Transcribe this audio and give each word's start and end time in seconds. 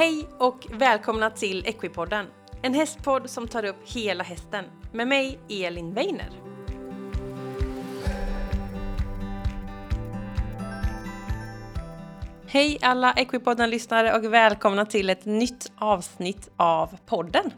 Hej 0.00 0.28
och 0.38 0.66
välkomna 0.70 1.30
till 1.30 1.66
Equipodden, 1.66 2.26
en 2.62 2.74
hästpodd 2.74 3.30
som 3.30 3.48
tar 3.48 3.64
upp 3.64 3.76
hela 3.84 4.24
hästen 4.24 4.64
med 4.92 5.08
mig 5.08 5.38
Elin 5.48 5.94
Weiner. 5.94 6.30
Hej 12.46 12.78
alla 12.82 13.12
Equipodden-lyssnare 13.12 14.16
och 14.16 14.32
välkomna 14.32 14.86
till 14.86 15.10
ett 15.10 15.24
nytt 15.24 15.72
avsnitt 15.76 16.50
av 16.56 16.96
podden. 17.06 17.52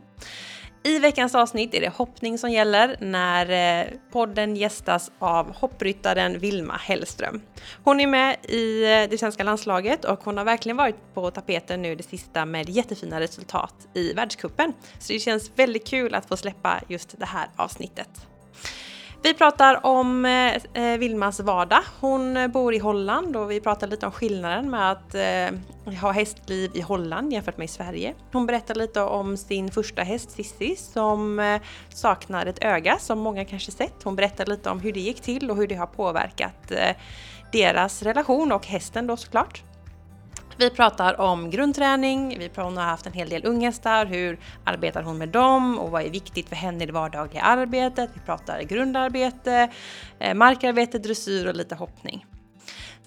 I 0.84 0.98
veckans 0.98 1.34
avsnitt 1.34 1.74
är 1.74 1.80
det 1.80 1.88
hoppning 1.88 2.38
som 2.38 2.50
gäller 2.50 2.96
när 3.00 3.80
eh, 3.80 3.86
podden 4.12 4.56
gästas 4.56 5.12
av 5.18 5.54
hoppryttaren 5.54 6.38
Vilma 6.38 6.76
Hellström. 6.76 7.40
Hon 7.84 8.00
är 8.00 8.06
med 8.06 8.36
i 8.42 8.82
eh, 8.82 9.10
det 9.10 9.18
svenska 9.18 9.44
landslaget 9.44 10.04
och 10.04 10.24
hon 10.24 10.38
har 10.38 10.44
verkligen 10.44 10.76
varit 10.76 11.14
på 11.14 11.30
tapeten 11.30 11.82
nu 11.82 11.94
det 11.94 12.02
sista 12.02 12.44
med 12.46 12.68
jättefina 12.68 13.20
resultat 13.20 13.74
i 13.94 14.12
världskuppen. 14.12 14.72
Så 14.98 15.12
det 15.12 15.18
känns 15.18 15.50
väldigt 15.56 15.86
kul 15.86 16.14
att 16.14 16.26
få 16.26 16.36
släppa 16.36 16.80
just 16.88 17.18
det 17.18 17.26
här 17.26 17.48
avsnittet. 17.56 18.31
Vi 19.24 19.34
pratar 19.34 19.86
om 19.86 20.24
eh, 20.24 20.54
eh 20.74 20.98
Vilmas 20.98 21.40
vardag. 21.40 21.82
Hon 22.00 22.36
eh, 22.36 22.48
bor 22.48 22.74
i 22.74 22.78
Holland 22.78 23.36
och 23.36 23.50
vi 23.50 23.60
pratar 23.60 23.86
lite 23.86 24.06
om 24.06 24.12
skillnaden 24.12 24.70
med 24.70 24.90
att 24.90 25.14
eh, 25.14 25.94
ha 26.00 26.10
hästliv 26.10 26.70
i 26.74 26.80
Holland 26.80 27.32
jämfört 27.32 27.56
med 27.56 27.64
i 27.64 27.68
Sverige. 27.68 28.14
Hon 28.32 28.46
berättar 28.46 28.74
lite 28.74 29.00
om 29.00 29.36
sin 29.36 29.70
första 29.70 30.02
häst 30.02 30.30
Sissi 30.30 30.76
som 30.76 31.38
eh, 31.38 31.60
saknar 31.88 32.46
ett 32.46 32.64
öga 32.64 32.98
som 32.98 33.18
många 33.18 33.44
kanske 33.44 33.72
sett. 33.72 34.02
Hon 34.02 34.16
berättar 34.16 34.46
lite 34.46 34.70
om 34.70 34.80
hur 34.80 34.92
det 34.92 35.00
gick 35.00 35.20
till 35.20 35.50
och 35.50 35.56
hur 35.56 35.66
det 35.66 35.74
har 35.74 35.86
påverkat 35.86 36.70
eh, 36.70 36.96
deras 37.52 38.02
relation 38.02 38.52
och 38.52 38.66
hästen 38.66 39.06
då 39.06 39.16
såklart. 39.16 39.62
Vi 40.62 40.70
pratar 40.70 41.20
om 41.20 41.50
grundträning, 41.50 42.38
vi 42.38 42.50
har 42.56 42.70
haft 42.80 43.06
en 43.06 43.12
hel 43.12 43.28
del 43.28 43.46
unghästar, 43.46 44.06
hur 44.06 44.38
arbetar 44.64 45.02
hon 45.02 45.18
med 45.18 45.28
dem 45.28 45.78
och 45.78 45.90
vad 45.90 46.02
är 46.02 46.10
viktigt 46.10 46.48
för 46.48 46.56
henne 46.56 46.84
i 46.84 46.86
det 46.86 46.92
vardagliga 46.92 47.42
arbetet. 47.42 48.10
Vi 48.14 48.20
pratar 48.20 48.62
grundarbete, 48.62 49.68
eh, 50.18 50.34
markarbete, 50.34 50.98
dressyr 50.98 51.46
och 51.46 51.54
lite 51.54 51.74
hoppning. 51.74 52.26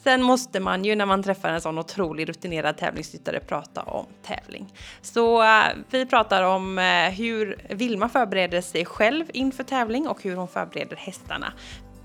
Sen 0.04 0.24
måste 0.24 0.60
man 0.60 0.86
ju 0.86 0.96
när 0.96 1.06
man 1.06 1.24
träffar 1.24 1.50
en 1.50 1.62
sån 1.62 1.78
otroligt 1.78 2.28
rutinerad 2.28 2.78
tävlingsryttare 2.78 3.40
prata 3.40 3.82
om 3.82 4.06
tävling. 4.24 4.74
Så 5.02 5.44
eh, 5.44 5.64
vi 5.90 6.06
pratar 6.06 6.44
om 6.44 6.80
eh, 6.80 7.10
hur 7.10 7.58
Vilma 7.70 8.10
förbereder 8.10 8.62
sig 8.62 8.86
själv 8.86 9.26
inför 9.34 9.64
tävling 9.64 10.08
och 10.08 10.24
hur 10.24 10.36
hon 10.36 10.48
förbereder 10.48 10.96
hästarna. 10.96 11.54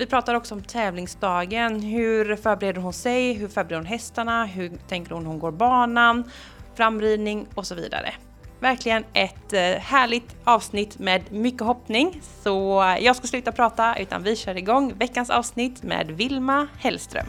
Vi 0.01 0.07
pratar 0.07 0.35
också 0.35 0.55
om 0.55 0.63
tävlingsdagen. 0.63 1.81
Hur 1.83 2.37
förbereder 2.37 2.81
hon 2.81 2.93
sig? 2.93 3.33
Hur 3.33 3.49
förbereder 3.49 3.77
hon 3.77 3.87
hästarna? 3.87 4.45
Hur 4.45 4.71
tänker 4.89 5.15
hon 5.15 5.27
hon 5.27 5.39
går 5.39 5.51
banan? 5.51 6.31
Framridning 6.75 7.47
och 7.55 7.67
så 7.67 7.75
vidare. 7.75 8.15
Verkligen 8.61 9.05
ett 9.13 9.53
eh, 9.53 9.61
härligt 9.61 10.37
avsnitt 10.45 10.99
med 10.99 11.33
mycket 11.33 11.61
hoppning. 11.61 12.21
Så 12.43 12.85
jag 13.01 13.17
ska 13.17 13.27
sluta 13.27 13.53
prata 13.53 13.97
utan 13.97 14.23
vi 14.23 14.37
kör 14.37 14.57
igång 14.57 14.95
veckans 14.99 15.31
avsnitt 15.31 15.83
med 15.83 16.11
Vilma 16.11 16.69
Hellström. 16.79 17.27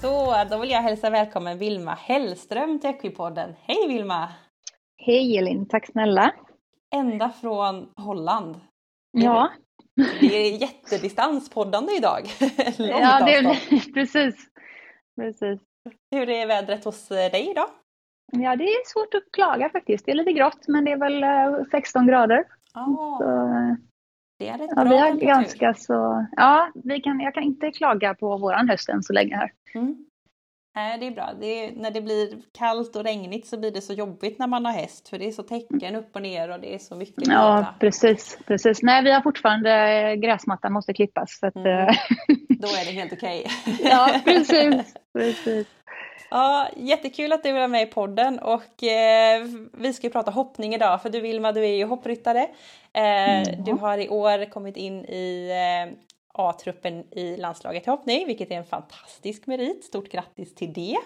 Så 0.00 0.44
då 0.50 0.58
vill 0.58 0.70
jag 0.70 0.82
hälsa 0.82 1.10
välkommen 1.10 1.58
Vilma 1.58 1.94
Hellström 1.94 2.80
till 2.80 2.90
Equipodden. 2.90 3.54
Hej 3.66 3.88
Vilma! 3.88 4.28
Hej 5.06 5.38
Elin, 5.38 5.66
tack 5.68 5.86
snälla. 5.86 6.34
Ända 6.94 7.30
från 7.30 7.92
Holland. 7.96 8.60
Ja. 9.12 9.50
Det 10.20 10.36
är 10.36 10.60
jättedistanspoddande 10.60 11.92
idag. 11.96 12.22
ja, 12.78 13.24
det 13.24 13.34
är 13.34 13.92
precis. 13.94 14.48
precis. 15.16 15.60
Hur 16.10 16.28
är 16.28 16.46
vädret 16.46 16.84
hos 16.84 17.10
eh, 17.10 17.30
dig 17.30 17.50
idag? 17.50 17.68
Ja, 18.32 18.56
det 18.56 18.64
är 18.64 18.86
svårt 18.86 19.14
att 19.14 19.32
klaga 19.32 19.70
faktiskt. 19.70 20.06
Det 20.06 20.12
är 20.12 20.16
lite 20.16 20.32
grått 20.32 20.68
men 20.68 20.84
det 20.84 20.92
är 20.92 20.96
väl 20.96 21.66
16 21.70 22.02
eh, 22.02 22.08
grader. 22.08 22.44
Oh. 22.74 23.18
Så, 23.18 23.76
det 24.38 24.48
är 24.48 24.58
rätt 24.58 24.70
ja, 24.76 24.84
bra 24.84 24.90
vi 24.90 24.98
har 24.98 25.12
ganska 25.14 25.74
så, 25.74 26.26
Ja, 26.36 26.72
vi 26.84 27.00
kan, 27.00 27.20
jag 27.20 27.34
kan 27.34 27.42
inte 27.42 27.70
klaga 27.70 28.14
på 28.14 28.36
våran 28.36 28.68
höst 28.68 28.88
än 28.88 29.02
så 29.02 29.12
länge 29.12 29.36
här. 29.36 29.52
Mm. 29.74 30.06
Nej, 30.76 30.98
det 30.98 31.06
är 31.06 31.10
bra. 31.10 31.30
Det 31.40 31.64
är, 31.64 31.72
när 31.72 31.90
det 31.90 32.00
blir 32.00 32.28
kallt 32.58 32.96
och 32.96 33.04
regnigt 33.04 33.46
så 33.46 33.58
blir 33.58 33.70
det 33.70 33.80
så 33.80 33.92
jobbigt 33.92 34.38
när 34.38 34.46
man 34.46 34.64
har 34.64 34.72
häst 34.72 35.08
för 35.08 35.18
det 35.18 35.28
är 35.28 35.32
så 35.32 35.42
täcken 35.42 35.96
upp 35.96 36.16
och 36.16 36.22
ner 36.22 36.48
och 36.48 36.60
det 36.60 36.74
är 36.74 36.78
så 36.78 36.96
mycket. 36.96 37.26
Ja, 37.26 37.56
leda. 37.56 37.74
precis, 37.80 38.38
precis. 38.46 38.82
Nej, 38.82 39.02
vi 39.02 39.12
har 39.12 39.20
fortfarande 39.20 39.70
gräsmattan 40.16 40.72
måste 40.72 40.94
klippas. 40.94 41.38
Så 41.40 41.46
att, 41.46 41.56
mm. 41.56 41.88
Eh, 41.88 41.94
Då 42.48 42.68
är 42.68 42.84
det 42.84 42.90
helt 42.90 43.12
okej. 43.12 43.46
Okay. 43.64 43.90
ja, 43.90 44.20
precis, 44.24 44.94
precis. 45.12 45.66
Ja, 46.30 46.68
jättekul 46.76 47.32
att 47.32 47.42
du 47.42 47.48
är 47.48 47.68
med 47.68 47.82
i 47.82 47.86
podden 47.86 48.38
och 48.38 48.82
eh, 48.82 49.46
vi 49.72 49.92
ska 49.92 50.08
prata 50.08 50.30
hoppning 50.30 50.74
idag 50.74 51.02
för 51.02 51.10
du 51.10 51.20
Vilma, 51.20 51.52
du 51.52 51.64
är 51.64 51.76
ju 51.76 51.84
hoppryttare. 51.84 52.46
Eh, 52.92 53.40
mm. 53.40 53.64
Du 53.64 53.72
har 53.72 53.98
i 53.98 54.08
år 54.08 54.50
kommit 54.50 54.76
in 54.76 55.04
i 55.04 55.50
eh, 55.50 55.96
A-truppen 56.38 57.14
i 57.14 57.36
landslaget 57.36 57.86
i 57.86 57.90
hoppning, 57.90 58.26
vilket 58.26 58.50
är 58.50 58.56
en 58.56 58.64
fantastisk 58.64 59.46
merit. 59.46 59.84
Stort 59.84 60.08
grattis 60.08 60.54
till 60.54 60.72
det! 60.72 60.96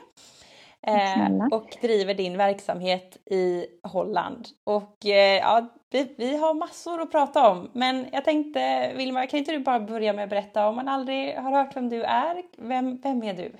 Eh, 0.86 1.46
och 1.50 1.76
driver 1.82 2.14
din 2.14 2.36
verksamhet 2.36 3.16
i 3.30 3.66
Holland. 3.82 4.46
Och 4.64 5.06
eh, 5.06 5.38
ja, 5.38 5.68
vi, 5.90 6.14
vi, 6.18 6.36
har 6.36 6.54
massor 6.54 7.00
att 7.00 7.12
prata 7.12 7.50
om. 7.50 7.70
Men 7.72 8.06
jag 8.12 8.24
tänkte, 8.24 8.92
Vilma, 8.96 9.26
kan 9.26 9.38
inte 9.38 9.52
du 9.52 9.58
bara 9.58 9.80
börja 9.80 10.12
med 10.12 10.24
att 10.24 10.30
berätta 10.30 10.68
om 10.68 10.76
man 10.76 10.88
aldrig 10.88 11.34
har 11.34 11.50
hört 11.50 11.76
vem 11.76 11.88
du 11.88 12.02
är? 12.02 12.42
Vem, 12.58 12.96
vem 12.96 13.22
är 13.22 13.34
du? 13.34 13.52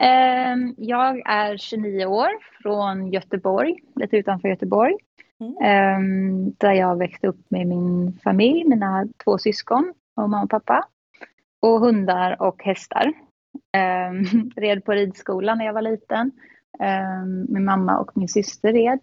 Eh, 0.00 0.56
jag 0.76 1.22
är 1.26 1.56
29 1.56 2.06
år 2.06 2.30
från 2.62 3.12
Göteborg, 3.12 3.74
lite 3.94 4.16
utanför 4.16 4.48
Göteborg. 4.48 4.94
Mm. 5.40 5.56
Ehm, 5.62 6.54
där 6.58 6.72
jag 6.72 6.98
växte 6.98 7.26
upp 7.26 7.50
med 7.50 7.66
min 7.66 8.18
familj, 8.24 8.64
mina 8.64 9.06
två 9.24 9.38
syskon 9.38 9.94
och 10.22 10.30
mamma 10.30 10.42
och 10.42 10.50
pappa. 10.50 10.88
Och 11.62 11.80
hundar 11.80 12.42
och 12.42 12.62
hästar. 12.62 13.12
Um, 14.10 14.50
red 14.56 14.84
på 14.84 14.92
ridskolan 14.92 15.58
när 15.58 15.64
jag 15.64 15.72
var 15.72 15.82
liten. 15.82 16.32
Um, 16.78 17.46
min 17.48 17.64
mamma 17.64 17.98
och 17.98 18.10
min 18.14 18.28
syster 18.28 18.72
red. 18.72 19.00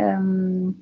Um, 0.00 0.76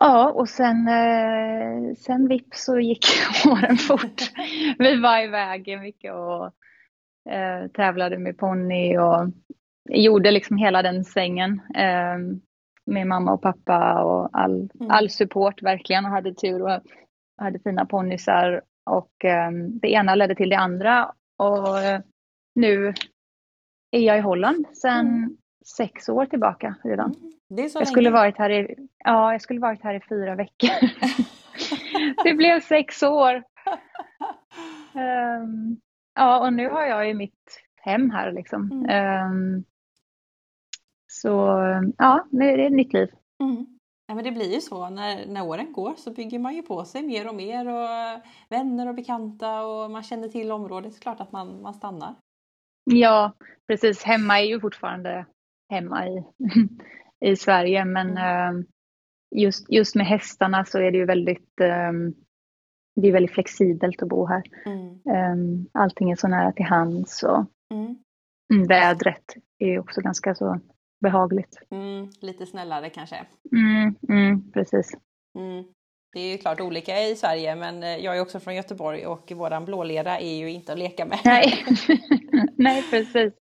ja, 0.00 0.30
och 0.30 0.48
sen, 0.48 0.88
uh, 0.88 1.94
sen 1.94 2.28
vips 2.28 2.64
så 2.64 2.78
gick 2.78 3.06
åren 3.46 3.76
fort. 3.76 4.32
Vi 4.78 5.00
var 5.00 5.24
iväg 5.24 5.80
mycket 5.80 6.14
och 6.14 6.44
uh, 7.30 7.68
tävlade 7.74 8.18
med 8.18 8.38
ponny 8.38 8.98
och 8.98 9.30
gjorde 9.90 10.30
liksom 10.30 10.56
hela 10.56 10.82
den 10.82 11.04
svängen 11.04 11.60
med 12.88 13.06
mamma 13.06 13.32
och 13.32 13.42
pappa 13.42 14.02
och 14.02 14.28
all, 14.32 14.70
mm. 14.80 14.90
all 14.90 15.10
support 15.10 15.62
verkligen 15.62 16.04
och 16.04 16.10
hade 16.10 16.34
tur 16.34 16.62
och 16.62 16.80
hade 17.38 17.58
fina 17.58 17.86
ponnysar 17.86 18.62
och 18.86 19.24
um, 19.48 19.78
det 19.78 19.88
ena 19.88 20.14
ledde 20.14 20.34
till 20.34 20.50
det 20.50 20.56
andra 20.56 21.12
och 21.36 21.68
uh, 21.68 22.00
nu 22.54 22.94
är 23.90 24.00
jag 24.00 24.18
i 24.18 24.20
Holland 24.20 24.66
sedan 24.72 25.06
mm. 25.06 25.36
sex 25.76 26.08
år 26.08 26.26
tillbaka 26.26 26.74
redan. 26.84 27.14
Mm. 27.50 27.68
Jag 27.74 27.88
skulle 27.88 28.10
varit 28.10 28.38
här 28.38 28.50
i, 28.50 28.76
ja, 29.04 29.32
jag 29.32 29.42
skulle 29.42 29.60
varit 29.60 29.82
här 29.82 29.94
i 29.94 30.00
fyra 30.08 30.34
veckor. 30.34 30.70
det 32.24 32.34
blev 32.34 32.60
sex 32.60 33.02
år. 33.02 33.34
Um, 34.94 35.80
ja, 36.14 36.46
och 36.46 36.52
nu 36.52 36.68
har 36.68 36.86
jag 36.86 37.08
ju 37.08 37.14
mitt 37.14 37.62
hem 37.76 38.10
här 38.10 38.32
liksom. 38.32 38.72
Mm. 38.72 39.32
Um, 39.32 39.64
så 41.06 41.58
ja, 41.98 42.26
nu 42.30 42.50
är 42.50 42.56
det 42.56 42.66
ett 42.66 42.72
nytt 42.72 42.92
liv. 42.92 43.08
Mm. 43.40 43.77
Ja, 44.08 44.14
men 44.14 44.24
det 44.24 44.32
blir 44.32 44.54
ju 44.54 44.60
så. 44.60 44.90
När, 44.90 45.26
när 45.26 45.46
åren 45.46 45.72
går 45.72 45.94
så 45.94 46.10
bygger 46.12 46.38
man 46.38 46.54
ju 46.54 46.62
på 46.62 46.84
sig 46.84 47.02
mer 47.02 47.28
och 47.28 47.34
mer 47.34 47.68
och 47.68 48.20
vänner 48.48 48.88
och 48.88 48.94
bekanta 48.94 49.62
och 49.62 49.90
man 49.90 50.02
känner 50.02 50.28
till 50.28 50.52
området. 50.52 50.92
Det 50.92 50.98
är 50.98 51.00
klart 51.00 51.20
att 51.20 51.32
man, 51.32 51.62
man 51.62 51.74
stannar. 51.74 52.14
Ja, 52.84 53.32
precis. 53.66 54.02
Hemma 54.02 54.40
är 54.40 54.44
ju 54.44 54.60
fortfarande 54.60 55.26
hemma 55.68 56.08
i, 56.08 56.24
i 57.30 57.36
Sverige 57.36 57.84
men 57.84 58.18
mm. 58.18 58.66
just, 59.36 59.72
just 59.72 59.94
med 59.94 60.06
hästarna 60.06 60.64
så 60.64 60.78
är 60.78 60.90
det 60.90 60.98
ju 60.98 61.04
väldigt 61.04 61.60
ehm, 61.60 62.14
det 63.00 63.08
är 63.08 63.12
väldigt 63.12 63.34
flexibelt 63.34 64.02
att 64.02 64.08
bo 64.08 64.26
här. 64.26 64.42
Mm. 64.66 65.00
Ehm, 65.16 65.66
allting 65.72 66.10
är 66.10 66.16
så 66.16 66.28
nära 66.28 66.52
till 66.52 66.64
hands 66.64 67.22
och 67.22 67.44
mm. 67.70 68.66
vädret 68.68 69.24
är 69.58 69.78
också 69.78 70.00
ganska 70.00 70.34
så 70.34 70.60
behagligt. 71.00 71.58
Mm, 71.70 72.10
lite 72.20 72.46
snällare 72.46 72.90
kanske. 72.90 73.16
Mm, 73.52 73.94
mm, 74.08 74.52
precis. 74.52 74.90
Mm. 75.38 75.64
Det 76.12 76.20
är 76.20 76.32
ju 76.32 76.38
klart 76.38 76.60
olika 76.60 77.00
i 77.00 77.16
Sverige 77.16 77.56
men 77.56 77.82
eh, 77.82 77.96
jag 77.96 78.16
är 78.16 78.22
också 78.22 78.40
från 78.40 78.54
Göteborg 78.54 79.06
och 79.06 79.32
våran 79.36 79.64
blålera 79.64 80.18
är 80.18 80.36
ju 80.36 80.50
inte 80.50 80.72
att 80.72 80.78
leka 80.78 81.04
med. 81.04 81.18
Nej, 81.24 81.64
Nej 82.56 82.84
precis. 82.90 83.34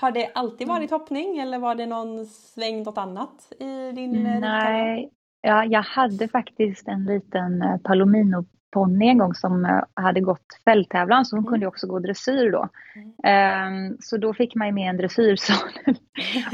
Har 0.00 0.10
det 0.10 0.30
alltid 0.34 0.68
varit 0.68 0.90
hoppning 0.90 1.38
eller 1.38 1.58
var 1.58 1.74
det 1.74 1.86
någon 1.86 2.26
sväng 2.26 2.82
något 2.82 2.98
annat 2.98 3.52
i 3.60 3.92
din 3.92 4.26
eh, 4.26 4.40
Nej, 4.40 5.10
ja, 5.40 5.64
jag 5.64 5.82
hade 5.82 6.28
faktiskt 6.28 6.88
en 6.88 7.04
liten 7.04 7.62
eh, 7.62 7.76
Palomino 7.78 8.44
ponny 8.70 9.08
en 9.08 9.18
gång 9.18 9.34
som 9.34 9.64
uh, 9.64 9.82
hade 9.94 10.20
gått 10.20 10.60
fälttävlan 10.64 11.24
så 11.24 11.36
hon 11.36 11.44
mm. 11.44 11.50
kunde 11.50 11.66
också 11.66 11.86
gå 11.86 11.98
dressyr 11.98 12.50
då. 12.50 12.68
Mm. 13.24 13.90
Um, 13.90 13.96
så 14.00 14.16
då 14.16 14.34
fick 14.34 14.54
man 14.54 14.66
ju 14.66 14.72
med 14.72 14.90
en 14.90 14.96
dressyrsadel. 14.96 15.97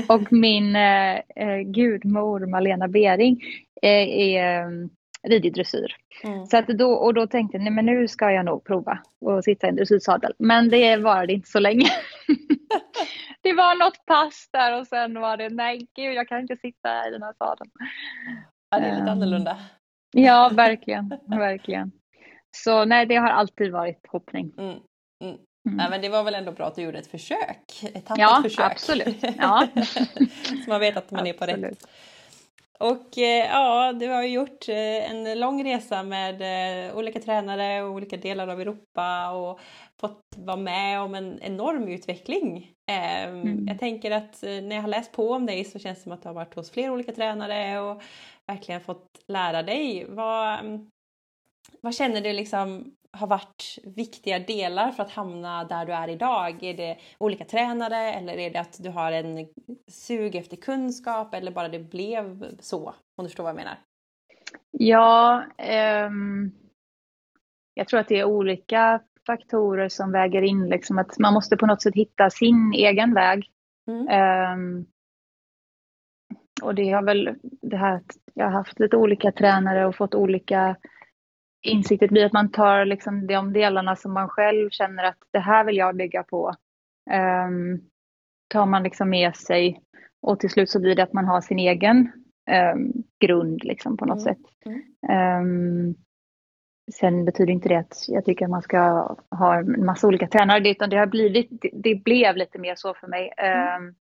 Och 0.09 0.33
min 0.33 0.77
uh, 0.77 1.61
gudmor 1.65 2.47
Malena 2.47 2.89
Bering 2.89 3.41
är 3.83 4.65
um, 4.67 4.91
ridit 5.29 5.55
dressyr. 5.55 5.97
Mm. 6.25 6.47
Så 6.47 6.57
att 6.57 6.67
då, 6.67 6.93
och 6.93 7.15
då 7.15 7.27
tänkte 7.27 7.57
jag, 7.57 7.65
nej 7.65 7.73
men 7.73 7.87
nu 7.87 8.09
ska 8.09 8.31
jag 8.31 8.45
nog 8.45 8.65
prova 8.65 8.99
att 9.27 9.45
sitta 9.45 9.67
i 9.67 9.71
en 9.71 9.77
dressyrsadel. 9.77 10.35
Men 10.39 10.69
det 10.69 10.97
varade 10.97 11.33
inte 11.33 11.49
så 11.49 11.59
länge. 11.59 11.87
det 13.43 13.53
var 13.53 13.79
något 13.79 14.07
pass 14.07 14.49
där 14.53 14.81
och 14.81 14.87
sen 14.87 15.21
var 15.21 15.37
det, 15.37 15.49
nej 15.49 15.89
gud 15.97 16.15
jag 16.15 16.29
kan 16.29 16.41
inte 16.41 16.57
sitta 16.57 17.09
i 17.09 17.11
den 17.11 17.23
här 17.23 17.35
sadeln. 17.39 17.71
Ja, 18.71 18.81
det 18.81 18.87
är 18.87 18.91
lite 18.91 19.03
um, 19.03 19.09
annorlunda. 19.09 19.57
Ja, 20.13 20.51
verkligen, 20.55 21.19
verkligen. 21.27 21.93
Så 22.57 22.85
nej, 22.85 23.07
det 23.07 23.17
har 23.17 23.29
alltid 23.29 23.73
varit 23.73 24.07
hoppning. 24.09 24.53
Mm. 24.59 24.79
Mm. 25.25 25.37
Mm. 25.67 25.77
Nej, 25.77 25.91
men 25.91 26.01
det 26.01 26.09
var 26.09 26.23
väl 26.23 26.35
ändå 26.35 26.53
bra 26.53 26.67
att 26.67 26.75
du 26.75 26.83
gjorde 26.83 26.99
ett 26.99 27.11
försök? 27.11 27.83
Ett 27.95 28.05
ja, 28.17 28.41
försök. 28.43 28.73
absolut. 28.73 29.25
Ja. 29.39 29.69
Så 30.65 30.71
man 30.71 30.81
vet 30.81 30.97
att 30.97 31.11
man 31.11 31.21
absolut. 31.21 31.43
är 31.43 31.59
på 31.59 31.67
rätt. 31.67 31.87
Och 32.79 33.19
eh, 33.19 33.47
ja, 33.47 33.93
du 33.93 34.09
har 34.09 34.23
ju 34.23 34.29
gjort 34.29 34.69
eh, 34.69 35.11
en 35.11 35.41
lång 35.41 35.65
resa 35.65 36.03
med 36.03 36.43
eh, 36.89 36.97
olika 36.97 37.21
tränare 37.21 37.83
och 37.83 37.91
olika 37.91 38.17
delar 38.17 38.49
av 38.49 38.61
Europa 38.61 39.31
och 39.31 39.61
fått 40.01 40.23
vara 40.37 40.57
med 40.57 41.01
om 41.01 41.15
en 41.15 41.43
enorm 41.43 41.89
utveckling. 41.89 42.73
Ehm, 42.87 43.43
mm. 43.43 43.67
Jag 43.69 43.79
tänker 43.79 44.11
att 44.11 44.43
när 44.43 44.75
jag 44.75 44.83
har 44.83 44.89
läst 44.89 45.13
på 45.13 45.33
om 45.33 45.47
dig 45.47 45.65
så 45.65 45.79
känns 45.79 45.99
det 45.99 46.03
som 46.03 46.13
att 46.13 46.23
du 46.23 46.29
har 46.29 46.35
varit 46.35 46.55
hos 46.55 46.71
flera 46.71 46.93
olika 46.93 47.13
tränare 47.13 47.81
och 47.81 48.03
verkligen 48.47 48.81
fått 48.81 49.07
lära 49.29 49.63
dig. 49.63 50.07
Vad, 50.09 50.59
vad 51.81 51.95
känner 51.95 52.21
du 52.21 52.33
liksom 52.33 52.95
har 53.15 53.27
varit 53.27 53.79
viktiga 53.85 54.39
delar 54.39 54.91
för 54.91 55.03
att 55.03 55.11
hamna 55.11 55.65
där 55.65 55.87
du 55.87 55.93
är 55.93 56.09
idag? 56.09 56.63
Är 56.63 56.75
det 56.75 56.99
olika 57.19 57.45
tränare 57.45 58.13
eller 58.13 58.39
är 58.39 58.51
det 58.51 58.61
att 58.61 58.83
du 58.83 58.91
har 58.91 59.13
en 59.13 59.49
sug 59.89 60.35
efter 60.35 60.57
kunskap 60.57 61.35
eller 61.35 61.53
bara 61.53 61.69
det 61.69 61.79
blev 61.79 62.45
så? 62.61 62.95
Om 63.17 63.25
du 63.25 63.29
förstår 63.29 63.45
vad 63.45 63.51
jag 63.51 63.57
menar. 63.57 63.79
Ja, 64.71 65.45
um, 66.09 66.53
jag 67.75 67.89
tror 67.89 68.01
att 68.01 68.09
det 68.09 68.21
är 68.21 68.25
olika 68.25 69.01
faktorer 69.27 69.89
som 69.89 70.13
väger 70.13 70.43
in. 70.43 70.69
Liksom 70.69 70.99
att 70.99 71.19
man 71.19 71.35
måste 71.35 71.57
på 71.57 71.67
något 71.67 71.83
sätt 71.83 71.95
hitta 71.95 72.31
sin 72.31 72.73
egen 72.73 73.15
väg. 73.15 73.51
Mm. 73.89 74.59
Um, 74.59 74.87
och 76.63 76.75
det 76.75 76.91
har 76.91 77.03
väl 77.03 77.35
det 77.43 77.77
här 77.77 77.97
att 77.97 78.17
jag 78.35 78.45
har 78.45 78.53
haft 78.53 78.81
lite 78.81 78.97
olika 78.97 79.33
tränare 79.33 79.87
och 79.87 79.97
fått 79.97 80.15
olika 80.15 80.77
insikter 81.65 82.09
blir 82.09 82.27
att 82.27 82.33
man 82.33 82.51
tar 82.51 82.85
liksom 82.85 83.27
de 83.27 83.53
delarna 83.53 83.97
som 83.97 84.13
man 84.13 84.29
själv 84.29 84.71
känner 84.71 85.05
att 85.05 85.19
det 85.33 85.39
här 85.39 85.65
vill 85.65 85.77
jag 85.77 85.97
bygga 85.97 86.23
på. 86.23 86.55
Um, 87.11 87.81
tar 88.49 88.67
man 88.67 88.83
liksom 88.83 89.11
med 89.11 89.37
sig 89.37 89.81
och 90.23 90.41
till 90.41 90.51
slut 90.51 90.71
så 90.71 90.81
blir 90.81 90.95
det 90.95 91.03
att 91.03 91.13
man 91.13 91.25
har 91.25 91.41
sin 91.41 91.59
egen 91.59 92.13
um, 92.75 92.93
grund 93.21 93.65
liksom 93.65 93.97
på 93.97 94.05
något 94.05 94.27
mm. 94.27 94.35
sätt. 94.35 94.47
Um, 95.11 95.95
sen 96.93 97.25
betyder 97.25 97.53
inte 97.53 97.69
det 97.69 97.77
att 97.79 98.09
jag 98.09 98.25
tycker 98.25 98.45
att 98.45 98.51
man 98.51 98.63
ska 98.63 98.79
ha 99.31 99.59
en 99.59 99.85
massa 99.85 100.07
olika 100.07 100.29
tränare 100.29 100.71
utan 100.71 100.91
det 100.91 100.97
har 100.97 101.07
blivit, 101.07 101.49
det, 101.51 101.71
det 101.73 102.05
blev 102.05 102.37
lite 102.37 102.59
mer 102.59 102.75
så 102.77 102.95
för 102.95 103.07
mig. 103.07 103.33
Mm. 103.37 103.95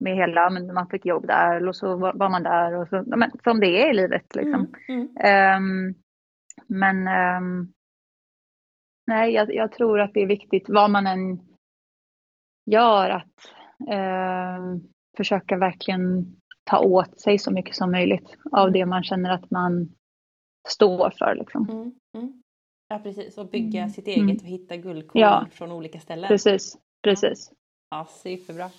med 0.00 0.16
hela, 0.16 0.50
men 0.50 0.74
man 0.74 0.88
fick 0.88 1.06
jobb 1.06 1.26
där 1.26 1.68
och 1.68 1.76
så 1.76 1.96
var 1.96 2.28
man 2.28 2.42
där 2.42 2.74
och 2.74 2.88
så, 2.88 3.04
men, 3.06 3.30
som 3.44 3.60
det 3.60 3.82
är 3.82 3.90
i 3.90 3.94
livet 3.94 4.34
liksom. 4.34 4.74
Mm. 4.88 5.94
Men 6.66 6.96
um, 7.08 7.72
nej, 9.06 9.32
jag, 9.32 9.54
jag, 9.54 9.72
tror 9.72 10.00
att 10.00 10.14
det 10.14 10.20
är 10.20 10.26
viktigt 10.26 10.64
vad 10.68 10.90
man 10.90 11.06
än 11.06 11.40
gör 12.70 13.10
att 13.10 13.52
uh, 13.92 14.76
försöka 15.16 15.56
verkligen 15.56 16.36
ta 16.64 16.78
åt 16.78 17.20
sig 17.20 17.38
så 17.38 17.50
mycket 17.50 17.76
som 17.76 17.90
möjligt 17.90 18.36
av 18.52 18.72
det 18.72 18.86
man 18.86 19.04
känner 19.04 19.30
att 19.30 19.50
man 19.50 19.94
står 20.68 21.10
för. 21.18 21.34
Liksom. 21.34 21.70
Mm, 21.70 21.92
mm. 22.16 22.42
Ja 22.88 22.98
precis, 22.98 23.38
och 23.38 23.50
bygga 23.50 23.80
mm. 23.80 23.90
sitt 23.90 24.06
eget 24.06 24.42
och 24.42 24.48
hitta 24.48 24.76
guldkorn 24.76 25.22
ja. 25.22 25.46
från 25.50 25.72
olika 25.72 26.00
ställen. 26.00 26.28
Precis, 26.28 26.78
precis. 27.02 27.52
Ja, 27.90 28.06
superbra. 28.10 28.70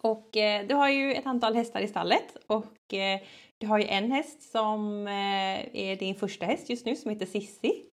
Och 0.00 0.36
eh, 0.36 0.66
du 0.66 0.74
har 0.74 0.88
ju 0.88 1.12
ett 1.14 1.26
antal 1.26 1.54
hästar 1.54 1.80
i 1.80 1.88
stallet 1.88 2.36
och 2.46 2.94
eh, 2.94 3.20
du 3.64 3.68
har 3.68 3.78
ju 3.78 3.84
en 3.84 4.12
häst 4.12 4.42
som 4.42 5.06
eh, 5.06 5.76
är 5.76 5.96
din 5.96 6.14
första 6.14 6.46
häst 6.46 6.70
just 6.70 6.86
nu 6.86 6.96
som 6.96 7.10
heter 7.10 7.26
Sissi. 7.26 7.84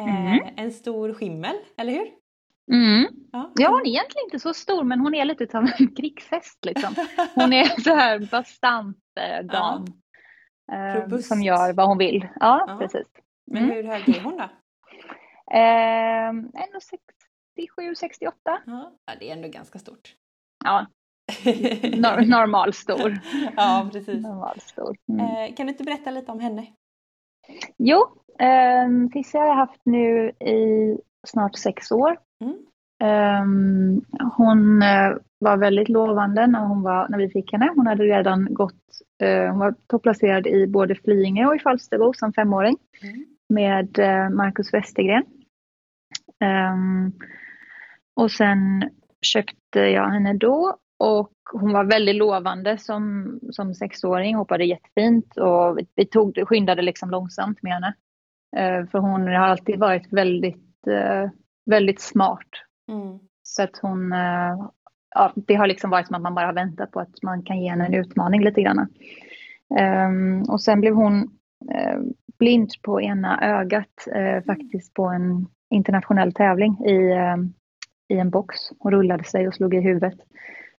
Eh, 0.00 0.26
mm. 0.26 0.54
En 0.56 0.72
stor 0.72 1.14
skimmel, 1.14 1.56
eller 1.76 1.92
hur? 1.92 2.08
Mm. 2.72 3.06
Ja. 3.32 3.52
ja, 3.54 3.68
hon 3.68 3.80
är 3.80 3.86
egentligen 3.86 4.24
inte 4.24 4.38
så 4.38 4.54
stor 4.54 4.84
men 4.84 5.00
hon 5.00 5.14
är 5.14 5.24
lite 5.24 5.58
av 5.58 5.64
en 5.78 5.94
krigshäst 5.96 6.64
liksom. 6.64 6.94
Hon 7.34 7.52
är 7.52 7.80
så 7.80 7.94
här 7.94 8.28
bastant 8.30 8.96
eh, 9.20 9.46
dam. 9.46 9.84
Ja. 10.66 11.18
som 11.22 11.42
gör 11.42 11.72
vad 11.72 11.88
hon 11.88 11.98
vill. 11.98 12.28
Ja, 12.40 12.64
ja. 12.68 12.76
precis. 12.78 13.06
Men 13.46 13.64
mm. 13.64 13.76
hur 13.76 13.84
hög 13.84 14.08
är 14.08 14.20
hon 14.20 14.36
då? 14.36 14.48
Eh, 15.52 16.32
1,67, 16.32 17.94
68. 17.94 18.62
Ja, 18.66 18.92
det 19.20 19.28
är 19.28 19.32
ändå 19.32 19.48
ganska 19.48 19.78
stort. 19.78 20.14
Ja, 20.64 20.86
Nor 21.96 22.26
normalstor. 22.26 23.18
ja, 23.56 23.88
precis. 23.92 24.22
Normalstor. 24.22 24.96
Mm. 25.08 25.20
Eh, 25.20 25.54
kan 25.54 25.66
du 25.66 25.72
inte 25.72 25.84
berätta 25.84 26.10
lite 26.10 26.32
om 26.32 26.40
henne? 26.40 26.66
Jo, 27.78 27.98
eh, 28.38 29.08
Cissi 29.12 29.38
har 29.38 29.46
jag 29.46 29.54
haft 29.54 29.80
nu 29.84 30.28
i 30.28 30.96
snart 31.26 31.56
sex 31.56 31.92
år. 31.92 32.18
Mm. 32.44 32.56
Um, 33.02 34.04
hon 34.36 34.82
uh, 34.82 35.16
var 35.38 35.56
väldigt 35.56 35.88
lovande 35.88 36.46
när, 36.46 36.60
hon 36.60 36.82
var, 36.82 37.08
när 37.08 37.18
vi 37.18 37.28
fick 37.28 37.52
henne. 37.52 37.72
Hon 37.76 37.86
hade 37.86 38.04
redan 38.04 38.54
gått, 38.54 38.74
uh, 39.22 39.50
hon 39.50 39.58
var 39.58 39.74
topplacerad 39.86 40.46
i 40.46 40.66
både 40.66 40.94
Flyinge 40.94 41.46
och 41.46 41.56
i 41.56 41.58
Falsterbo 41.58 42.12
som 42.12 42.32
femåring 42.32 42.76
mm. 43.02 43.24
med 43.48 43.98
uh, 43.98 44.36
Marcus 44.36 44.74
Westergren. 44.74 45.24
Um, 46.44 47.12
och 48.16 48.30
sen 48.30 48.90
köpte 49.22 49.80
jag 49.80 50.10
henne 50.10 50.32
då 50.34 50.78
och 50.98 51.32
hon 51.52 51.72
var 51.72 51.84
väldigt 51.84 52.16
lovande 52.16 52.78
som, 52.78 53.38
som 53.50 53.74
sexåring, 53.74 54.36
hoppade 54.36 54.64
jättefint 54.64 55.36
och 55.36 55.78
vi 55.94 56.06
tog, 56.06 56.48
skyndade 56.48 56.82
liksom 56.82 57.10
långsamt 57.10 57.62
med 57.62 57.72
henne. 57.72 57.94
Uh, 58.56 58.86
för 58.90 58.98
hon 58.98 59.26
har 59.26 59.34
alltid 59.34 59.78
varit 59.78 60.12
väldigt, 60.12 60.86
uh, 60.88 61.30
väldigt 61.66 62.00
smart. 62.00 62.48
Mm. 62.88 63.18
Så 63.42 63.62
att 63.62 63.78
hon, 63.82 64.12
uh, 64.12 64.70
ja, 65.14 65.32
det 65.34 65.54
har 65.54 65.66
liksom 65.66 65.90
varit 65.90 66.06
som 66.06 66.16
att 66.16 66.22
man 66.22 66.34
bara 66.34 66.52
väntat 66.52 66.90
på 66.90 67.00
att 67.00 67.22
man 67.22 67.42
kan 67.42 67.60
ge 67.60 67.70
henne 67.70 67.86
en 67.86 67.94
utmaning 67.94 68.44
lite 68.44 68.62
grann. 68.62 68.88
Um, 69.80 70.42
och 70.42 70.60
sen 70.60 70.80
blev 70.80 70.94
hon 70.94 71.30
blind 72.38 72.70
på 72.82 73.00
ena 73.02 73.58
ögat 73.58 74.08
faktiskt 74.46 74.94
på 74.94 75.04
en 75.04 75.46
internationell 75.70 76.32
tävling 76.32 76.72
i, 76.86 77.14
i 78.08 78.18
en 78.18 78.30
box. 78.30 78.56
Hon 78.78 78.92
rullade 78.92 79.24
sig 79.24 79.48
och 79.48 79.54
slog 79.54 79.74
i 79.74 79.80
huvudet. 79.80 80.18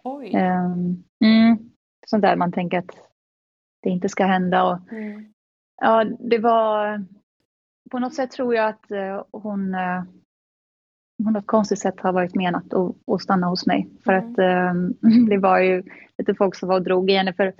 Oj. 0.03 0.36
Um, 0.36 1.03
mm, 1.25 1.58
sånt 2.08 2.22
där 2.22 2.36
man 2.36 2.51
tänker 2.51 2.77
att 2.77 2.91
det 3.84 3.89
inte 3.89 4.10
ska 4.10 4.25
hända. 4.25 4.63
Och, 4.63 4.94
mm. 4.94 5.34
Ja, 5.82 6.03
det 6.20 6.38
var... 6.38 7.06
På 7.91 8.00
något 8.00 8.13
sätt 8.13 8.32
tror 8.32 8.56
jag 8.56 8.70
att 8.70 8.86
hon, 9.32 9.75
uh, 9.75 10.03
hon 11.24 11.34
på 11.34 11.39
ett 11.39 11.48
konstigt 11.48 11.79
sätt 11.79 12.00
har 12.00 12.13
varit 12.13 12.36
menat 12.36 12.74
att, 12.74 12.96
att 13.12 13.22
stanna 13.22 13.48
hos 13.48 13.68
mig. 13.68 13.89
För 14.03 14.13
mm. 14.13 14.32
att 14.32 14.39
um, 14.75 14.98
det 15.29 15.38
var 15.38 15.60
ju 15.60 15.84
lite 16.18 16.36
folk 16.36 16.56
som 16.56 16.70
var 16.70 16.75
och 16.75 16.84
drog 16.84 17.12
i 17.12 17.13
henne. 17.13 17.34
För 17.34 17.53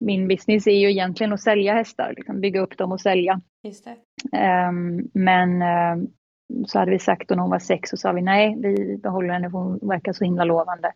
min 0.00 0.28
business 0.28 0.66
är 0.66 0.76
ju 0.76 0.90
egentligen 0.90 1.32
att 1.32 1.40
sälja 1.40 1.74
hästar, 1.74 2.14
liksom 2.16 2.40
bygga 2.40 2.60
upp 2.60 2.78
dem 2.78 2.92
och 2.92 3.00
sälja. 3.00 3.40
Um, 4.68 5.10
men 5.14 5.62
uh, 5.62 6.08
så 6.66 6.78
hade 6.78 6.90
vi 6.90 6.98
sagt 6.98 7.28
då 7.28 7.34
när 7.34 7.42
hon 7.42 7.50
var 7.50 7.58
sex 7.58 7.90
så 7.90 7.96
sa 7.96 8.12
vi 8.12 8.22
nej, 8.22 8.56
vi 8.58 8.96
behåller 8.96 9.34
henne 9.34 9.50
för 9.50 9.58
hon 9.58 9.88
verkar 9.88 10.12
så 10.12 10.24
himla 10.24 10.44
lovande. 10.44 10.92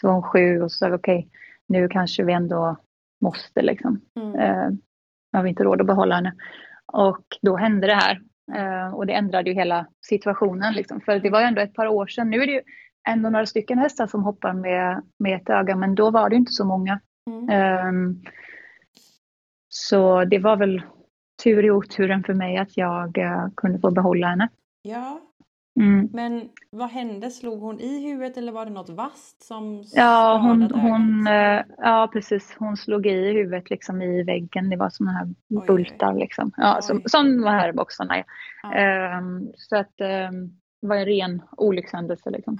Så 0.00 0.06
var 0.06 0.14
hon 0.14 0.22
sju 0.22 0.62
och 0.62 0.72
så 0.72 0.76
sa 0.76 0.88
vi 0.88 0.96
okej, 0.96 1.18
okay, 1.18 1.30
nu 1.66 1.88
kanske 1.88 2.24
vi 2.24 2.32
ändå 2.32 2.76
måste 3.20 3.62
liksom. 3.62 4.00
Mm. 4.16 4.34
Uh, 4.34 4.78
har 5.32 5.42
vi 5.42 5.48
inte 5.48 5.64
råd 5.64 5.80
att 5.80 5.86
behålla 5.86 6.14
henne. 6.14 6.34
Och 6.92 7.24
då 7.42 7.56
hände 7.56 7.86
det 7.86 7.94
här. 7.94 8.20
Uh, 8.56 8.94
och 8.94 9.06
det 9.06 9.12
ändrade 9.12 9.50
ju 9.50 9.56
hela 9.56 9.86
situationen 10.00 10.74
liksom. 10.74 11.00
För 11.00 11.18
det 11.18 11.30
var 11.30 11.40
ju 11.40 11.46
ändå 11.46 11.60
ett 11.60 11.74
par 11.74 11.86
år 11.86 12.06
sedan. 12.06 12.30
Nu 12.30 12.42
är 12.42 12.46
det 12.46 12.52
ju 12.52 12.62
ändå 13.08 13.30
några 13.30 13.46
stycken 13.46 13.78
hästar 13.78 14.06
som 14.06 14.22
hoppar 14.22 14.52
med, 14.52 15.02
med 15.18 15.36
ett 15.36 15.50
öga, 15.50 15.76
men 15.76 15.94
då 15.94 16.10
var 16.10 16.30
det 16.30 16.36
inte 16.36 16.52
så 16.52 16.64
många. 16.64 17.00
Mm. 17.30 17.88
Um, 17.88 18.22
så 19.68 20.24
det 20.24 20.38
var 20.38 20.56
väl 20.56 20.82
tur 21.44 21.64
i 21.64 21.70
oturen 21.70 22.24
för 22.24 22.34
mig 22.34 22.56
att 22.56 22.76
jag 22.76 23.18
uh, 23.18 23.48
kunde 23.56 23.78
få 23.78 23.90
behålla 23.90 24.26
henne. 24.26 24.48
Ja, 24.82 25.20
Mm. 25.76 26.08
Men 26.12 26.48
vad 26.70 26.88
hände? 26.88 27.30
Slog 27.30 27.60
hon 27.60 27.80
i 27.80 28.02
huvudet 28.06 28.36
eller 28.36 28.52
var 28.52 28.64
det 28.64 28.72
något 28.72 28.88
vasst 28.88 29.42
som 29.42 29.84
Ja, 29.92 30.38
hon, 30.42 30.70
hon, 30.70 31.26
äh, 31.26 31.62
ja 31.78 32.10
precis. 32.12 32.56
Hon 32.58 32.76
slog 32.76 33.06
i 33.06 33.32
huvudet 33.32 33.70
liksom 33.70 34.02
i 34.02 34.22
väggen. 34.22 34.70
Det 34.70 34.76
var 34.76 34.90
sådana 34.90 35.12
här 35.12 35.28
oj, 35.50 35.66
bultar 35.66 36.14
liksom. 36.14 36.52
Ja, 36.56 36.78
som, 36.82 37.02
som 37.06 37.42
de 37.42 37.48
här 37.48 37.72
boxarna. 37.72 38.24
Ja. 38.62 39.18
Um, 39.18 39.52
så 39.56 39.76
att 39.76 40.00
um, 40.30 40.60
det 40.80 40.88
var 40.88 40.96
en 40.96 41.06
ren 41.06 41.42
olyckshändelse 41.56 42.30
liksom. 42.30 42.58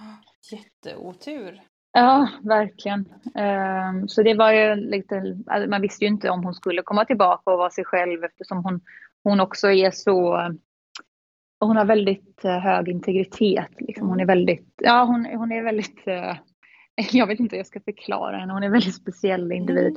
Jätteotur. 0.53 1.61
Ja, 1.93 2.29
verkligen. 2.43 3.09
Um, 3.35 4.09
så 4.09 4.23
det 4.23 4.35
var 4.35 4.53
ju 4.53 4.75
lite, 4.75 5.37
alltså 5.47 5.71
man 5.71 5.83
visste 5.83 6.05
ju 6.05 6.09
inte 6.09 6.31
om 6.31 6.45
hon 6.45 6.55
skulle 6.55 6.83
komma 6.83 7.05
tillbaka 7.05 7.51
och 7.51 7.59
vara 7.59 7.71
sig 7.71 7.85
själv 7.85 8.25
eftersom 8.25 8.65
hon, 8.65 8.81
hon 9.25 9.41
också 9.41 9.71
är 9.71 9.91
så 9.91 10.37
hon 11.61 11.77
har 11.77 11.85
väldigt 11.85 12.45
uh, 12.45 12.51
hög 12.51 12.89
integritet. 12.89 13.71
Liksom. 13.79 14.09
Hon 14.09 14.21
är 14.21 14.27
väldigt, 14.27 14.75
ja 14.77 15.05
hon, 15.05 15.25
hon 15.25 15.53
är 15.53 15.63
väldigt, 15.63 16.09
uh, 16.09 16.37
jag 17.13 17.27
vet 17.27 17.41
inte 17.41 17.57
hur 17.57 17.61
jag 17.61 17.67
ska 17.67 17.81
förklara 17.81 18.37
henne, 18.37 18.53
hon 18.53 18.63
är 18.63 18.67
en 18.67 18.73
väldigt 18.73 18.95
speciell 18.95 19.53
individ. 19.53 19.97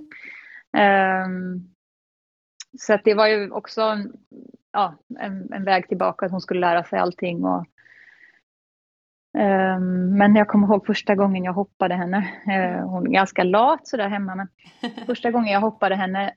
Mm. 0.77 1.31
Um, 1.31 1.69
så 2.79 2.93
att 2.93 3.03
det 3.03 3.13
var 3.13 3.27
ju 3.27 3.51
också 3.51 3.97
ja, 4.71 4.95
en, 5.19 5.53
en, 5.53 5.63
väg 5.63 5.87
tillbaka, 5.87 6.25
att 6.25 6.31
hon 6.31 6.41
skulle 6.41 6.59
lära 6.59 6.83
sig 6.83 6.99
allting 6.99 7.45
och 7.45 7.65
Um, 9.37 10.17
men 10.17 10.35
jag 10.35 10.47
kommer 10.47 10.67
ihåg 10.67 10.85
första 10.85 11.15
gången 11.15 11.43
jag 11.43 11.53
hoppade 11.53 11.95
henne. 11.95 12.17
Uh, 12.47 12.87
hon 12.87 13.07
är 13.07 13.11
ganska 13.11 13.43
lat 13.43 13.87
sådär 13.87 14.09
hemma, 14.09 14.35
men 14.35 14.47
första 15.05 15.31
gången 15.31 15.53
jag 15.53 15.61
hoppade 15.61 15.95
henne, 15.95 16.33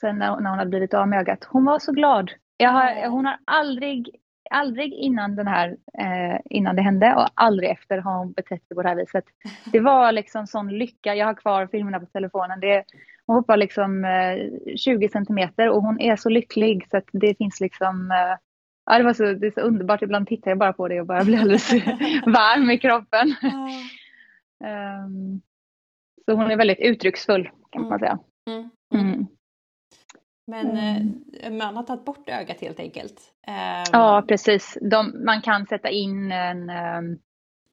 sen 0.00 0.18
när, 0.18 0.40
när 0.40 0.50
hon 0.50 0.58
hade 0.58 0.70
blivit 0.70 0.94
av 0.94 1.08
med 1.08 1.18
ögat, 1.18 1.44
hon 1.44 1.64
var 1.64 1.78
så 1.78 1.92
glad. 1.92 2.30
Har, 2.58 3.08
hon 3.08 3.26
har 3.26 3.38
aldrig, 3.44 4.08
aldrig 4.50 4.92
innan, 4.92 5.36
den 5.36 5.46
här, 5.46 5.76
eh, 5.98 6.40
innan 6.44 6.76
det 6.76 6.82
hände 6.82 7.14
och 7.14 7.28
aldrig 7.34 7.70
efter 7.70 7.98
har 7.98 8.18
hon 8.18 8.32
betett 8.32 8.66
sig 8.66 8.74
på 8.74 8.82
det 8.82 8.88
här 8.88 8.96
viset. 8.96 9.24
Det 9.72 9.80
var 9.80 10.12
liksom 10.12 10.46
sån 10.46 10.78
lycka. 10.78 11.14
Jag 11.14 11.26
har 11.26 11.34
kvar 11.34 11.66
filmerna 11.66 12.00
på 12.00 12.06
telefonen. 12.06 12.60
Det, 12.60 12.84
hon 13.26 13.36
hoppar 13.36 13.56
liksom 13.56 14.04
eh, 14.04 14.76
20 14.76 15.08
centimeter 15.08 15.68
och 15.68 15.82
hon 15.82 16.00
är 16.00 16.16
så 16.16 16.28
lycklig 16.28 16.86
så 16.90 16.96
att 16.96 17.08
det 17.12 17.38
finns 17.38 17.60
liksom 17.60 18.10
eh, 18.10 18.38
ja, 18.88 18.98
det, 18.98 19.04
var 19.04 19.12
så, 19.12 19.32
det 19.32 19.46
är 19.46 19.50
så 19.50 19.60
underbart. 19.60 20.02
Ibland 20.02 20.26
tittar 20.26 20.50
jag 20.50 20.58
bara 20.58 20.72
på 20.72 20.88
det 20.88 21.00
och 21.00 21.06
bara 21.06 21.24
blir 21.24 21.38
alldeles 21.38 21.72
varm 22.26 22.70
i 22.70 22.78
kroppen. 22.78 23.34
um, 25.04 25.40
så 26.24 26.34
hon 26.34 26.50
är 26.50 26.56
väldigt 26.56 26.80
uttrycksfull 26.80 27.50
kan 27.70 27.82
man 27.82 27.92
mm. 27.92 27.98
säga. 27.98 28.18
Mm. 28.46 28.70
Mm. 28.94 29.26
Men 30.48 30.76
eh, 31.40 31.52
man 31.52 31.76
har 31.76 31.82
tagit 31.82 32.04
bort 32.04 32.28
ögat 32.28 32.60
helt 32.60 32.80
enkelt? 32.80 33.20
Um... 33.46 33.84
Ja, 33.92 34.24
precis. 34.28 34.78
De, 34.80 35.24
man 35.24 35.42
kan 35.42 35.66
sätta 35.66 35.88
in 35.88 36.32
en, 36.32 36.70
um, 36.70 37.18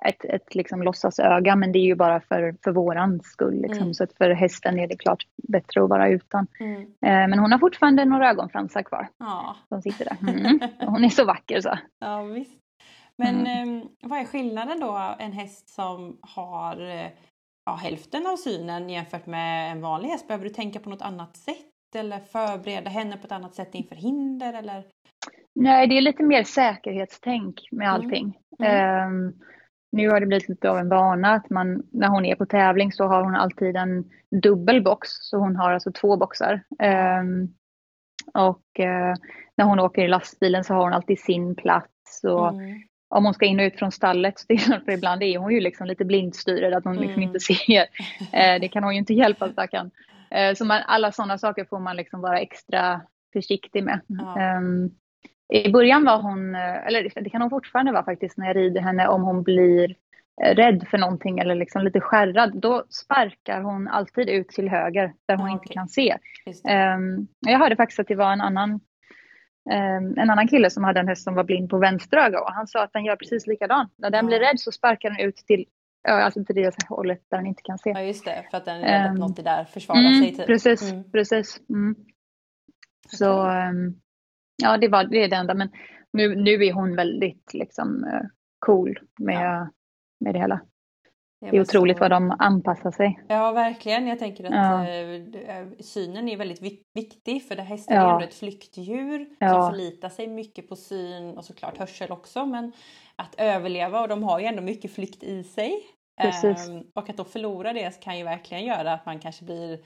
ett, 0.05 0.25
ett 0.25 0.55
liksom 0.55 0.83
låtsasöga 0.83 1.55
men 1.55 1.71
det 1.71 1.79
är 1.79 1.85
ju 1.85 1.95
bara 1.95 2.21
för, 2.21 2.55
för 2.63 2.71
våran 2.71 3.21
skull. 3.23 3.61
Liksom. 3.61 3.81
Mm. 3.81 3.93
Så 3.93 4.03
att 4.03 4.13
för 4.13 4.29
hästen 4.29 4.79
är 4.79 4.87
det 4.87 4.97
klart 4.97 5.23
bättre 5.47 5.83
att 5.83 5.89
vara 5.89 6.09
utan. 6.09 6.47
Mm. 6.59 6.81
Eh, 6.81 6.87
men 7.29 7.39
hon 7.39 7.51
har 7.51 7.59
fortfarande 7.59 8.05
några 8.05 8.29
ögonfransar 8.29 8.83
kvar. 8.83 9.07
Ja. 9.17 9.55
Som 9.69 9.81
sitter 9.81 10.05
där. 10.05 10.31
Mm. 10.31 10.59
Hon 10.79 11.03
är 11.03 11.09
så 11.09 11.25
vacker 11.25 11.61
så. 11.61 11.77
Ja, 11.99 12.21
visst. 12.21 12.59
Men 13.17 13.47
eh, 13.47 13.85
vad 14.01 14.19
är 14.19 14.25
skillnaden 14.25 14.79
då 14.79 15.15
en 15.19 15.31
häst 15.31 15.69
som 15.69 16.17
har 16.21 16.81
eh, 16.81 17.07
ja, 17.65 17.75
hälften 17.75 18.27
av 18.27 18.35
synen 18.35 18.89
jämfört 18.89 19.25
med 19.25 19.71
en 19.71 19.81
vanlig 19.81 20.09
häst? 20.09 20.27
Behöver 20.27 20.45
du 20.45 20.53
tänka 20.53 20.79
på 20.79 20.89
något 20.89 21.01
annat 21.01 21.37
sätt 21.37 21.74
eller 21.95 22.19
förbereda 22.19 22.89
henne 22.89 23.17
på 23.17 23.25
ett 23.25 23.31
annat 23.31 23.55
sätt 23.55 23.69
inför 23.75 23.95
hinder 23.95 24.53
eller? 24.53 24.83
Nej, 25.55 25.87
det 25.87 25.97
är 25.97 26.01
lite 26.01 26.23
mer 26.23 26.43
säkerhetstänk 26.43 27.67
med 27.71 27.87
mm. 27.87 27.95
allting. 27.95 28.37
Mm. 28.59 29.07
Um, 29.07 29.33
nu 29.91 30.09
har 30.09 30.19
det 30.19 30.25
blivit 30.25 30.49
lite 30.49 30.69
av 30.69 30.77
en 30.77 30.89
vana 30.89 31.33
att 31.33 31.49
man, 31.49 31.83
när 31.91 32.07
hon 32.07 32.25
är 32.25 32.35
på 32.35 32.45
tävling 32.45 32.91
så 32.91 33.03
har 33.03 33.23
hon 33.23 33.35
alltid 33.35 33.75
en 33.75 34.05
dubbel 34.41 34.83
box. 34.83 35.09
Så 35.11 35.37
hon 35.37 35.55
har 35.55 35.73
alltså 35.73 35.91
två 35.91 36.17
boxar. 36.17 36.63
Um, 37.19 37.53
och 38.33 38.79
uh, 38.79 39.15
när 39.57 39.65
hon 39.65 39.79
åker 39.79 40.03
i 40.03 40.07
lastbilen 40.07 40.63
så 40.63 40.73
har 40.73 40.83
hon 40.83 40.93
alltid 40.93 41.19
sin 41.19 41.55
plats. 41.55 42.23
Och 42.23 42.49
mm. 42.49 42.81
Om 43.09 43.25
hon 43.25 43.33
ska 43.33 43.45
in 43.45 43.59
och 43.59 43.63
ut 43.63 43.79
från 43.79 43.91
stallet, 43.91 44.33
för 44.85 44.91
ibland 44.91 45.23
är 45.23 45.37
hon 45.37 45.53
ju 45.53 45.59
liksom 45.59 45.87
lite 45.87 46.05
blindstyrd 46.05 46.73
att 46.73 46.83
hon 46.83 46.95
liksom 46.95 47.21
mm. 47.21 47.23
inte 47.23 47.39
ser. 47.39 47.81
Uh, 47.81 48.59
det 48.61 48.67
kan 48.67 48.83
hon 48.83 48.93
ju 48.93 48.99
inte 48.99 49.13
hjälpa 49.13 49.51
stackarn. 49.51 49.91
Uh, 50.31 50.53
så 50.55 50.65
man, 50.65 50.81
alla 50.87 51.11
sådana 51.11 51.37
saker 51.37 51.65
får 51.65 51.79
man 51.79 51.95
liksom 51.95 52.21
vara 52.21 52.39
extra 52.39 53.01
försiktig 53.33 53.83
med. 53.83 54.01
Ja. 54.07 54.57
Um, 54.57 54.95
i 55.53 55.71
början 55.71 56.05
var 56.05 56.21
hon, 56.21 56.55
eh, 56.55 56.87
eller 56.87 57.23
det 57.23 57.29
kan 57.29 57.41
hon 57.41 57.49
fortfarande 57.49 57.91
vara 57.91 58.03
faktiskt 58.03 58.37
när 58.37 58.47
jag 58.47 58.55
rider 58.55 58.81
henne, 58.81 59.07
om 59.07 59.23
hon 59.23 59.43
blir 59.43 59.95
eh, 60.43 60.55
rädd 60.55 60.87
för 60.91 60.97
någonting 60.97 61.39
eller 61.39 61.55
liksom 61.55 61.83
lite 61.83 62.01
skärrad, 62.01 62.61
då 62.61 62.83
sparkar 62.89 63.61
hon 63.61 63.87
alltid 63.87 64.29
ut 64.29 64.49
till 64.49 64.69
höger 64.69 65.13
där 65.27 65.35
hon 65.35 65.47
ah, 65.47 65.51
inte 65.51 65.73
kan 65.73 65.87
se. 65.87 66.17
Um, 66.95 67.27
jag 67.39 67.59
hörde 67.59 67.75
faktiskt 67.75 67.99
att 67.99 68.07
det 68.07 68.15
var 68.15 68.33
en 68.33 68.41
annan, 68.41 68.71
um, 69.71 70.17
en 70.17 70.29
annan 70.29 70.47
kille 70.47 70.69
som 70.69 70.83
hade 70.83 70.99
en 70.99 71.07
häst 71.07 71.23
som 71.23 71.35
var 71.35 71.43
blind 71.43 71.69
på 71.69 71.77
vänster 71.77 72.17
öga 72.17 72.41
och 72.41 72.51
han 72.51 72.67
sa 72.67 72.83
att 72.83 72.93
den 72.93 73.05
gör 73.05 73.15
precis 73.15 73.47
likadant. 73.47 73.93
När 73.97 74.09
den 74.09 74.25
ah. 74.25 74.27
blir 74.27 74.39
rädd 74.39 74.59
så 74.59 74.71
sparkar 74.71 75.09
den 75.09 75.19
ut 75.19 75.35
till 75.35 75.65
Alltså 76.07 76.43
till 76.45 76.55
det 76.55 76.75
hållet 76.89 77.21
där 77.29 77.37
den 77.37 77.47
inte 77.47 77.61
kan 77.61 77.77
se. 77.77 77.89
Ja 77.89 78.01
just 78.01 78.25
det, 78.25 78.47
för 78.51 78.57
att 78.57 78.65
den 78.65 78.81
är 78.81 79.03
rädd 79.03 79.11
att 79.11 79.19
något 79.19 79.39
är 79.39 79.43
där 79.43 79.65
försvarar 79.65 79.99
mm, 79.99 80.21
sig. 80.21 80.35
Typ. 80.35 80.45
Precis, 80.45 80.91
mm. 80.91 81.11
precis. 81.11 81.61
Mm. 81.69 81.95
Så 83.07 83.49
um, 83.49 84.01
ja, 84.63 84.77
det, 84.77 84.87
var, 84.87 85.03
det 85.03 85.23
är 85.23 85.29
det 85.29 85.35
enda. 85.35 85.53
Men 85.53 85.69
nu, 86.13 86.35
nu 86.35 86.65
är 86.65 86.73
hon 86.73 86.95
väldigt 86.95 87.53
liksom, 87.53 88.03
eh, 88.03 88.27
cool 88.59 88.99
med, 89.19 89.45
ja. 89.45 89.69
med 90.19 90.35
det 90.35 90.39
hela. 90.39 90.61
Det, 91.51 91.57
är 91.57 91.61
otroligt 91.61 91.97
så... 91.97 92.01
vad 92.01 92.11
de 92.11 92.35
anpassar 92.39 92.91
sig. 92.91 93.19
Ja, 93.27 93.51
verkligen. 93.51 94.07
Jag 94.07 94.19
tänker 94.19 94.43
att 94.43 94.51
ja. 94.51 94.87
äh, 94.87 95.67
synen 95.79 96.29
är 96.29 96.37
väldigt 96.37 96.61
viktig 96.93 97.47
för 97.47 97.55
det 97.55 97.61
hästar 97.61 97.95
ja. 97.95 98.01
är 98.01 98.13
ändå 98.13 98.25
ett 98.25 98.33
flyktdjur 98.33 99.27
ja. 99.39 99.49
som 99.49 99.71
förlitar 99.71 100.09
sig 100.09 100.27
mycket 100.27 100.69
på 100.69 100.75
syn 100.75 101.37
och 101.37 101.45
såklart 101.45 101.77
hörsel 101.77 102.11
också. 102.11 102.45
Men 102.45 102.71
att 103.15 103.35
överleva 103.37 104.01
och 104.01 104.07
de 104.07 104.23
har 104.23 104.39
ju 104.39 104.45
ändå 104.45 104.61
mycket 104.61 104.93
flykt 104.95 105.23
i 105.23 105.43
sig. 105.43 105.73
Precis. 106.21 106.69
Ähm, 106.69 106.83
och 106.93 107.09
att 107.09 107.17
då 107.17 107.23
förlora 107.23 107.73
det 107.73 108.01
kan 108.01 108.17
ju 108.17 108.23
verkligen 108.23 108.65
göra 108.65 108.93
att 108.93 109.05
man 109.05 109.19
kanske 109.19 109.45
blir 109.45 109.79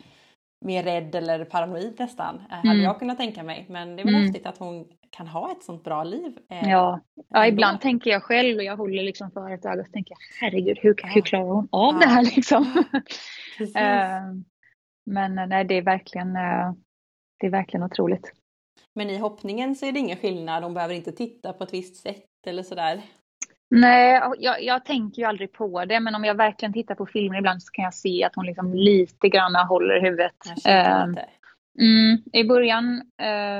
mer 0.65 0.83
rädd 0.83 1.15
eller 1.15 1.45
paranoid 1.45 1.95
nästan. 1.99 2.35
Eh, 2.35 2.59
mm. 2.59 2.67
Hade 2.67 2.81
jag 2.81 2.99
kunnat 2.99 3.17
tänka 3.17 3.43
mig. 3.43 3.65
Men 3.69 3.95
det 3.95 4.01
är 4.01 4.05
väl 4.05 4.13
mm. 4.13 4.25
häftigt 4.25 4.45
att 4.45 4.57
hon 4.57 4.85
kan 5.11 5.27
ha 5.27 5.51
ett 5.51 5.63
sånt 5.63 5.83
bra 5.83 6.03
liv. 6.03 6.37
Eh, 6.49 6.69
ja. 6.69 6.99
ja, 7.29 7.47
ibland 7.47 7.81
tänker 7.81 8.11
jag 8.11 8.23
själv 8.23 8.57
och 8.57 8.63
jag 8.63 8.77
håller 8.77 9.03
liksom 9.03 9.31
för 9.31 9.51
ett 9.51 9.65
öga 9.65 9.81
och 9.81 9.91
tänker 9.91 10.17
herregud 10.41 10.77
hur, 10.81 10.95
ja. 10.97 11.07
hur 11.07 11.21
klarar 11.21 11.45
hon 11.45 11.67
av 11.71 11.93
ja. 11.93 11.99
det 11.99 12.05
här 12.05 12.23
liksom? 12.23 12.63
eh, 13.75 14.21
men 15.05 15.37
eh, 15.37 15.47
nej, 15.47 15.65
det 15.65 15.77
är 15.77 15.81
verkligen, 15.81 16.35
eh, 16.35 16.73
det 17.39 17.47
är 17.47 17.51
verkligen 17.51 17.83
otroligt. 17.83 18.33
Men 18.95 19.09
i 19.09 19.17
hoppningen 19.17 19.75
så 19.75 19.85
är 19.85 19.91
det 19.91 19.99
ingen 19.99 20.17
skillnad, 20.17 20.63
hon 20.63 20.73
behöver 20.73 20.95
inte 20.95 21.11
titta 21.11 21.53
på 21.53 21.63
ett 21.63 21.73
visst 21.73 21.95
sätt 21.95 22.25
eller 22.47 22.63
sådär? 22.63 23.01
Nej, 23.71 24.21
jag, 24.39 24.63
jag, 24.63 24.85
tänker 24.85 25.21
ju 25.21 25.27
aldrig 25.27 25.51
på 25.51 25.85
det, 25.85 25.99
men 25.99 26.15
om 26.15 26.23
jag 26.23 26.35
verkligen 26.35 26.73
tittar 26.73 26.95
på 26.95 27.05
filmer 27.05 27.37
ibland 27.37 27.63
så 27.63 27.71
kan 27.71 27.83
jag 27.83 27.93
se 27.93 28.23
att 28.23 28.35
hon 28.35 28.45
liksom 28.45 28.73
lite 28.73 29.29
grann 29.29 29.55
håller 29.55 30.01
huvudet. 30.01 30.35
Uh, 30.47 31.23
mm, 31.79 32.17
I 32.33 32.43
början 32.43 33.01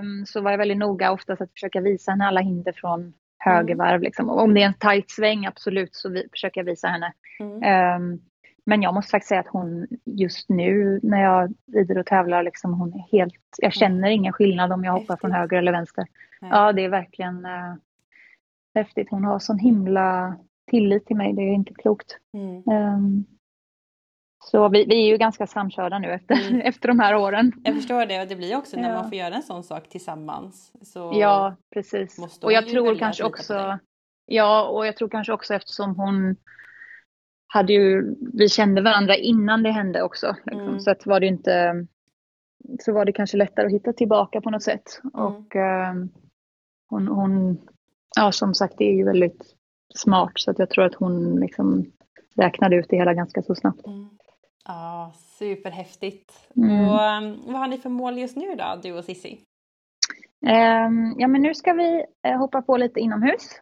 um, 0.02 0.26
så 0.26 0.42
var 0.42 0.52
jag 0.52 0.58
väldigt 0.58 0.78
noga 0.78 1.12
oftast 1.12 1.42
att 1.42 1.52
försöka 1.52 1.82
visa 1.82 2.12
henne 2.12 2.26
alla 2.26 2.42
hinder 2.42 2.74
från 2.76 3.14
högervarv. 3.38 3.96
Mm. 3.96 4.02
Liksom. 4.02 4.30
Om 4.30 4.54
det 4.54 4.62
är 4.62 4.66
en 4.66 4.74
tajt 4.74 5.12
sväng, 5.12 5.46
absolut, 5.46 5.96
så 5.96 6.10
vi, 6.10 6.28
försöker 6.32 6.62
jag 6.62 6.66
visa 6.66 6.88
henne. 6.88 7.14
Mm. 7.40 8.02
Um, 8.02 8.22
men 8.66 8.82
jag 8.82 8.94
måste 8.94 9.12
faktiskt 9.12 9.30
säga 9.30 9.42
att 9.42 9.48
hon 9.48 9.88
just 10.06 10.50
nu 10.50 11.00
när 11.04 11.24
jag 11.24 11.54
rider 11.74 11.98
och 11.98 12.06
tävlar, 12.06 12.44
liksom, 12.44 12.74
hon 12.74 12.94
är 12.94 13.18
helt, 13.18 13.34
jag 13.58 13.74
känner 13.74 14.10
ingen 14.10 14.34
skillnad 14.34 14.72
om 14.72 14.84
jag 14.84 14.92
hoppar 14.92 15.18
från 15.18 15.32
höger 15.32 15.58
eller 15.58 15.72
vänster. 15.72 16.06
Ja, 16.42 16.74
det 16.74 16.86
är 16.86 16.90
verkligen 16.90 17.46
uh, 17.46 17.76
häftigt. 18.76 19.08
Hon 19.10 19.24
har 19.24 19.40
sån 19.40 19.60
himla 19.60 20.38
tillit 20.72 21.06
till 21.06 21.16
mig, 21.16 21.34
det 21.34 21.42
är 21.42 21.54
inte 21.54 21.74
klokt. 21.74 22.18
Mm. 22.34 22.64
Um, 22.96 23.26
så 24.40 24.70
vi, 24.70 24.86
vi, 24.86 24.96
är 24.96 25.08
ju 25.08 25.18
ganska 25.18 25.48
samkörda 25.48 26.00
nu 26.00 26.12
efter, 26.12 26.50
mm. 26.50 26.62
efter 26.66 26.88
de 26.88 27.00
här 27.00 27.16
åren. 27.16 27.52
Jag 27.64 27.76
förstår 27.76 28.06
det 28.06 28.22
och 28.22 28.28
det 28.28 28.36
blir 28.36 28.58
också 28.58 28.78
när 28.78 28.90
ja. 28.90 28.96
man 28.96 29.10
får 29.10 29.18
göra 29.18 29.36
en 29.36 29.44
sån 29.44 29.64
sak 29.64 29.90
tillsammans. 29.90 30.72
Så 30.82 31.12
ja, 31.14 31.56
precis. 31.74 32.40
Och 32.42 32.52
jag 32.52 32.68
tror 32.68 33.00
kanske 33.00 33.24
också, 33.24 33.80
ja, 34.26 34.68
och 34.68 34.88
jag 34.88 34.98
tror 34.98 35.10
kanske 35.10 35.34
också 35.34 35.54
eftersom 35.54 35.96
hon 35.96 36.36
hade 37.48 37.74
ju, 37.74 38.16
vi 38.34 38.50
kände 38.50 38.82
varandra 38.82 39.16
innan 39.16 39.64
det 39.64 39.72
hände 39.72 40.02
också. 40.02 40.36
Liksom. 40.46 40.68
Mm. 40.68 40.80
Så 40.80 40.92
att 40.92 41.06
var 41.06 41.20
det 41.20 41.28
inte, 41.28 41.86
så 42.80 42.94
var 42.94 43.06
det 43.06 43.12
kanske 43.12 43.38
lättare 43.38 43.66
att 43.66 43.74
hitta 43.74 43.94
tillbaka 43.94 44.42
på 44.42 44.50
något 44.50 44.64
sätt. 44.64 45.02
Mm. 45.04 45.26
Och 45.26 45.56
um, 45.56 46.10
hon, 46.90 47.08
hon 47.08 47.62
ja, 48.16 48.32
som 48.32 48.54
sagt, 48.54 48.74
det 48.78 48.84
är 48.84 48.96
ju 48.96 49.06
väldigt 49.06 49.56
smart 49.96 50.32
så 50.36 50.52
att 50.52 50.60
jag 50.60 50.70
tror 50.70 50.86
att 50.86 50.96
hon 50.96 51.40
liksom 51.40 51.86
räknade 52.36 52.76
ut 52.76 52.90
det 52.90 52.98
hela 52.98 53.14
ganska 53.14 53.42
så 53.42 53.56
snabbt. 53.56 53.88
Mm. 53.88 54.10
Ja, 54.66 55.12
superhäftigt. 55.16 56.50
Mm. 56.56 56.88
Och, 56.88 57.18
um, 57.18 57.54
vad 57.54 57.62
har 57.62 57.68
ni 57.68 57.78
för 57.78 57.90
mål 57.90 58.18
just 58.18 58.38
nu 58.38 58.56
då, 58.56 58.80
du 58.84 58.94
och 58.94 59.06
Sissi? 59.06 59.40
Um, 60.42 61.16
ja, 61.18 61.28
men 61.28 61.42
nu 61.42 61.54
ska 61.54 61.74
vi 61.74 62.06
uh, 62.28 62.38
hoppa 62.38 62.62
på 62.62 62.78
lite 62.78 63.00
inomhus. 63.00 63.60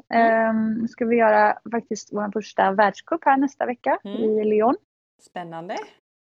Um, 0.49 0.73
nu 0.73 0.87
ska 0.87 1.05
vi 1.05 1.15
göra 1.15 1.59
faktiskt 1.71 2.13
vår 2.13 2.31
första 2.31 2.71
världscup 2.71 3.25
här 3.25 3.37
nästa 3.37 3.65
vecka 3.65 3.99
mm. 4.03 4.21
i 4.21 4.45
Lyon. 4.45 4.75
Spännande. 5.21 5.75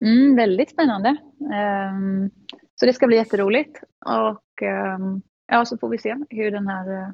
Mm, 0.04 0.36
väldigt 0.36 0.70
spännande. 0.70 1.16
Um, 1.38 2.30
så 2.74 2.86
det 2.86 2.92
ska 2.92 3.06
bli 3.06 3.16
jätteroligt. 3.16 3.80
Och 4.06 4.62
ja, 5.46 5.64
så 5.64 5.78
får 5.78 5.88
vi 5.88 5.98
se 5.98 6.16
hur 6.30 6.50
den 6.50 6.68
här 6.68 6.92
uh, 6.92 7.10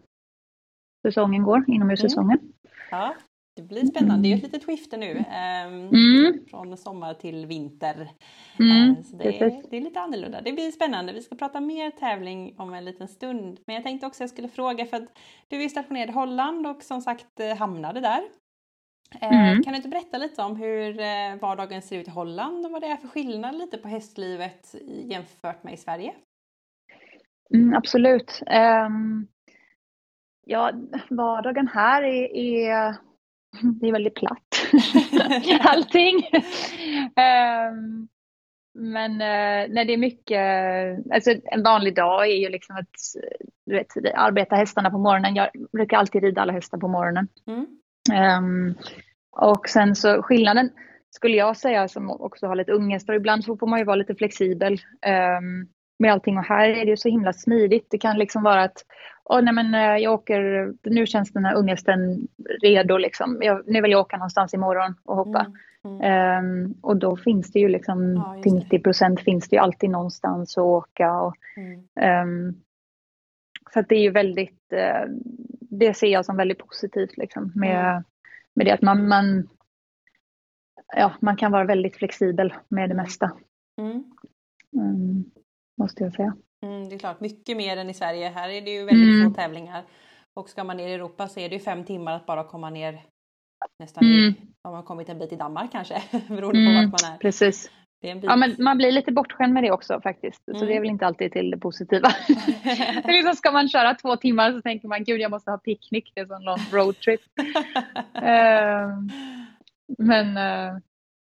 säsongen 1.06 1.42
går, 1.42 1.64
inomhussäsongen. 1.66 2.38
Mm. 2.38 2.52
Ja, 2.90 3.14
det 3.60 3.66
blir 3.66 3.86
spännande. 3.86 4.28
Det 4.28 4.32
är 4.32 4.36
ett 4.36 4.42
litet 4.42 4.64
skifte 4.64 4.96
nu. 4.96 5.10
Eh, 5.10 5.62
mm. 5.64 6.44
Från 6.50 6.76
sommar 6.76 7.14
till 7.14 7.46
vinter. 7.46 8.10
Mm, 8.58 8.90
eh, 8.90 9.02
så 9.02 9.16
det 9.16 9.40
är, 9.40 9.62
det, 9.70 9.76
är, 9.76 9.80
lite 9.80 10.00
annorlunda. 10.00 10.40
Det 10.40 10.52
blir 10.52 10.70
spännande. 10.70 11.12
Vi 11.12 11.22
ska 11.22 11.36
prata 11.36 11.60
mer 11.60 11.90
tävling 11.90 12.54
om 12.58 12.74
en 12.74 12.84
liten 12.84 13.08
stund. 13.08 13.60
Men 13.66 13.74
jag 13.74 13.84
tänkte 13.84 14.06
också 14.06 14.16
att 14.16 14.28
jag 14.28 14.30
skulle 14.30 14.48
fråga 14.48 14.86
för 14.86 14.96
att 14.96 15.18
du 15.48 15.64
är 15.64 15.68
stationerad 15.68 16.08
i 16.08 16.12
Holland 16.12 16.66
och 16.66 16.82
som 16.82 17.00
sagt 17.00 17.40
eh, 17.40 17.56
hamnade 17.56 18.00
där. 18.00 18.22
Eh, 19.20 19.50
mm. 19.50 19.62
Kan 19.62 19.72
du 19.72 19.76
inte 19.76 19.88
berätta 19.88 20.18
lite 20.18 20.42
om 20.42 20.56
hur 20.56 21.00
eh, 21.00 21.36
vardagen 21.40 21.82
ser 21.82 21.98
ut 21.98 22.08
i 22.08 22.10
Holland 22.10 22.66
och 22.66 22.72
vad 22.72 22.80
det 22.80 22.86
är 22.86 22.96
för 22.96 23.08
skillnad 23.08 23.54
lite 23.54 23.78
på 23.78 23.88
hästlivet 23.88 24.74
jämfört 25.04 25.64
med 25.64 25.74
i 25.74 25.76
Sverige? 25.76 26.14
Mm, 27.54 27.74
absolut. 27.74 28.42
Um, 28.86 29.26
ja, 30.46 30.72
vardagen 31.10 31.68
här 31.68 32.02
är, 32.02 32.36
är 32.36 32.96
det 33.80 33.88
är 33.88 33.92
väldigt 33.92 34.14
platt. 34.14 34.66
Allting. 35.60 36.16
um, 37.16 38.08
men 38.74 39.12
uh, 39.12 39.74
när 39.74 39.84
det 39.84 39.92
är 39.92 39.96
mycket, 39.96 40.42
alltså 41.14 41.30
en 41.44 41.62
vanlig 41.62 41.94
dag 41.94 42.28
är 42.30 42.36
ju 42.36 42.48
liksom 42.48 42.76
att 42.76 42.86
du 43.66 43.74
vet, 43.74 44.14
arbeta 44.14 44.56
hästarna 44.56 44.90
på 44.90 44.98
morgonen. 44.98 45.34
Jag 45.34 45.48
brukar 45.72 45.96
alltid 45.96 46.22
rida 46.22 46.42
alla 46.42 46.52
hästar 46.52 46.78
på 46.78 46.88
morgonen. 46.88 47.28
Mm. 47.46 47.66
Um, 48.44 48.74
och 49.30 49.68
sen 49.68 49.96
så 49.96 50.22
skillnaden 50.22 50.70
skulle 51.10 51.36
jag 51.36 51.56
säga 51.56 51.88
som 51.88 52.10
också 52.10 52.46
har 52.46 52.56
lite 52.56 52.72
unghästar, 52.72 53.14
ibland 53.14 53.44
så 53.44 53.56
får 53.56 53.66
man 53.66 53.78
ju 53.78 53.84
vara 53.84 53.96
lite 53.96 54.14
flexibel 54.14 54.72
um, 55.42 55.68
med 56.00 56.12
allting 56.12 56.38
och 56.38 56.44
här 56.44 56.68
är 56.68 56.86
det 56.86 56.96
så 56.96 57.08
himla 57.08 57.32
smidigt. 57.32 57.86
Det 57.90 57.98
kan 57.98 58.18
liksom 58.18 58.42
vara 58.42 58.62
att 58.62 58.84
oh, 59.24 59.42
nej 59.42 59.54
men 59.54 59.74
eh, 59.74 60.02
jag 60.02 60.12
åker, 60.12 60.72
nu 60.82 61.06
känns 61.06 61.32
den 61.32 61.44
här 61.44 61.54
unghästen 61.54 62.28
redo 62.62 62.96
liksom. 62.96 63.38
Jag, 63.42 63.62
nu 63.66 63.80
vill 63.80 63.90
jag 63.90 64.00
åka 64.00 64.16
någonstans 64.16 64.54
imorgon 64.54 64.94
och 65.04 65.16
hoppa. 65.16 65.40
Mm. 65.40 65.52
Mm. 65.84 66.44
Um, 66.44 66.74
och 66.80 66.96
då 66.96 67.16
finns 67.16 67.52
det 67.52 67.58
ju 67.58 67.68
liksom 67.68 68.14
ja, 68.14 68.42
till 68.42 68.54
90 68.54 68.78
procent 68.78 69.20
finns 69.20 69.48
det 69.48 69.56
ju 69.56 69.62
alltid 69.62 69.90
någonstans 69.90 70.58
att 70.58 70.64
åka. 70.64 71.20
Och, 71.20 71.36
mm. 71.56 72.28
um, 72.28 72.62
så 73.72 73.80
att 73.80 73.88
det 73.88 73.94
är 73.94 74.02
ju 74.02 74.10
väldigt, 74.10 74.72
uh, 74.72 75.14
det 75.60 75.94
ser 75.94 76.06
jag 76.06 76.24
som 76.24 76.36
väldigt 76.36 76.58
positivt 76.58 77.16
liksom 77.16 77.52
med, 77.54 77.90
mm. 77.90 78.02
med 78.54 78.66
det 78.66 78.72
att 78.72 78.82
man, 78.82 79.08
man, 79.08 79.48
ja, 80.96 81.12
man 81.20 81.36
kan 81.36 81.52
vara 81.52 81.64
väldigt 81.64 81.96
flexibel 81.96 82.54
med 82.68 82.90
det 82.90 82.94
mesta. 82.94 83.30
Um, 84.72 85.30
måste 85.80 86.04
jag 86.04 86.12
säga. 86.12 86.36
Mm, 86.66 86.88
det 86.88 86.94
är 86.94 86.98
klart, 86.98 87.20
mycket 87.20 87.56
mer 87.56 87.76
än 87.76 87.90
i 87.90 87.94
Sverige. 87.94 88.28
Här 88.28 88.48
är 88.48 88.60
det 88.60 88.70
ju 88.70 88.84
väldigt 88.84 89.14
mm. 89.14 89.30
få 89.30 89.34
tävlingar. 89.34 89.84
Och 90.34 90.48
ska 90.48 90.64
man 90.64 90.76
ner 90.76 90.88
i 90.88 90.92
Europa 90.92 91.28
så 91.28 91.40
är 91.40 91.48
det 91.48 91.54
ju 91.54 91.60
fem 91.60 91.84
timmar 91.84 92.16
att 92.16 92.26
bara 92.26 92.44
komma 92.44 92.70
ner 92.70 93.02
nästan 93.78 94.04
mm. 94.04 94.34
om 94.68 94.72
man 94.72 94.82
kommit 94.82 95.08
en 95.08 95.18
bit 95.18 95.32
i 95.32 95.36
Danmark 95.36 95.72
kanske, 95.72 96.02
beroende 96.28 96.64
på 96.64 96.70
mm, 96.70 96.90
vart 96.90 97.02
man 97.02 97.12
är. 97.12 97.18
Precis. 97.18 97.70
ja, 98.00 98.36
men 98.36 98.56
man 98.58 98.76
blir 98.76 98.92
lite 98.92 99.12
bortskämd 99.12 99.52
med 99.54 99.62
det 99.62 99.70
också 99.70 100.00
faktiskt. 100.00 100.44
Så 100.44 100.52
det 100.52 100.58
är 100.58 100.62
mm. 100.62 100.82
väl 100.82 100.90
inte 100.90 101.06
alltid 101.06 101.32
till 101.32 101.50
det 101.50 101.58
positiva. 101.58 102.08
det 103.04 103.12
liksom, 103.12 103.34
ska 103.34 103.50
man 103.52 103.68
köra 103.68 103.94
två 103.94 104.16
timmar 104.16 104.52
så 104.52 104.62
tänker 104.62 104.88
man 104.88 105.04
gud 105.04 105.20
jag 105.20 105.30
måste 105.30 105.50
ha 105.50 105.58
picknick, 105.58 106.12
det 106.14 106.20
är 106.20 106.24
en 106.24 106.28
sån 106.28 106.44
lång 106.44 106.58
roadtrip. 106.72 107.20
uh, 108.16 108.98
men 109.98 110.36
uh, 110.36 110.80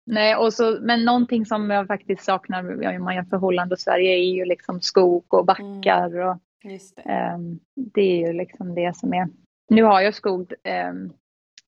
Nej, 0.06 0.36
och 0.36 0.54
så, 0.54 0.78
men 0.82 1.06
någonting 1.06 1.46
som 1.46 1.70
jag 1.70 1.88
faktiskt 1.88 2.24
saknar 2.24 2.96
om 2.96 3.04
man 3.04 3.16
jämför 3.16 3.38
Holland 3.38 3.72
och 3.72 3.80
Sverige 3.80 4.12
är 4.12 4.36
ju 4.36 4.46
liksom 4.46 4.82
skog 4.82 5.34
och 5.34 5.46
backar. 5.46 6.08
Mm. 6.08 6.28
Och, 6.28 6.38
det. 6.64 7.34
Um, 7.36 7.60
det. 7.76 8.02
är 8.02 8.28
ju 8.28 8.34
liksom 8.34 8.76
det 8.76 8.96
som 8.96 9.14
är. 9.14 9.28
Nu 9.70 9.84
har 9.84 10.02
jag 10.02 10.14
skog 10.14 10.54
um, 10.90 11.14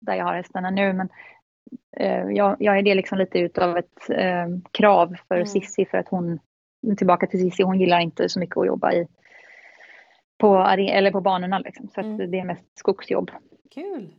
där 0.01 0.15
jag 0.15 0.25
har 0.25 0.35
hästarna 0.35 0.71
nu 0.71 0.93
men 0.93 1.09
uh, 2.01 2.33
jag, 2.33 2.57
jag 2.59 2.79
är 2.79 2.83
det 2.83 2.95
liksom 2.95 3.19
lite 3.19 3.39
utav 3.39 3.77
ett 3.77 4.11
um, 4.47 4.63
krav 4.71 5.17
för 5.29 5.35
mm. 5.35 5.47
Sissi 5.47 5.87
för 5.87 5.99
att 5.99 6.09
hon, 6.09 6.39
tillbaka 6.97 7.27
till 7.27 7.41
Sissi, 7.41 7.63
hon 7.63 7.81
gillar 7.81 8.01
inte 8.01 8.29
så 8.29 8.41
mycket 8.41 8.57
att 8.57 8.67
jobba 8.67 8.93
i 8.93 9.07
på, 10.39 10.57
eller 10.79 11.11
på 11.11 11.21
banorna 11.21 11.59
liksom, 11.59 11.89
så 11.89 12.01
mm. 12.01 12.31
det 12.31 12.39
är 12.39 12.45
mest 12.45 12.79
skogsjobb. 12.79 13.31
Kul! 13.75 14.13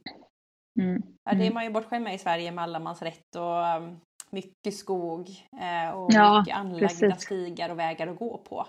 Mm. 0.77 1.03
Ja, 1.23 1.31
det 1.31 1.37
är 1.37 1.41
mm. 1.41 1.53
man 1.53 1.63
ju 1.63 1.71
bortskämd 1.71 2.03
med 2.03 2.15
i 2.15 2.17
Sverige 2.17 2.51
med 2.51 2.63
allemansrätt 2.63 3.35
och 3.35 3.77
um, 3.77 3.99
mycket 4.29 4.73
skog 4.73 5.29
eh, 5.61 5.97
och 5.97 6.13
ja, 6.13 6.39
mycket 6.39 6.57
anlagda 6.57 6.87
precis. 6.87 7.21
stigar 7.21 7.69
och 7.69 7.79
vägar 7.79 8.07
att 8.07 8.19
gå 8.19 8.37
på. 8.37 8.67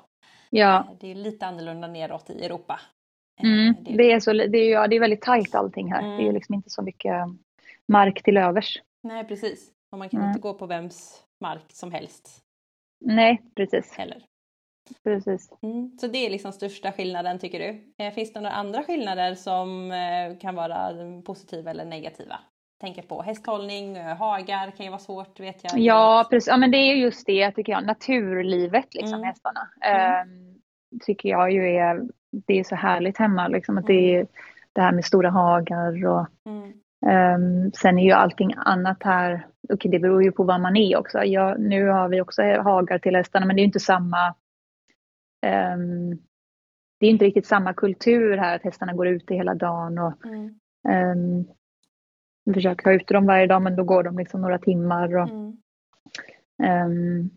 Ja. 0.51 0.79
Eh, 0.79 0.97
det 1.01 1.11
är 1.11 1.15
lite 1.15 1.47
annorlunda 1.47 1.89
neråt 1.89 2.31
i 2.31 2.45
Europa. 2.45 2.81
Eh, 3.41 3.51
mm. 3.51 3.75
Det, 3.81 3.93
är... 3.93 3.97
det, 3.97 4.13
är 4.13 4.21
så, 4.21 4.33
det, 4.33 4.59
är, 4.59 4.71
ja, 4.71 4.87
det 4.87 4.97
är 4.97 5.01
väldigt 5.01 5.23
tajt 5.23 5.55
allting 5.55 5.93
här. 5.93 6.03
Mm. 6.03 6.11
Det 6.11 6.23
är 6.23 6.25
mm. 6.25 6.35
liksom 6.35 6.55
inte 6.55 6.71
så 6.71 6.83
mycket 6.83 7.15
mark 7.93 8.23
till 8.23 8.37
övers. 8.37 8.83
Nej 9.03 9.25
precis. 9.25 9.73
Och 9.93 9.99
man 9.99 10.09
kan 10.09 10.21
mm. 10.21 10.31
inte 10.31 10.41
gå 10.41 10.55
på 10.55 10.67
vems 10.67 11.25
mark 11.45 11.65
som 11.73 11.93
helst. 11.93 12.41
Nej 13.05 13.43
precis. 13.55 13.93
Heller. 13.93 14.25
Precis. 15.05 15.53
Mm. 15.63 15.99
Så 16.01 16.07
det 16.07 16.27
är 16.27 16.31
liksom 16.31 16.53
största 16.53 16.93
skillnaden 16.93 17.39
tycker 17.39 17.59
du? 17.59 18.11
Finns 18.11 18.33
det 18.33 18.41
några 18.41 18.55
andra 18.55 18.83
skillnader 18.83 19.35
som 19.35 19.93
kan 20.41 20.55
vara 20.55 20.93
positiva 21.25 21.71
eller 21.71 21.85
negativa? 21.85 22.41
tänker 22.81 23.03
på 23.03 23.23
hästhållning, 23.23 23.97
eh, 23.97 24.17
hagar 24.17 24.71
kan 24.71 24.87
ju 24.87 24.91
vara 24.91 24.99
svårt 24.99 25.41
vet 25.41 25.61
jag. 25.63 25.79
Ja, 25.79 26.27
precis. 26.31 26.49
Ja, 26.49 26.57
men 26.57 26.71
det 26.71 26.77
är 26.77 26.95
just 26.95 27.27
det 27.27 27.51
tycker 27.51 27.73
jag, 27.73 27.87
naturlivet 27.87 28.95
liksom 28.95 29.19
mm. 29.19 29.27
hästarna. 29.27 29.69
Mm. 29.81 30.29
Um, 30.29 30.55
tycker 31.01 31.29
jag 31.29 31.53
ju 31.53 31.77
är, 31.77 32.03
det 32.47 32.59
är 32.59 32.65
så 32.65 32.75
härligt 32.75 33.19
hemma 33.19 33.49
liksom 33.49 33.79
att 33.79 33.87
det 33.87 34.15
är 34.17 34.27
det 34.73 34.81
här 34.81 34.93
med 34.93 35.05
stora 35.05 35.31
hagar 35.31 36.07
och 36.07 36.27
um, 37.07 37.73
sen 37.73 37.99
är 37.99 38.05
ju 38.05 38.13
allting 38.13 38.55
annat 38.57 39.03
här, 39.03 39.47
okej 39.63 39.75
okay, 39.75 39.91
det 39.91 39.99
beror 39.99 40.23
ju 40.23 40.33
på 40.33 40.45
var 40.45 40.59
man 40.59 40.77
är 40.77 40.97
också. 40.97 41.25
Ja, 41.25 41.55
nu 41.59 41.89
har 41.89 42.09
vi 42.09 42.21
också 42.21 42.43
hagar 42.43 42.99
till 42.99 43.17
hästarna 43.17 43.47
men 43.47 43.57
det 43.57 43.63
är 43.63 43.65
inte 43.65 43.81
samma 43.81 44.35
det 47.01 47.07
är 47.07 47.11
inte 47.11 47.25
riktigt 47.25 47.47
samma 47.47 47.75
kultur 47.75 48.37
här 48.37 48.57
att 48.57 48.63
hästarna 48.63 48.93
går 48.93 49.07
ute 49.07 49.35
hela 49.35 49.55
dagen 49.55 49.99
och 49.99 50.27
mm. 50.27 50.61
um, 50.89 51.49
vi 52.45 52.55
försöker 52.55 52.85
ha 52.85 52.93
ute 52.93 53.15
dem 53.15 53.27
varje 53.27 53.47
dag 53.47 53.63
men 53.63 53.77
då 53.77 53.85
går 53.85 54.03
de 54.03 54.19
liksom 54.19 54.41
några 54.41 54.59
timmar. 54.59 55.17
Och, 55.17 55.29
mm. 55.29 55.57
um, 56.87 57.31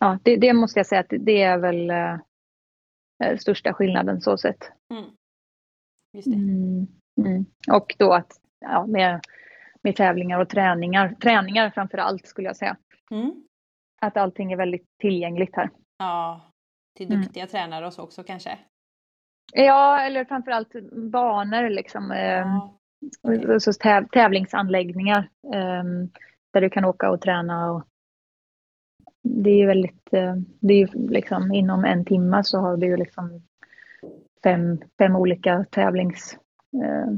ja, 0.00 0.18
det, 0.22 0.36
det, 0.36 0.52
måste 0.52 0.78
jag 0.78 0.86
säga 0.86 1.00
att 1.00 1.12
det 1.20 1.42
är 1.42 1.58
väl 1.58 1.90
uh, 1.90 3.36
största 3.38 3.72
skillnaden 3.72 4.20
så 4.20 4.36
sett. 4.36 4.72
Mm. 4.90 5.10
Mm, 6.26 6.86
mm. 7.18 7.44
Och 7.72 7.94
då 7.98 8.12
att 8.12 8.32
ja, 8.60 8.86
med, 8.86 9.20
med 9.82 9.96
tävlingar 9.96 10.40
och 10.40 10.48
träningar, 10.48 11.14
träningar 11.14 11.70
framför 11.70 11.98
allt 11.98 12.26
skulle 12.26 12.48
jag 12.48 12.56
säga. 12.56 12.76
Mm. 13.10 13.44
Att 14.00 14.16
allting 14.16 14.52
är 14.52 14.56
väldigt 14.56 14.86
tillgängligt 14.98 15.56
här. 15.56 15.70
Ja, 15.98 16.49
till 17.06 17.12
mm. 17.12 17.22
duktiga 17.22 17.46
tränare 17.46 17.86
och 17.86 17.92
så 17.92 18.02
också 18.02 18.22
kanske? 18.22 18.58
Ja, 19.52 20.00
eller 20.00 20.24
framförallt 20.24 20.72
banor 20.92 21.68
liksom. 21.68 22.10
Ehm, 22.10 22.48
ja. 22.48 22.78
Okay. 23.22 23.60
Så 23.60 23.72
täv 23.72 24.08
tävlingsanläggningar 24.08 25.30
um, 25.42 26.10
där 26.52 26.60
du 26.60 26.70
kan 26.70 26.84
åka 26.84 27.10
och 27.10 27.20
träna. 27.20 27.70
Och 27.70 27.82
det 29.22 29.50
är 29.50 29.56
ju 29.56 29.66
väldigt, 29.66 30.14
uh, 30.14 30.34
det 30.60 30.74
är 30.74 30.78
ju 30.78 31.08
liksom 31.08 31.52
inom 31.52 31.84
en 31.84 32.04
timme 32.04 32.44
så 32.44 32.58
har 32.58 32.76
du 32.76 32.86
ju 32.86 32.96
liksom 32.96 33.42
fem, 34.42 34.78
fem 34.98 35.16
olika 35.16 35.64
tävlings, 35.70 36.38
uh, 36.74 37.16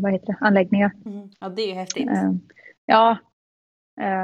vad 0.00 0.12
heter 0.12 0.26
det, 0.26 0.38
anläggningar. 0.40 0.92
Mm. 1.06 1.28
Ja, 1.40 1.48
det 1.48 1.62
är 1.62 1.68
ju 1.68 1.74
häftigt. 1.74 2.08
Uh, 2.08 2.34
ja, 2.86 3.18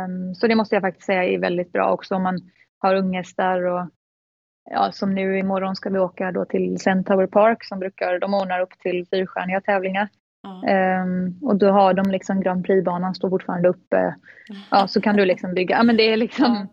um, 0.07 0.35
så 0.35 0.47
det 0.47 0.55
måste 0.55 0.75
jag 0.75 0.83
faktiskt 0.83 1.07
säga 1.07 1.25
är 1.25 1.39
väldigt 1.39 1.73
bra 1.73 1.93
också 1.93 2.15
om 2.15 2.23
man 2.23 2.39
har 2.81 2.95
unghästar 2.95 3.63
och 3.63 3.89
ja, 4.71 4.93
som 4.93 5.15
nu 5.15 5.39
imorgon 5.39 5.77
ska 5.77 5.91
vi 5.91 5.99
åka 5.99 6.33
då 6.33 6.45
till 6.45 6.81
Centaur 6.81 7.27
Park 7.27 7.65
som 7.65 7.79
brukar, 7.79 8.19
de 8.19 8.35
ordnar 8.35 8.61
upp 8.61 8.79
till 8.79 9.07
fyrstjärniga 9.11 9.61
tävlingar. 9.61 10.09
Mm. 10.47 11.03
Um, 11.03 11.39
och 11.43 11.57
då 11.57 11.71
har 11.71 11.95
de 11.95 12.11
liksom 12.11 12.41
Grand 12.41 12.65
Prix-banan 12.67 13.15
står 13.15 13.31
fortfarande 13.31 13.69
uppe. 13.69 14.15
Ja, 14.71 14.89
så 14.89 15.01
kan 15.01 15.17
du 15.17 15.25
liksom 15.25 15.55
bygga, 15.55 15.77
ja 15.77 15.83
men 15.83 15.97
det 15.97 16.13
är 16.13 16.17
liksom, 16.17 16.57
mm. 16.57 16.67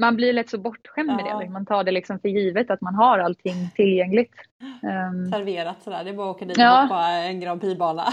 man 0.00 0.16
blir 0.16 0.32
lätt 0.32 0.50
så 0.50 0.58
bortskämd 0.58 1.06
med 1.16 1.24
det. 1.24 1.50
Man 1.50 1.66
tar 1.66 1.84
det 1.84 1.90
liksom 1.90 2.18
för 2.18 2.28
givet 2.28 2.70
att 2.70 2.80
man 2.80 2.94
har 2.94 3.18
allting 3.18 3.70
tillgängligt. 3.74 4.34
Um, 4.82 5.30
Serverat 5.30 5.82
sådär, 5.82 6.04
det 6.04 6.10
är 6.10 6.14
bara 6.14 6.30
att 6.30 6.36
åka 6.36 6.44
dit 6.44 6.56
och 6.56 6.62
ja. 6.62 6.82
hoppa 6.82 7.08
en 7.08 7.40
Grand 7.40 7.60
Prix-bana. 7.60 8.04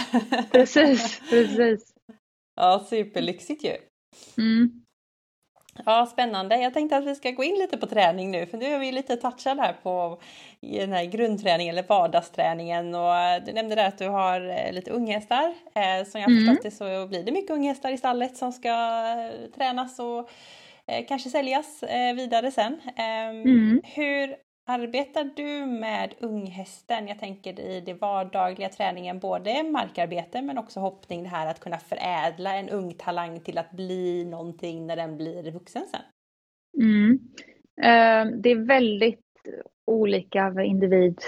precis, 0.51 1.21
precis. 1.29 1.93
Ja, 2.55 2.85
superlyxigt 2.89 3.63
ju. 3.65 3.75
Mm. 4.43 4.83
Ja, 5.85 6.05
spännande. 6.05 6.57
Jag 6.57 6.73
tänkte 6.73 6.97
att 6.97 7.05
vi 7.05 7.15
ska 7.15 7.31
gå 7.31 7.43
in 7.43 7.55
lite 7.55 7.77
på 7.77 7.85
träning 7.87 8.31
nu, 8.31 8.45
för 8.45 8.57
nu 8.57 8.65
är 8.65 8.79
vi 8.79 8.91
lite 8.91 9.15
touchade 9.15 9.61
här 9.61 9.73
på 9.83 10.21
den 10.59 10.91
här 10.91 11.05
grundträningen 11.05 11.75
eller 11.75 11.87
vardagsträningen. 11.87 12.95
Och 12.95 13.43
du 13.45 13.53
nämnde 13.53 13.75
där 13.75 13.87
att 13.87 13.97
du 13.97 14.07
har 14.07 14.49
eh, 14.49 14.73
lite 14.73 14.91
unghästar. 14.91 15.53
Eh, 15.75 16.07
som 16.07 16.21
jag 16.21 16.29
mm. 16.29 16.45
förstått 16.45 16.63
det 16.63 16.71
så 16.71 17.07
blir 17.07 17.23
det 17.23 17.31
mycket 17.31 17.51
unghästar 17.51 17.91
i 17.91 17.97
stallet 17.97 18.37
som 18.37 18.51
ska 18.51 18.69
eh, 18.69 19.51
tränas 19.55 19.99
och 19.99 20.29
kanske 21.07 21.29
säljas 21.29 21.83
vidare 22.15 22.51
sen. 22.51 22.81
Ehm, 22.95 23.41
mm. 23.41 23.81
Hur 23.83 24.35
Arbetar 24.71 25.29
du 25.35 25.65
med 25.65 26.13
unghästen? 26.19 27.07
Jag 27.07 27.19
tänker 27.19 27.59
i 27.59 27.81
det 27.81 27.93
vardagliga 27.93 28.69
träningen, 28.69 29.19
både 29.19 29.63
markarbete 29.63 30.41
men 30.41 30.57
också 30.57 30.79
hoppning, 30.79 31.23
det 31.23 31.29
här 31.29 31.47
att 31.47 31.59
kunna 31.59 31.77
förädla 31.77 32.55
en 32.55 32.69
ung 32.69 32.93
talang 32.93 33.39
till 33.39 33.57
att 33.57 33.71
bli 33.71 34.25
någonting 34.25 34.87
när 34.87 34.95
den 34.95 35.17
blir 35.17 35.51
vuxen 35.51 35.83
sen. 35.91 36.01
Mm. 36.83 37.11
Uh, 37.77 38.39
det 38.41 38.49
är 38.49 38.65
väldigt 38.65 39.25
olika 39.85 40.53
individ 40.63 41.19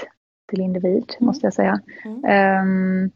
till 0.50 0.62
individ 0.62 1.14
mm. 1.20 1.26
måste 1.26 1.46
jag 1.46 1.54
säga. 1.54 1.80
Mm. 2.06 2.62
Um, 2.64 3.12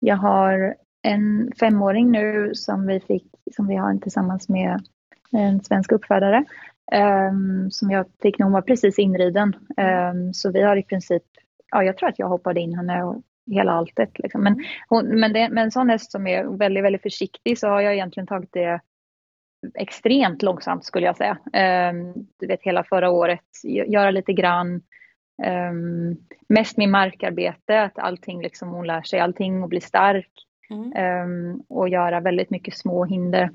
jag 0.00 0.16
har 0.16 0.76
en 1.02 1.52
femåring 1.60 2.10
nu 2.10 2.50
som 2.54 2.86
vi 2.86 3.00
fick, 3.00 3.26
som 3.56 3.66
vi 3.66 3.76
har 3.76 3.98
tillsammans 3.98 4.48
med 4.48 4.80
en 5.32 5.64
svensk 5.64 5.92
uppfödare 5.92 6.44
um, 6.92 7.70
som 7.70 7.90
jag 7.90 8.06
fick 8.22 8.38
när 8.38 8.44
hon 8.44 8.52
var 8.52 8.62
precis 8.62 8.98
inriden. 8.98 9.56
Um, 9.76 10.34
så 10.34 10.52
vi 10.52 10.62
har 10.62 10.76
i 10.76 10.82
princip, 10.82 11.22
ja 11.70 11.84
jag 11.84 11.98
tror 11.98 12.08
att 12.08 12.18
jag 12.18 12.28
hoppade 12.28 12.60
in 12.60 12.74
henne 12.74 13.02
och 13.02 13.22
hela 13.50 13.72
alltet. 13.72 14.18
Liksom. 14.18 14.42
Men, 14.42 14.64
hon, 14.88 15.20
men 15.20 15.32
det, 15.32 15.48
med 15.48 15.64
en 15.64 15.70
sån 15.70 15.90
häst 15.90 16.12
som 16.12 16.26
är 16.26 16.44
väldigt, 16.44 16.84
väldigt 16.84 17.02
försiktig 17.02 17.58
så 17.58 17.68
har 17.68 17.80
jag 17.80 17.94
egentligen 17.94 18.26
tagit 18.26 18.52
det 18.52 18.80
extremt 19.74 20.42
långsamt 20.42 20.84
skulle 20.84 21.06
jag 21.06 21.16
säga. 21.16 21.38
Um, 21.90 22.26
du 22.40 22.46
vet 22.46 22.62
hela 22.62 22.84
förra 22.84 23.10
året, 23.10 23.64
göra 23.64 24.10
lite 24.10 24.32
grann. 24.32 24.82
Um, 25.70 26.16
mest 26.48 26.76
med 26.76 26.88
markarbete, 26.88 27.82
att 27.82 27.98
allting 27.98 28.42
liksom, 28.42 28.68
hon 28.68 28.86
lär 28.86 29.02
sig 29.02 29.20
allting 29.20 29.62
och 29.62 29.68
blir 29.68 29.80
stark. 29.80 30.30
Mm. 30.70 31.24
Um, 31.24 31.62
och 31.68 31.88
göra 31.88 32.20
väldigt 32.20 32.50
mycket 32.50 32.74
små 32.76 33.04
hinder. 33.04 33.50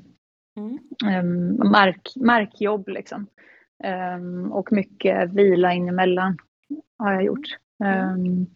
Mm. 1.06 1.70
Mark, 1.72 2.14
markjobb 2.16 2.88
liksom. 2.88 3.28
Um, 4.16 4.52
och 4.52 4.72
mycket 4.72 5.34
vila 5.34 5.74
inemellan 5.74 6.38
har 6.98 7.14
jag 7.14 7.24
gjort. 7.24 7.58
Um, 7.84 8.48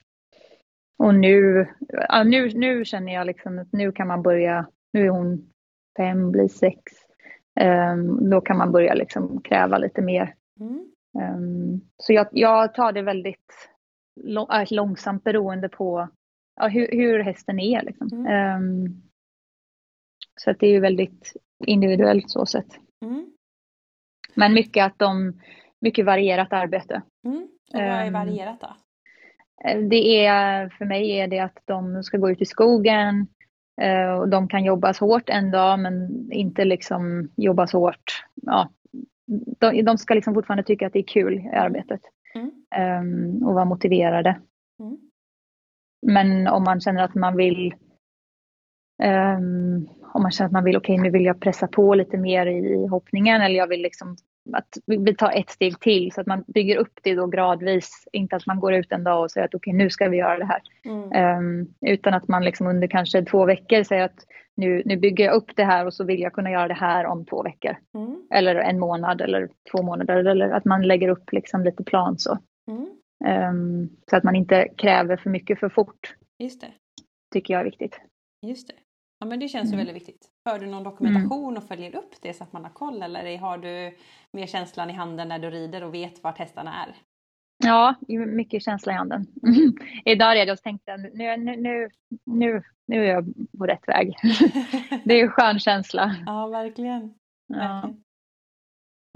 och 0.98 1.16
nu, 1.16 1.68
ja, 1.90 2.24
nu, 2.24 2.50
nu 2.54 2.86
känner 2.86 3.14
jag 3.14 3.28
liksom 3.28 3.60
att 3.60 3.72
nu 3.72 3.92
kan 3.92 4.08
man 4.08 4.22
börja, 4.22 4.68
nu 4.94 5.06
är 5.06 5.10
hon 5.10 5.52
fem, 5.98 6.32
blir 6.32 6.48
sex. 6.48 6.82
då 8.32 8.42
kan 8.42 8.58
man 8.58 8.72
börja 8.72 8.94
liksom 8.94 9.42
kräva 9.42 9.78
lite 9.78 10.02
mer. 10.02 10.36
Mm. 10.60 11.82
så 11.98 12.14
jag, 12.14 12.28
jag 12.32 12.74
tar 12.74 12.92
det 12.92 13.02
väldigt 13.02 13.70
långsamt 14.70 15.24
beroende 15.24 15.70
på 15.70 16.10
ja, 16.56 16.68
hur, 16.68 16.88
hur 16.92 17.20
hästen 17.20 17.60
är. 17.60 17.82
Liksom. 17.82 18.26
Mm. 18.26 19.02
så 20.36 20.52
att 20.52 20.60
det 20.60 20.68
är 20.68 20.72
ju 20.72 20.80
väldigt 20.80 21.34
individuellt 21.66 22.30
så 22.30 22.46
sett. 22.46 22.80
Mm. 23.06 23.26
Men 24.34 24.54
mycket 24.54 24.86
att 24.86 25.00
de, 25.00 25.42
mycket 25.82 26.06
varierat 26.06 26.54
arbete. 26.54 27.02
Mm. 27.26 27.48
Och 27.74 27.80
vad 27.80 27.82
är 27.82 28.06
ehm, 28.06 28.14
varierat 28.14 28.62
då? 28.62 28.76
Eh, 29.70 29.80
det 29.80 30.26
är, 30.26 30.70
för 30.70 30.86
mig 30.86 31.12
är 31.12 31.28
det 31.28 31.40
att 31.40 31.58
de 31.66 32.04
ska 32.04 32.18
gå 32.18 32.30
ut 32.30 32.42
i 32.42 32.46
skogen 32.46 33.28
eh, 33.82 34.12
och 34.12 34.30
de 34.30 34.48
kan 34.48 34.64
jobba 34.64 34.94
hårt 35.00 35.30
en 35.30 35.52
dag 35.52 35.80
men 35.80 36.32
inte 36.32 36.66
liksom 36.66 37.32
jobba 37.38 37.66
hårt. 37.66 38.26
Ja, 38.42 38.70
de, 39.60 39.82
de 39.82 39.98
ska 39.98 40.14
liksom 40.14 40.34
fortfarande 40.34 40.64
tycka 40.64 40.88
att 40.88 40.94
det 40.94 41.00
är 41.00 41.08
kul 41.08 41.34
i 41.34 41.48
arbetet 41.48 42.02
mm. 42.36 42.52
um, 43.02 43.48
och 43.48 43.54
vara 43.54 43.66
motiverade. 43.66 44.40
Mm. 44.80 44.98
Men 46.02 46.48
om 46.48 46.64
man 46.64 46.82
känner 46.82 47.04
att 47.04 47.16
man 47.16 47.36
vill 47.38 47.76
um, 49.04 49.90
om 50.16 50.22
man 50.22 50.32
känner 50.32 50.46
att 50.48 50.54
man 50.54 50.64
vill, 50.64 50.78
okej 50.78 50.94
okay, 50.94 51.04
nu 51.04 51.10
vill 51.10 51.26
jag 51.26 51.40
pressa 51.40 51.68
på 51.68 51.96
lite 51.96 52.18
mer 52.18 52.46
i 52.46 52.88
hoppningen 52.88 53.42
eller 53.42 53.56
jag 53.56 53.68
vill 53.68 53.82
liksom 53.82 54.16
att 54.54 54.78
vi 54.86 55.16
tar 55.16 55.32
ett 55.32 55.50
steg 55.50 55.80
till 55.80 56.12
så 56.12 56.22
att 56.22 56.28
man 56.28 56.44
bygger 56.48 56.78
upp 56.78 57.00
det 57.04 57.16
då 57.16 57.28
gradvis. 57.28 58.08
Inte 58.12 58.36
att 58.36 58.48
man 58.48 58.60
går 58.60 58.74
ut 58.74 58.92
en 58.92 59.04
dag 59.04 59.24
och 59.24 59.32
säger 59.32 59.46
att 59.46 59.56
okej 59.56 59.72
okay, 59.72 59.84
nu 59.84 59.90
ska 59.90 60.10
vi 60.10 60.18
göra 60.18 60.38
det 60.38 60.46
här. 60.46 60.62
Mm. 60.86 61.40
Um, 61.40 61.74
utan 61.82 62.14
att 62.14 62.28
man 62.28 62.44
liksom 62.44 62.68
under 62.68 62.88
kanske 62.88 63.26
två 63.26 63.46
veckor 63.46 63.84
säger 63.84 64.04
att 64.04 64.26
nu, 64.56 64.82
nu 64.86 64.98
bygger 64.98 65.26
jag 65.26 65.36
upp 65.36 65.56
det 65.56 65.64
här 65.64 65.86
och 65.86 65.94
så 65.94 66.04
vill 66.04 66.20
jag 66.20 66.34
kunna 66.34 66.52
göra 66.52 66.68
det 66.68 66.74
här 66.74 67.06
om 67.06 67.26
två 67.26 67.44
veckor. 67.44 67.78
Mm. 67.94 68.28
Eller 68.32 68.56
en 68.56 68.80
månad 68.80 69.22
eller 69.22 69.50
två 69.72 69.84
månader. 69.84 70.26
Eller 70.26 70.50
att 70.50 70.66
man 70.66 70.82
lägger 70.82 71.08
upp 71.10 71.32
liksom 71.32 71.64
lite 71.64 71.84
plan 71.84 72.18
så. 72.18 72.38
Mm. 72.72 72.88
Um, 73.50 73.90
så 74.10 74.16
att 74.16 74.24
man 74.24 74.36
inte 74.36 74.68
kräver 74.78 75.18
för 75.18 75.30
mycket 75.30 75.60
för 75.60 75.70
fort. 75.70 76.16
Just 76.40 76.62
det. 76.62 76.72
Tycker 77.34 77.54
jag 77.54 77.62
är 77.62 77.66
viktigt. 77.66 78.00
Just 78.42 78.68
det. 78.68 78.85
Ja 79.26 79.30
men 79.30 79.40
det 79.40 79.48
känns 79.48 79.70
ju 79.70 79.74
mm. 79.74 79.86
väldigt 79.86 79.96
viktigt. 80.02 80.30
För 80.50 80.60
du 80.60 80.66
någon 80.66 80.84
dokumentation 80.84 81.50
mm. 81.50 81.58
och 81.58 81.68
följer 81.68 81.96
upp 81.96 82.22
det 82.22 82.34
så 82.34 82.44
att 82.44 82.54
man 82.54 82.64
har 82.64 82.72
koll 82.72 83.02
eller 83.02 83.38
har 83.38 83.58
du 83.58 83.98
mer 84.32 84.48
känslan 84.48 84.90
i 84.90 84.94
handen 84.94 85.28
när 85.28 85.40
du 85.40 85.50
rider 85.50 85.84
och 85.84 85.94
vet 85.94 86.24
vart 86.24 86.38
hästarna 86.38 86.84
är? 86.84 86.96
Ja, 87.64 87.96
mycket 88.08 88.64
känsla 88.64 88.94
i 88.94 88.96
handen. 88.96 89.28
Idag 90.06 90.38
är 90.38 90.46
det 90.46 90.52
och 90.52 90.62
tänkte 90.62 90.98
nu, 90.98 91.38
nu, 91.38 91.56
nu, 91.56 91.90
nu, 92.26 92.64
nu 92.88 93.06
är 93.06 93.14
jag 93.14 93.34
på 93.58 93.66
rätt 93.66 93.88
väg. 93.88 94.16
det 95.06 95.14
är 95.14 95.24
en 95.24 95.32
skön 95.32 95.60
känsla. 95.60 96.16
Ja, 96.26 96.48
verkligen. 96.48 97.14
Ja. 97.48 97.94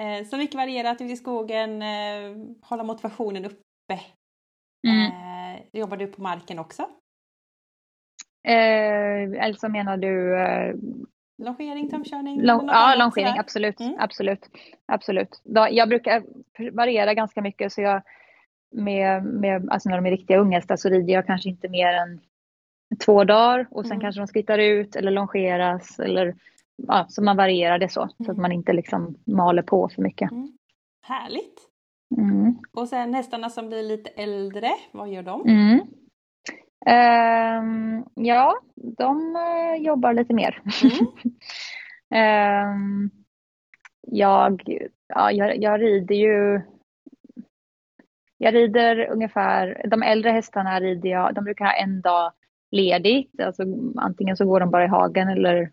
Eh, 0.02 0.26
så 0.26 0.38
mycket 0.38 0.56
varierat 0.56 1.02
ute 1.02 1.13
i 1.13 1.17
skogen, 1.17 1.82
eh, 1.82 2.56
hålla 2.62 2.84
motivationen 2.84 3.45
uppe. 3.45 4.00
Mm. 4.88 5.12
Eh, 5.12 5.62
jobbar 5.74 5.98
du 5.98 6.08
på 6.08 6.22
marken 6.22 6.60
också? 6.60 6.89
Eh, 8.43 9.43
eller 9.45 9.54
så 9.54 9.69
menar 9.69 9.97
du? 9.97 10.39
Eh, 10.39 10.75
longering, 11.38 11.89
tömkörning? 11.89 12.41
Long, 12.41 12.67
ja, 12.67 12.95
longering, 12.95 13.39
absolut. 13.39 13.80
Mm. 13.80 13.95
absolut. 13.99 14.49
absolut. 14.86 15.41
Jag 15.71 15.89
brukar 15.89 16.23
variera 16.71 17.13
ganska 17.13 17.41
mycket 17.41 17.73
så 17.73 17.82
jag 17.82 18.02
med, 18.71 19.23
med 19.23 19.69
alltså 19.69 19.89
när 19.89 19.95
de 19.95 20.06
är 20.06 20.12
riktiga 20.12 20.38
unghästar 20.38 20.75
så 20.75 20.89
rider 20.89 21.13
jag 21.13 21.25
kanske 21.25 21.49
inte 21.49 21.69
mer 21.69 21.93
än 21.93 22.19
två 23.06 23.23
dagar 23.23 23.67
och 23.71 23.86
sen 23.86 23.91
mm. 23.91 24.02
kanske 24.02 24.21
de 24.21 24.28
skrittar 24.28 24.58
ut 24.58 24.95
eller 24.95 25.12
longeras 25.12 25.99
eller 25.99 26.36
ja, 26.88 27.06
så 27.10 27.23
man 27.23 27.38
varierar 27.38 27.80
det 27.80 27.89
så 27.89 28.02
mm. 28.02 28.10
så 28.17 28.23
att 28.23 28.38
mm. 28.38 28.41
man 28.41 28.52
inte 28.52 28.73
liksom 28.73 29.15
maler 29.25 29.62
på 29.62 29.89
för 29.89 30.02
mycket. 30.02 30.32
Mm. 30.32 30.52
Härligt! 31.02 31.60
Mm. 32.17 32.58
Och 32.73 32.88
sen 32.88 33.13
hästarna 33.13 33.49
som 33.49 33.67
blir 33.67 33.84
lite 33.84 34.10
äldre, 34.10 34.69
vad 34.91 35.10
gör 35.10 35.23
de? 35.23 35.41
Um, 36.89 38.06
ja, 38.15 38.60
de 38.75 39.36
uh, 39.36 39.86
jobbar 39.86 40.13
lite 40.13 40.34
mer. 40.34 40.62
Mm. 42.12 42.73
um, 42.75 43.12
jag, 44.02 44.63
ja, 45.08 45.32
jag, 45.32 45.58
jag 45.58 45.82
rider 45.82 46.15
ju 46.15 46.62
jag 48.38 48.54
rider 48.54 49.10
ungefär, 49.12 49.82
de 49.88 50.04
äldre 50.04 50.32
hästarna 50.32 50.80
rider 50.80 51.10
jag, 51.10 51.36
de 51.36 51.43
brukar 51.43 51.65
ha 51.65 51.73
en 51.73 52.02
dag 52.02 52.32
ledigt. 52.71 53.41
Alltså, 53.41 53.63
antingen 53.95 54.38
så 54.38 54.45
går 54.45 54.60
de 54.60 54.71
bara 54.71 54.86
i 54.86 54.88
hagen 54.88 55.30
eller 55.30 55.71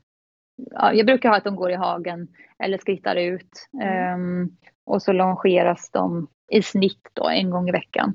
ja, 0.57 0.93
jag 0.93 1.07
brukar 1.07 1.29
ha 1.29 1.37
att 1.37 1.45
de 1.45 1.57
går 1.57 1.71
i 1.71 1.75
hagen 1.75 2.29
eller 2.59 2.79
skrittar 2.79 3.17
ut. 3.17 3.69
Mm. 3.83 4.21
Um, 4.21 4.57
och 4.85 5.03
så 5.03 5.13
longeras 5.13 5.91
de 5.91 6.29
i 6.53 6.63
snitt 6.63 7.11
då 7.13 7.29
en 7.29 7.51
gång 7.51 7.69
i 7.69 7.73
veckan. 7.73 8.15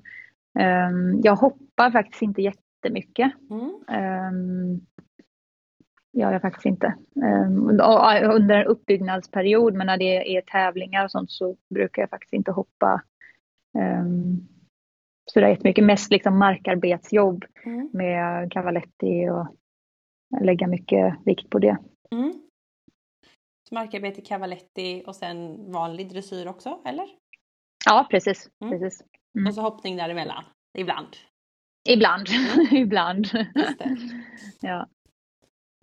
Jag 1.23 1.35
hoppar 1.35 1.91
faktiskt 1.91 2.21
inte 2.21 2.41
jätte 2.41 2.60
jättemycket. 2.81 3.31
Mm. 3.49 3.69
Um, 4.33 4.85
gör 6.13 6.31
jag 6.31 6.41
faktiskt 6.41 6.65
inte. 6.65 6.95
Um, 7.15 7.69
under 8.33 8.55
en 8.55 8.67
uppbyggnadsperiod, 8.67 9.73
men 9.73 9.87
när 9.87 9.97
det 9.97 10.37
är 10.37 10.41
tävlingar 10.41 11.03
och 11.03 11.11
sånt 11.11 11.31
så 11.31 11.57
brukar 11.69 12.01
jag 12.01 12.09
faktiskt 12.09 12.33
inte 12.33 12.51
hoppa 12.51 13.01
um, 13.77 14.47
sådär 15.25 15.47
jättemycket. 15.47 15.85
Mest 15.85 16.11
liksom 16.11 16.39
markarbetsjobb 16.39 17.45
mm. 17.65 17.89
med 17.93 18.51
cavaletti 18.51 19.29
och 19.29 19.47
lägga 20.41 20.67
mycket 20.67 21.15
vikt 21.25 21.49
på 21.49 21.59
det. 21.59 21.77
Mm. 22.11 22.33
markarbete, 23.71 24.21
cavaletti 24.21 25.03
och 25.07 25.15
sen 25.15 25.71
vanlig 25.71 26.09
dressyr 26.09 26.47
också, 26.47 26.81
eller? 26.85 27.05
Ja, 27.85 28.07
precis. 28.09 28.49
Mm. 28.61 28.79
precis. 28.79 29.03
Mm. 29.35 29.47
Och 29.47 29.53
så 29.53 29.61
hoppning 29.61 29.97
däremellan, 29.97 30.43
ibland? 30.77 31.07
Ibland, 31.89 32.27
ibland. 32.71 33.27
ja. 34.61 34.87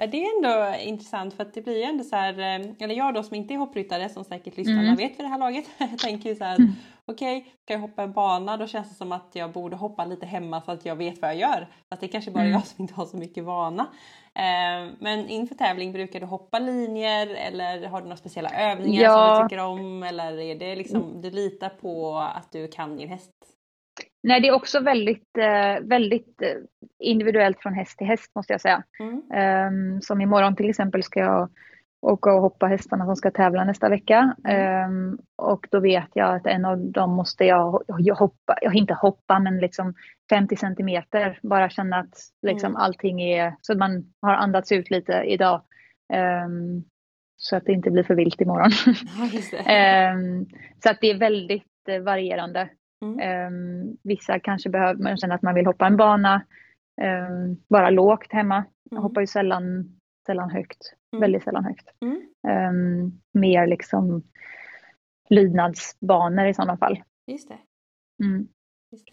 Det 0.07 0.25
är 0.25 0.37
ändå 0.37 0.83
intressant 0.83 1.35
för 1.35 1.43
att 1.43 1.55
det 1.55 1.63
blir 1.63 1.77
ju 1.77 1.83
ändå 1.83 2.05
så 2.05 2.17
här, 2.17 2.33
eh, 2.39 2.67
eller 2.81 2.95
jag 2.95 3.15
då 3.15 3.23
som 3.23 3.37
inte 3.37 3.55
är 3.55 3.59
hoppryttare 3.59 4.09
som 4.09 4.25
säkert 4.25 4.57
lyssnarna 4.57 4.83
mm. 4.83 4.97
vet 4.97 5.11
vid 5.11 5.25
det 5.25 5.29
här 5.29 5.39
laget, 5.39 5.65
jag 5.79 5.99
tänker 5.99 6.29
ju 6.29 6.37
så 6.37 6.45
här, 6.45 6.57
mm. 6.57 6.73
okej, 7.05 7.39
okay, 7.39 7.51
ska 7.63 7.75
jag 7.75 7.81
hoppa 7.81 8.03
en 8.03 8.13
bana 8.13 8.57
då 8.57 8.67
känns 8.67 8.89
det 8.89 8.95
som 8.95 9.13
att 9.13 9.31
jag 9.33 9.53
borde 9.53 9.77
hoppa 9.77 10.05
lite 10.05 10.27
hemma 10.27 10.61
så 10.61 10.71
att 10.71 10.87
jag 10.87 10.97
vet 10.97 11.23
vad 11.23 11.31
jag 11.31 11.39
gör. 11.39 11.69
Fast 11.89 12.01
det 12.01 12.09
kanske 12.09 12.31
bara 12.31 12.41
mm. 12.41 12.53
jag 12.53 12.67
som 12.67 12.83
inte 12.83 12.95
har 12.95 13.07
så 13.07 13.17
mycket 13.17 13.45
vana. 13.45 13.87
Eh, 14.35 14.93
men 14.99 15.29
inför 15.29 15.55
tävling 15.55 15.93
brukar 15.93 16.21
du 16.21 16.27
hoppa 16.27 16.59
linjer 16.59 17.27
eller 17.27 17.87
har 17.87 18.01
du 18.01 18.05
några 18.05 18.17
speciella 18.17 18.51
övningar 18.51 19.03
ja. 19.03 19.35
som 19.35 19.43
du 19.43 19.49
tycker 19.49 19.65
om 19.65 20.03
eller 20.03 20.41
är 20.41 20.55
det 20.55 20.77
liksom 20.77 21.21
du 21.23 21.31
litar 21.31 21.69
på 21.69 22.19
att 22.19 22.53
du 22.53 22.69
kan 22.69 22.97
din 22.97 23.09
häst? 23.09 23.58
Nej, 24.29 24.41
det 24.41 24.49
är 24.49 24.55
också 24.55 24.81
väldigt, 24.81 25.39
eh, 25.39 25.81
väldigt 25.83 26.43
eh, 26.43 26.57
individuellt 26.99 27.61
från 27.61 27.75
häst 27.75 27.99
till 27.99 28.07
häst 28.07 28.35
måste 28.35 28.53
jag 28.53 28.61
säga. 28.61 28.83
Mm. 29.01 29.95
Um, 29.95 30.03
som 30.03 30.21
imorgon 30.21 30.57
till 30.57 30.71
exempel 30.71 31.03
ska 31.03 31.21
jag 31.21 31.51
åka 32.01 32.35
och 32.35 32.41
hoppa 32.41 32.67
hästarna 32.67 33.05
som 33.05 33.17
ska 33.17 33.31
tävla 33.31 33.65
nästa 33.65 33.89
vecka. 33.89 34.35
Mm. 34.45 34.91
Um, 34.91 35.19
och 35.37 35.67
då 35.71 35.81
vet 35.81 36.09
jag 36.13 36.35
att 36.35 36.47
en 36.47 36.65
av 36.65 36.79
dem 36.79 37.11
måste 37.11 37.45
jag, 37.45 37.83
jag 37.99 38.15
hoppa, 38.15 38.59
jag 38.63 38.75
inte 38.75 38.95
hoppa 38.95 39.39
men 39.39 39.59
liksom 39.59 39.95
50 40.31 40.57
centimeter. 40.57 41.39
Bara 41.43 41.71
känna 41.71 41.97
att 41.97 42.19
liksom 42.43 42.71
mm. 42.71 42.77
allting 42.77 43.23
är, 43.23 43.55
så 43.61 43.73
att 43.73 43.79
man 43.79 44.05
har 44.23 44.35
andats 44.35 44.73
ut 44.73 44.91
lite 44.91 45.13
idag. 45.13 45.63
Um, 46.45 46.85
så 47.37 47.57
att 47.57 47.65
det 47.65 47.73
inte 47.73 47.91
blir 47.91 48.03
för 48.03 48.15
vilt 48.15 48.41
imorgon. 48.41 48.71
Ja, 48.87 50.13
så 50.83 50.91
att 50.91 51.01
det 51.01 51.11
är 51.11 51.19
väldigt 51.19 51.89
eh, 51.89 52.01
varierande. 52.01 52.69
Mm. 53.03 53.97
vissa 54.03 54.41
kanske 54.41 54.71
behöver, 54.71 55.03
man 55.03 55.17
känner 55.17 55.35
att 55.35 55.43
man 55.43 55.55
vill 55.55 55.67
hoppa 55.67 55.87
en 55.87 55.97
bana 55.97 56.47
bara 57.69 57.91
lågt 57.91 58.33
hemma. 58.33 58.65
Jag 58.91 58.93
mm. 58.93 59.03
hoppar 59.03 59.21
ju 59.21 59.27
sällan 59.27 59.95
sällan 60.27 60.51
högt. 60.51 60.95
Mm. 61.13 61.21
Väldigt 61.21 61.43
sällan 61.43 61.65
högt. 61.65 61.89
Mm. 62.01 62.23
Um, 62.71 63.21
mer 63.33 63.67
liksom 63.67 64.23
lydnadsbanor 65.31 66.47
i 66.47 66.55
sådana 66.55 66.77
fall. 66.77 67.03
Just 67.27 67.49
det. 67.49 67.59
Just 68.93 69.07
det. 69.07 69.13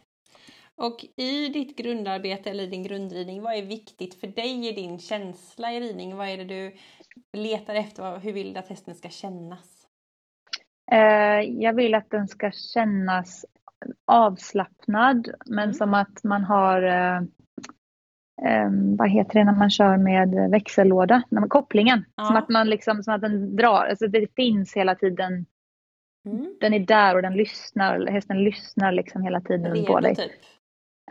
Och 0.77 1.05
i 1.15 1.47
ditt 1.49 1.77
grundarbete 1.77 2.49
eller 2.49 2.67
din 2.67 2.83
grundridning, 2.83 3.41
vad 3.41 3.53
är 3.53 3.65
viktigt 3.65 4.13
för 4.13 4.27
dig 4.27 4.69
i 4.69 4.71
din 4.71 4.99
känsla 4.99 5.73
i 5.73 5.79
ridning? 5.79 6.15
Vad 6.15 6.27
är 6.27 6.37
det 6.37 6.43
du 6.43 6.75
letar 7.33 7.75
efter? 7.75 8.19
Hur 8.19 8.33
vill 8.33 8.53
du 8.53 8.59
att 8.59 8.67
hästen 8.67 8.95
ska 8.95 9.09
kännas? 9.09 9.87
Jag 11.47 11.73
vill 11.73 11.95
att 11.95 12.09
den 12.09 12.27
ska 12.27 12.51
kännas 12.51 13.45
avslappnad 14.05 15.29
men 15.45 15.63
mm. 15.63 15.73
som 15.73 15.93
att 15.93 16.23
man 16.23 16.43
har 16.43 16.83
um, 18.41 18.95
vad 18.95 19.09
heter 19.09 19.39
det 19.39 19.43
när 19.43 19.55
man 19.55 19.69
kör 19.69 19.97
med 19.97 20.51
växellåda, 20.51 21.23
när 21.29 21.39
man, 21.39 21.49
kopplingen. 21.49 22.05
Ja. 22.15 22.23
Som 22.23 22.35
att 22.35 22.49
man 22.49 22.69
liksom, 22.69 23.03
som 23.03 23.13
att 23.13 23.21
den 23.21 23.55
drar, 23.55 23.85
alltså 23.85 24.07
det 24.07 24.35
finns 24.35 24.75
hela 24.75 24.95
tiden. 24.95 25.45
Mm. 26.25 26.55
Den 26.59 26.73
är 26.73 26.79
där 26.79 27.15
och 27.15 27.21
den 27.21 27.33
lyssnar, 27.33 28.05
hästen 28.05 28.43
lyssnar 28.43 28.91
liksom 28.91 29.23
hela 29.23 29.41
tiden 29.41 29.73
Redo, 29.73 29.87
på 29.87 29.99
dig. 29.99 30.15
Typ. 30.15 30.31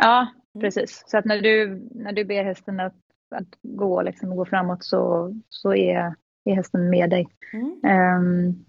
Ja, 0.01 0.27
mm. 0.55 0.63
precis. 0.63 1.05
Så 1.07 1.19
att 1.19 1.25
när 1.25 1.41
du, 1.41 1.83
när 1.95 2.13
du 2.13 2.25
ber 2.25 2.45
hästen 2.45 2.81
att, 2.81 2.97
att 3.31 3.49
gå, 3.63 4.03
liksom, 4.03 4.37
gå 4.37 4.45
framåt 4.45 4.85
så, 4.85 5.33
så 5.49 5.75
är, 5.75 6.15
är 6.45 6.55
hästen 6.55 6.91
med 6.91 7.11
dig. 7.11 7.29
Mm. 7.53 8.19
Um, 8.19 8.65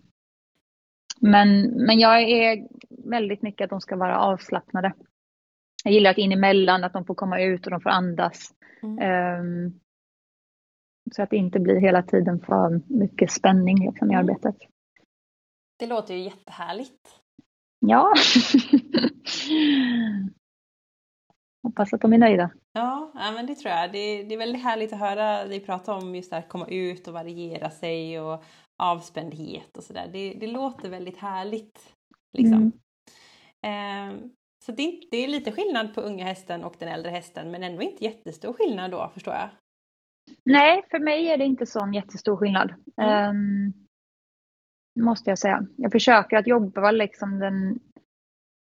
men, 1.22 1.62
men 1.86 2.00
jag 2.00 2.22
är 2.22 2.68
väldigt 3.10 3.42
mycket 3.42 3.66
att 3.66 3.70
de 3.70 3.82
ska 3.82 3.96
vara 3.96 4.20
avslappnade. 4.20 4.94
Jag 5.84 5.94
gillar 5.94 6.12
att 6.12 6.18
in 6.18 6.32
emellan, 6.32 6.84
att 6.84 6.94
de 6.94 7.06
får 7.06 7.16
komma 7.16 7.42
ut 7.42 7.66
och 7.66 7.72
de 7.72 7.82
får 7.82 7.90
andas. 7.90 8.54
Mm. 8.84 9.40
Um, 9.40 9.80
så 11.12 11.24
att 11.24 11.30
det 11.30 11.38
inte 11.38 11.60
blir 11.60 11.80
hela 11.80 12.04
tiden 12.04 12.40
för 12.40 12.82
mycket 12.88 13.32
spänning 13.32 13.86
liksom, 13.86 14.12
i 14.12 14.14
mm. 14.14 14.26
arbetet. 14.26 14.56
Det 15.80 15.88
låter 15.88 16.14
ju 16.14 16.20
jättehärligt. 16.20 17.10
Ja. 17.80 18.14
Hoppas 21.64 21.94
att 21.94 22.02
de 22.02 22.14
är 22.14 22.18
nöjda. 22.18 22.52
Ja, 22.74 23.12
ja 23.16 23.32
men 23.32 23.46
det 23.46 23.56
tror 23.56 23.74
jag. 23.74 23.92
Det, 23.92 24.24
det 24.24 24.34
är 24.34 24.38
väldigt 24.38 24.64
härligt 24.64 24.94
att 24.94 25.00
höra 25.00 25.46
dig 25.46 25.60
prata 25.60 25.94
om 25.94 26.16
just 26.16 26.30
det 26.30 26.36
här 26.36 26.44
att 26.44 26.50
komma 26.50 26.68
ut 26.68 27.08
och 27.08 27.14
variera 27.14 27.70
sig 27.70 28.20
och 28.20 28.44
avspändhet 28.78 29.78
och 29.78 29.84
sådär. 29.84 30.10
Det, 30.14 30.34
det 30.34 30.48
låter 30.48 30.90
väldigt 30.90 31.18
härligt. 31.18 31.94
Liksom. 32.38 32.72
Mm. 33.62 34.16
Eh, 34.16 34.30
så 34.66 34.72
det, 34.72 35.02
det, 35.12 35.18
är 35.18 35.28
lite 35.28 35.52
skillnad 35.52 35.96
på 35.96 36.02
unga 36.02 36.26
hästen 36.26 36.64
och 36.64 36.76
den 36.80 36.90
äldre 36.90 37.12
hästen 37.12 37.52
men 37.52 37.64
ändå 37.64 37.82
inte 37.82 38.04
jättestor 38.04 38.54
skillnad 38.54 38.92
då 38.92 39.12
förstår 39.14 39.34
jag. 39.34 39.50
Nej, 40.44 40.84
för 40.92 41.00
mig 41.00 41.28
är 41.28 41.38
det 41.38 41.46
inte 41.46 41.66
sån 41.66 41.94
jättestor 41.94 42.38
skillnad. 42.38 42.74
Mm. 43.02 43.30
Um, 43.30 43.74
måste 45.00 45.30
jag 45.30 45.40
säga. 45.40 45.66
Jag 45.78 45.92
försöker 45.92 46.38
att 46.38 46.48
jobba 46.48 46.92
liksom 46.92 47.40
den 47.40 47.80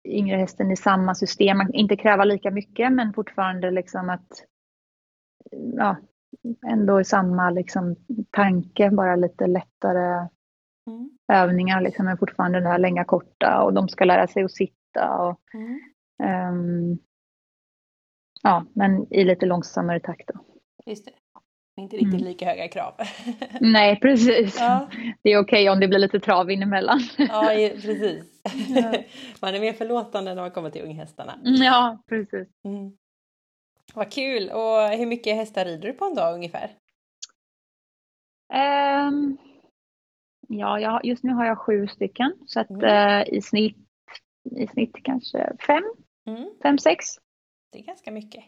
yngre 0.04 0.36
hästen 0.36 0.70
i 0.70 0.76
samma 0.76 1.14
system. 1.14 1.58
Man 1.58 1.74
inte 1.74 1.96
kräva 1.96 2.24
lika 2.24 2.50
mycket 2.50 2.92
men 2.92 3.12
fortfarande 3.12 3.70
liksom 3.70 4.10
att 4.10 4.44
ja, 5.76 5.96
ändå 6.66 7.00
i 7.00 7.04
samma 7.04 7.50
liksom, 7.50 7.96
tanke, 8.30 8.90
bara 8.90 9.16
lite 9.16 9.46
lättare 9.46 10.28
mm. 10.86 11.10
övningar. 11.32 11.80
Liksom, 11.80 12.04
men 12.04 12.18
fortfarande 12.18 12.60
det 12.60 12.68
här 12.68 12.78
länga 12.78 13.04
korta 13.04 13.62
och 13.62 13.74
de 13.74 13.88
ska 13.88 14.04
lära 14.04 14.26
sig 14.26 14.44
att 14.44 14.52
sitta 14.52 15.16
och 15.18 15.40
mm. 15.54 16.54
um, 16.54 16.98
ja, 18.42 18.64
men 18.74 19.12
i 19.12 19.24
lite 19.24 19.46
långsammare 19.46 20.00
takt 20.00 20.30
då. 20.34 20.40
Just 20.86 21.04
det. 21.04 21.12
Inte 21.76 21.96
riktigt 21.96 22.14
mm. 22.14 22.24
lika 22.24 22.46
höga 22.46 22.68
krav. 22.68 22.94
Nej, 23.60 24.00
precis. 24.00 24.56
Ja. 24.60 24.88
Det 25.22 25.32
är 25.32 25.38
okej 25.38 25.62
okay 25.62 25.68
om 25.68 25.80
det 25.80 25.88
blir 25.88 25.98
lite 25.98 26.20
trav 26.20 26.50
inemellan. 26.50 27.00
Ja, 27.18 27.44
precis. 27.74 28.42
Ja. 28.68 28.94
Man 29.40 29.54
är 29.54 29.60
mer 29.60 29.72
förlåtande 29.72 30.34
när 30.34 30.42
man 30.42 30.50
kommer 30.50 30.70
till 30.70 30.82
unghästarna. 30.82 31.38
Ja, 31.42 32.02
precis. 32.08 32.48
Mm. 32.64 32.92
Vad 33.94 34.12
kul! 34.12 34.50
Och 34.50 34.88
hur 34.88 35.06
mycket 35.06 35.36
hästar 35.36 35.64
rider 35.64 35.88
du 35.88 35.94
på 35.94 36.04
en 36.04 36.14
dag 36.14 36.34
ungefär? 36.34 36.76
Um, 39.08 39.38
ja, 40.48 40.80
jag, 40.80 41.04
just 41.04 41.24
nu 41.24 41.32
har 41.32 41.46
jag 41.46 41.58
sju 41.58 41.86
stycken 41.86 42.32
så 42.46 42.60
att 42.60 42.70
mm. 42.70 42.84
uh, 42.84 43.34
i 43.34 43.42
snitt 43.42 43.76
i 44.50 44.66
snitt 44.66 44.96
kanske 45.02 45.56
fem, 45.66 45.84
mm. 46.26 46.50
fem, 46.62 46.78
sex. 46.78 47.04
Det 47.72 47.78
är 47.78 47.82
ganska 47.82 48.10
mycket. 48.10 48.44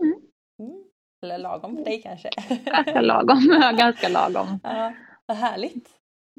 Mm. 0.00 0.20
Mm. 0.58 0.84
Eller 1.22 1.38
lagom 1.38 1.76
för 1.76 1.84
dig 1.84 2.02
kanske? 2.02 2.30
Ganska 2.64 3.00
lagom, 3.00 3.38
ganska 3.78 4.08
lagom. 4.08 4.60
Ja, 4.62 4.94
vad 5.26 5.36
härligt. 5.36 5.90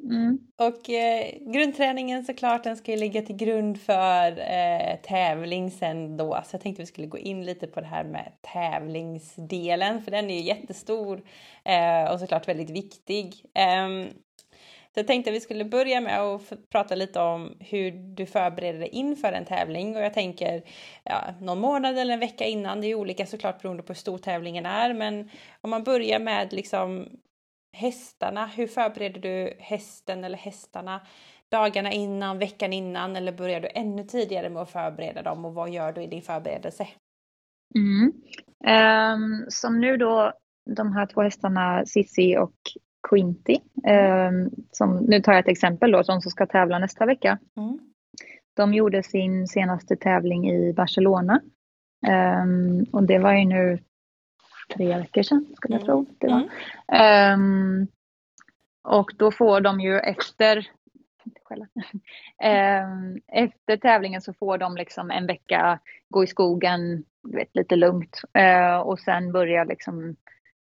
Mm. 0.04 0.40
Och 0.58 0.90
eh, 0.90 1.52
grundträningen 1.54 2.26
såklart, 2.26 2.64
den 2.64 2.78
ska 2.78 2.92
ju 2.92 2.98
ligga 2.98 3.22
till 3.22 3.36
grund 3.36 3.82
för 3.82 4.40
eh, 4.40 4.96
tävling 5.04 5.72
sen 5.72 6.18
då. 6.18 6.42
Så 6.46 6.56
jag 6.56 6.62
tänkte 6.62 6.82
vi 6.82 6.86
skulle 6.86 7.08
gå 7.08 7.18
in 7.18 7.46
lite 7.46 7.68
på 7.68 7.82
det 7.82 7.88
här 7.88 8.04
med 8.04 8.32
tävlingsdelen, 8.54 10.02
för 10.02 10.12
den 10.12 10.30
är 10.30 10.36
ju 10.36 10.42
jättestor 10.42 11.22
eh, 11.64 12.12
och 12.12 12.20
såklart 12.20 12.48
väldigt 12.48 12.70
viktig. 12.70 13.34
Eh, 13.54 13.88
så 14.94 15.00
jag 15.00 15.08
tänkte 15.08 15.32
vi 15.32 15.40
skulle 15.40 15.66
börja 15.66 16.02
med 16.02 16.22
att 16.22 16.70
prata 16.70 16.96
lite 16.96 17.20
om 17.20 17.58
hur 17.60 17.92
du 17.92 18.26
förbereder 18.26 18.80
dig 18.80 18.90
inför 18.90 19.32
en 19.32 19.46
tävling 19.46 19.96
och 19.96 20.02
jag 20.02 20.14
tänker 20.14 20.64
ja, 21.04 21.22
någon 21.42 21.60
månad 21.60 21.98
eller 21.98 22.14
en 22.14 22.20
vecka 22.20 22.46
innan. 22.46 22.82
Det 22.82 22.88
är 22.88 22.96
olika 22.96 23.26
såklart 23.26 23.62
beroende 23.62 23.84
på 23.84 23.94
hur 23.94 23.96
stor 24.00 24.18
tävlingen 24.18 24.66
är, 24.66 24.94
men 24.94 25.30
om 25.62 25.70
man 25.70 25.84
börjar 25.84 26.20
med 26.20 26.54
liksom 26.54 27.10
hästarna. 27.76 28.46
Hur 28.46 28.68
förbereder 28.68 29.22
du 29.22 29.54
hästen 29.60 30.24
eller 30.24 30.38
hästarna 30.38 31.02
dagarna 31.52 31.92
innan, 31.92 32.40
veckan 32.40 32.74
innan 32.74 33.16
eller 33.16 33.32
börjar 33.32 33.62
du 33.62 33.68
ännu 33.74 34.04
tidigare 34.04 34.50
med 34.50 34.62
att 34.62 34.70
förbereda 34.70 35.22
dem 35.22 35.46
och 35.46 35.54
vad 35.54 35.70
gör 35.70 35.92
du 35.92 36.02
i 36.02 36.08
din 36.08 36.22
förberedelse? 36.22 36.88
Mm. 37.76 38.14
Um, 39.14 39.46
som 39.50 39.80
nu 39.80 39.98
då 39.98 40.34
de 40.76 40.94
här 40.94 41.06
två 41.06 41.22
hästarna 41.22 41.86
Sissi 41.86 42.38
och 42.38 42.56
Quinty. 43.10 43.56
Som, 44.72 44.96
nu 44.96 45.22
tar 45.22 45.34
jag 45.34 45.40
ett 45.40 45.48
exempel 45.48 45.92
då, 45.92 46.04
som 46.04 46.22
ska 46.22 46.46
tävla 46.46 46.80
nästa 46.80 47.06
vecka. 47.06 47.40
Mm. 47.58 47.80
De 48.56 48.74
gjorde 48.74 49.04
sin 49.04 49.48
senaste 49.48 49.96
tävling 49.96 50.50
i 50.50 50.74
Barcelona. 50.74 51.42
Um, 52.44 52.86
och 52.92 53.04
det 53.04 53.20
var 53.20 53.34
ju 53.34 53.46
nu 53.46 53.80
tre 54.74 54.98
veckor 54.98 55.24
sedan, 55.24 55.46
skulle 55.56 55.76
jag 55.76 55.84
mm. 55.84 55.86
tro. 55.86 56.06
Det 56.18 56.28
var. 56.28 56.50
Mm. 56.88 57.40
Um, 57.40 57.88
och 58.84 59.12
då 59.18 59.32
får 59.32 59.62
de 59.62 59.80
ju 59.80 60.00
efter 60.00 60.58
um, 62.44 63.22
efter 63.28 63.78
tävlingen 63.78 64.22
så 64.22 64.34
får 64.34 64.58
de 64.58 64.76
liksom 64.76 65.12
en 65.12 65.28
vecka 65.28 65.80
gå 66.10 66.24
i 66.24 66.28
skogen, 66.28 67.04
vet, 67.34 67.56
lite 67.56 67.76
lugnt. 67.76 68.22
Uh, 68.38 68.78
och 68.78 69.00
sen 69.00 69.32
börja 69.32 69.64
liksom 69.64 70.16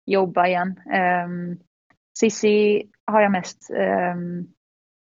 jobba 0.06 0.46
igen. 0.46 0.80
Um, 1.26 1.58
Sissi 2.18 2.90
har 3.04 3.20
jag 3.20 3.32
mest, 3.32 3.70
um, 3.70 4.48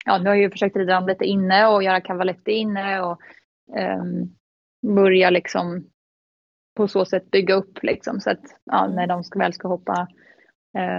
ja 0.06 0.17
nu 0.17 0.30
har 0.30 0.36
jag 0.36 0.43
ju 0.43 0.51
försökt 0.51 0.75
rida 0.75 0.93
dem 0.93 1.08
lite 1.08 1.25
inne 1.25 1.67
och 1.67 1.84
göra 1.84 2.01
cavaletti 2.01 2.51
inne 2.51 3.01
och 3.01 3.21
um, 3.77 4.36
börja 4.95 5.30
liksom 5.30 5.86
på 6.75 6.88
så 6.88 7.05
sätt 7.05 7.31
bygga 7.31 7.53
upp 7.53 7.84
liksom 7.84 8.19
så 8.19 8.31
att 8.31 8.43
ja, 8.63 8.88
när 8.88 9.07
de 9.07 9.23
ska, 9.23 9.39
väl 9.39 9.53
ska 9.53 9.67
hoppa 9.67 10.07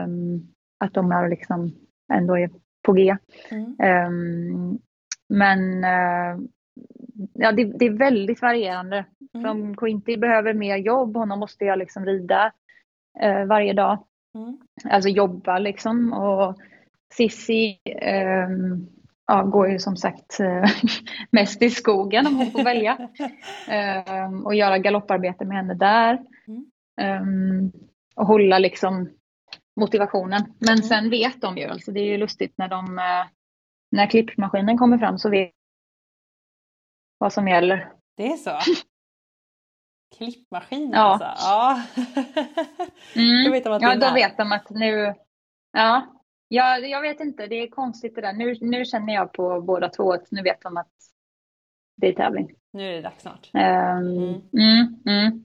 um, 0.04 0.52
att 0.78 0.94
de 0.94 1.12
är 1.12 1.28
liksom 1.28 1.74
ändå 2.12 2.38
är 2.38 2.50
på 2.82 2.92
G. 2.92 3.16
Mm. 3.50 4.78
men 5.28 5.84
uh, 5.84 6.46
ja, 7.32 7.52
det, 7.52 7.64
det, 7.64 7.84
är 7.86 7.98
väldigt 7.98 8.42
varierande. 8.42 9.04
Mm. 9.34 9.46
Som 9.46 9.76
Quinty 9.76 10.16
behöver 10.16 10.54
mer 10.54 10.76
jobb, 10.76 11.16
honom 11.16 11.38
måste 11.38 11.64
jag 11.64 11.78
liksom 11.78 12.06
rida 12.06 12.52
uh, 13.24 13.44
varje 13.44 13.72
dag. 13.72 14.04
Mm. 14.34 14.58
Alltså 14.84 15.08
jobba 15.08 15.58
liksom 15.58 16.12
och 16.12 16.56
Sissi 17.14 17.78
um, 18.48 18.88
ja, 19.32 19.42
går 19.42 19.68
ju 19.70 19.78
som 19.78 19.96
sagt 19.96 20.40
eh, 20.40 20.70
mest 21.30 21.62
i 21.62 21.70
skogen 21.70 22.26
om 22.26 22.36
hon 22.36 22.50
får 22.50 22.64
välja. 22.64 23.08
um, 24.26 24.46
och 24.46 24.54
göra 24.54 24.78
galopparbete 24.78 25.44
med 25.44 25.56
henne 25.56 25.74
där. 25.74 26.20
Um, 27.20 27.72
och 28.16 28.26
hålla 28.26 28.58
liksom 28.58 29.10
motivationen. 29.80 30.54
Men 30.58 30.74
mm. 30.74 30.82
sen 30.82 31.10
vet 31.10 31.40
de 31.40 31.56
ju, 31.56 31.64
alltså 31.64 31.92
det 31.92 32.00
är 32.00 32.04
ju 32.04 32.16
lustigt 32.16 32.54
när 32.58 32.68
de 32.68 32.98
eh, 32.98 33.26
när 33.90 34.06
klippmaskinen 34.06 34.78
kommer 34.78 34.98
fram 34.98 35.18
så 35.18 35.30
vet 35.30 35.50
vad 37.18 37.32
som 37.32 37.48
gäller. 37.48 37.92
Det 38.16 38.26
är 38.26 38.36
så? 38.36 38.58
Klippmaskinen 40.16 40.92
ja. 40.92 41.00
alltså? 41.00 41.44
Ja. 41.46 41.82
mm. 43.14 43.44
då 43.44 43.50
vet 43.50 43.64
de 43.64 43.72
att 43.72 43.82
ja, 43.82 43.96
då 43.96 44.14
vet 44.14 44.36
de 44.36 44.52
att 44.52 44.70
nu... 44.70 45.14
Ja. 45.72 46.21
Ja, 46.52 46.78
jag 46.78 47.00
vet 47.00 47.20
inte. 47.20 47.46
Det 47.46 47.54
är 47.54 47.68
konstigt 47.68 48.14
det 48.14 48.20
där. 48.20 48.32
Nu, 48.32 48.56
nu 48.60 48.84
känner 48.84 49.14
jag 49.14 49.32
på 49.32 49.60
båda 49.60 49.88
två 49.88 50.12
att 50.12 50.30
nu 50.30 50.42
vet 50.42 50.60
de 50.60 50.76
att 50.76 50.92
det 51.96 52.08
är 52.08 52.12
tävling. 52.12 52.54
Nu 52.72 52.88
är 52.88 52.92
det 52.92 53.00
dags 53.00 53.22
snart. 53.22 53.50
Um, 53.54 53.60
mm. 53.60 54.40
Mm, 54.52 55.02
mm. 55.06 55.44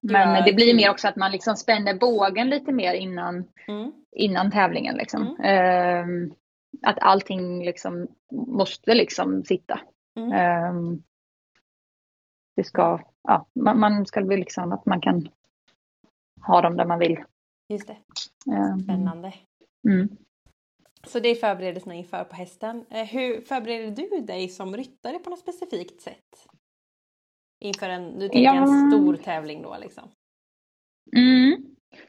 Men 0.00 0.34
ja, 0.34 0.42
det 0.44 0.52
blir 0.52 0.76
mer 0.76 0.90
också 0.90 1.08
att 1.08 1.16
man 1.16 1.32
liksom 1.32 1.56
spänner 1.56 1.94
bågen 1.94 2.50
lite 2.50 2.72
mer 2.72 2.94
innan, 2.94 3.44
mm. 3.68 3.92
innan 4.12 4.50
tävlingen. 4.50 4.96
Liksom. 4.96 5.22
Um, 5.22 6.34
att 6.82 6.98
allting 7.00 7.64
liksom 7.64 8.08
måste 8.32 8.94
liksom 8.94 9.44
sitta. 9.44 9.80
Um, 10.16 11.02
det 12.56 12.64
ska, 12.64 13.00
ja, 13.22 13.46
man, 13.54 13.80
man 13.80 14.06
ska 14.06 14.22
bli 14.22 14.36
liksom 14.36 14.72
att 14.72 14.86
man 14.86 15.00
kan 15.00 15.28
ha 16.46 16.62
dem 16.62 16.76
där 16.76 16.86
man 16.86 16.98
vill. 16.98 17.24
Just 17.68 17.86
det. 17.86 17.96
Spännande. 18.82 19.32
Mm. 19.88 20.08
Så 21.06 21.20
det 21.20 21.28
är 21.28 21.34
förberedelserna 21.34 21.94
inför 21.94 22.24
på 22.24 22.36
hästen. 22.36 22.84
Eh, 22.90 23.04
hur 23.04 23.40
förbereder 23.40 23.90
du 23.90 24.20
dig 24.20 24.48
som 24.48 24.76
ryttare 24.76 25.18
på 25.18 25.30
något 25.30 25.38
specifikt 25.38 26.00
sätt? 26.00 26.48
Inför 27.60 27.88
en, 27.88 28.18
du 28.18 28.28
tänker 28.28 28.42
ja. 28.42 28.62
en 28.62 28.90
stor 28.90 29.16
tävling 29.16 29.62
då 29.62 29.76
liksom? 29.80 30.08
Mm. 31.16 31.64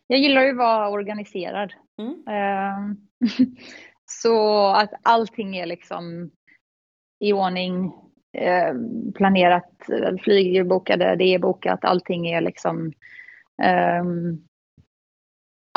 Jag 0.07 0.19
gillar 0.19 0.43
ju 0.43 0.49
att 0.49 0.57
vara 0.57 0.89
organiserad. 0.89 1.73
Mm. 2.01 2.13
Uh, 2.13 2.95
så 4.05 4.67
att 4.67 4.91
allting 5.01 5.57
är 5.57 5.65
liksom 5.65 6.31
i 7.19 7.33
ordning, 7.33 7.85
uh, 8.37 9.11
planerat, 9.15 9.89
flyg 10.23 10.55
är 10.55 10.63
bokade, 10.63 11.15
det 11.15 11.23
är 11.23 11.39
bokat, 11.39 11.85
allting 11.85 12.27
är 12.27 12.41
liksom 12.41 12.93
um, 14.01 14.47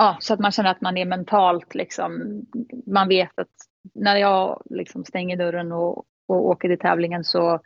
Ja, 0.01 0.17
så 0.21 0.35
att 0.35 0.41
man 0.41 0.53
känner 0.53 0.71
att 0.71 0.81
man 0.81 0.97
är 0.97 1.05
mentalt 1.05 1.75
liksom, 1.75 2.43
man 2.87 3.09
vet 3.09 3.39
att 3.39 3.49
när 3.95 4.17
jag 4.17 4.63
liksom 4.71 5.05
stänger 5.05 5.37
dörren 5.37 5.73
och, 5.73 5.99
och 6.27 6.47
åker 6.47 6.69
till 6.69 6.79
tävlingen 6.79 7.25
så 7.25 7.61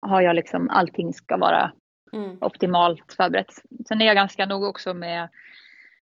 har 0.00 0.20
jag 0.20 0.36
liksom 0.36 0.70
allting 0.70 1.12
ska 1.12 1.36
vara 1.36 1.72
mm. 2.12 2.38
optimalt 2.40 3.12
förberett. 3.16 3.50
Sen 3.88 4.00
är 4.00 4.06
jag 4.06 4.14
ganska 4.14 4.46
nog 4.46 4.62
också 4.62 4.94
med 4.94 5.28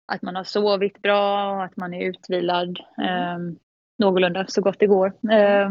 att 0.06 0.22
man 0.22 0.36
har 0.36 0.44
sovit 0.44 1.02
bra 1.02 1.52
och 1.56 1.64
att 1.64 1.78
man 1.78 1.94
är 1.94 2.06
utvilad 2.06 2.80
mm. 2.98 3.10
eh, 3.10 3.56
någorlunda 3.98 4.46
så 4.48 4.62
gott 4.62 4.80
det 4.80 4.88
går. 4.88 5.08
Eh, 5.32 5.70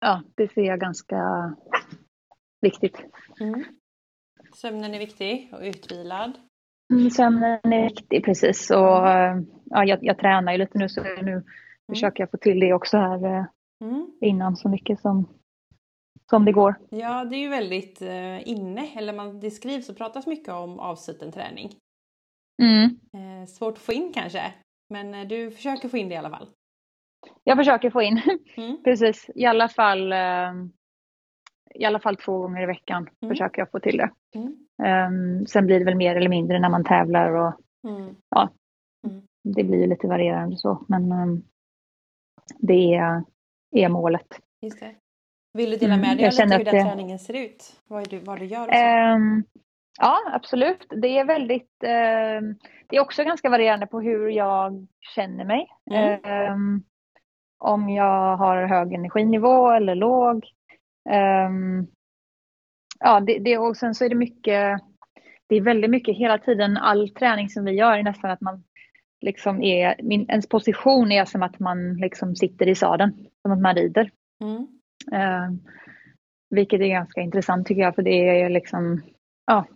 ja, 0.00 0.22
det 0.34 0.52
ser 0.52 0.62
jag 0.62 0.80
ganska 0.80 1.54
viktigt. 2.60 3.04
Mm. 3.40 3.64
Sömnen 4.54 4.94
är 4.94 4.98
viktig 4.98 5.50
och 5.52 5.60
utvilad. 5.62 6.32
Mm, 6.92 7.10
sömnen 7.10 7.72
är 7.72 7.82
viktig, 7.82 8.24
precis. 8.24 8.70
Och, 8.70 9.06
ja, 9.64 9.84
jag, 9.84 9.98
jag 10.02 10.18
tränar 10.18 10.52
ju 10.52 10.58
lite 10.58 10.78
nu 10.78 10.88
så 10.88 11.02
nu 11.02 11.32
mm. 11.32 11.42
försöker 11.88 12.22
jag 12.22 12.30
få 12.30 12.36
till 12.36 12.60
det 12.60 12.72
också 12.72 12.96
här 12.96 13.24
eh, 13.24 13.44
mm. 13.84 14.06
innan 14.20 14.56
så 14.56 14.68
mycket 14.68 15.00
som 15.00 15.28
som 16.30 16.44
det 16.44 16.52
går. 16.52 16.74
Ja, 16.90 17.24
det 17.24 17.36
är 17.36 17.40
ju 17.40 17.48
väldigt 17.48 18.02
eh, 18.02 18.48
inne, 18.48 18.88
eller 18.96 19.12
man, 19.12 19.40
det 19.40 19.50
skrivs 19.50 19.88
och 19.88 19.96
pratas 19.96 20.26
mycket 20.26 20.48
om 20.48 20.78
avsluten 20.78 21.32
träning. 21.32 21.70
Mm. 22.62 22.84
Eh, 23.14 23.46
svårt 23.46 23.74
att 23.74 23.82
få 23.82 23.92
in 23.92 24.12
kanske, 24.14 24.54
men 24.90 25.14
eh, 25.14 25.26
du 25.26 25.50
försöker 25.50 25.88
få 25.88 25.96
in 25.96 26.08
det 26.08 26.14
i 26.14 26.18
alla 26.18 26.30
fall. 26.30 26.48
Jag 27.44 27.56
försöker 27.56 27.90
få 27.90 28.02
in, 28.02 28.20
mm. 28.56 28.82
precis. 28.84 29.30
I 29.34 29.44
alla 29.44 29.68
fall 29.68 30.12
i 31.74 31.84
alla 31.84 32.00
fall 32.00 32.16
två 32.16 32.38
gånger 32.38 32.62
i 32.62 32.66
veckan 32.66 33.08
mm. 33.22 33.32
försöker 33.32 33.60
jag 33.60 33.70
få 33.70 33.80
till 33.80 33.96
det. 33.96 34.10
Mm. 34.34 34.56
Um, 35.06 35.46
sen 35.46 35.66
blir 35.66 35.78
det 35.78 35.84
väl 35.84 35.96
mer 35.96 36.16
eller 36.16 36.30
mindre 36.30 36.58
när 36.58 36.70
man 36.70 36.84
tävlar 36.84 37.30
och 37.30 37.54
mm. 37.88 38.14
ja, 38.30 38.50
mm. 39.06 39.22
det 39.44 39.64
blir 39.64 39.86
lite 39.86 40.06
varierande 40.06 40.56
så. 40.56 40.84
Men 40.88 41.12
um, 41.12 41.42
det 42.58 42.94
är, 42.94 43.24
är 43.70 43.88
målet. 43.88 44.40
Just 44.62 44.80
det. 44.80 44.94
Vill 45.52 45.70
du 45.70 45.76
dela 45.76 45.96
med 45.96 46.04
mm, 46.04 46.16
dig 46.16 46.26
mm, 46.26 46.48
lite 46.48 46.56
hur 46.58 46.64
den 46.64 46.86
träningen 46.86 47.18
ser 47.18 47.34
ut? 47.34 47.80
Vad, 47.88 48.10
du, 48.10 48.18
vad 48.18 48.38
du 48.38 48.44
gör? 48.44 48.68
Um, 49.14 49.44
ja, 50.00 50.18
absolut. 50.32 50.86
Det 50.88 51.18
är 51.18 51.24
väldigt... 51.24 51.70
Um, 51.82 52.58
det 52.86 52.96
är 52.96 53.00
också 53.00 53.24
ganska 53.24 53.50
varierande 53.50 53.86
på 53.86 54.00
hur 54.00 54.28
jag 54.28 54.86
känner 55.14 55.44
mig. 55.44 55.66
Um, 56.50 56.84
om 57.58 57.88
jag 57.88 58.36
har 58.36 58.66
hög 58.66 58.92
energinivå 58.92 59.70
eller 59.70 59.94
låg. 59.94 60.46
Ja, 63.00 63.20
det, 63.20 63.38
det, 63.38 63.58
och 63.58 63.76
sen 63.76 63.94
så 63.94 64.04
är 64.04 64.08
det 64.08 64.14
mycket... 64.14 64.80
Det 65.46 65.56
är 65.56 65.60
väldigt 65.60 65.90
mycket 65.90 66.16
hela 66.16 66.38
tiden, 66.38 66.76
all 66.76 67.08
träning 67.08 67.48
som 67.48 67.64
vi 67.64 67.72
gör 67.72 67.98
är 67.98 68.02
nästan 68.02 68.30
att 68.30 68.40
man 68.40 68.64
liksom 69.20 69.62
är... 69.62 69.96
Min, 70.02 70.30
ens 70.30 70.48
position 70.48 71.12
är 71.12 71.24
som 71.24 71.42
att 71.42 71.58
man 71.58 71.94
liksom 71.94 72.36
sitter 72.36 72.68
i 72.68 72.74
sadeln, 72.74 73.26
som 73.42 73.52
att 73.52 73.60
man 73.60 73.74
rider. 73.74 74.10
Mm. 74.40 74.66
Eh, 75.12 75.50
vilket 76.50 76.80
är 76.80 76.86
ganska 76.86 77.20
intressant 77.20 77.66
tycker 77.66 77.82
jag 77.82 77.94
för 77.94 78.02
det 78.02 78.40
är 78.40 78.48
liksom, 78.48 79.02
ja. 79.46 79.66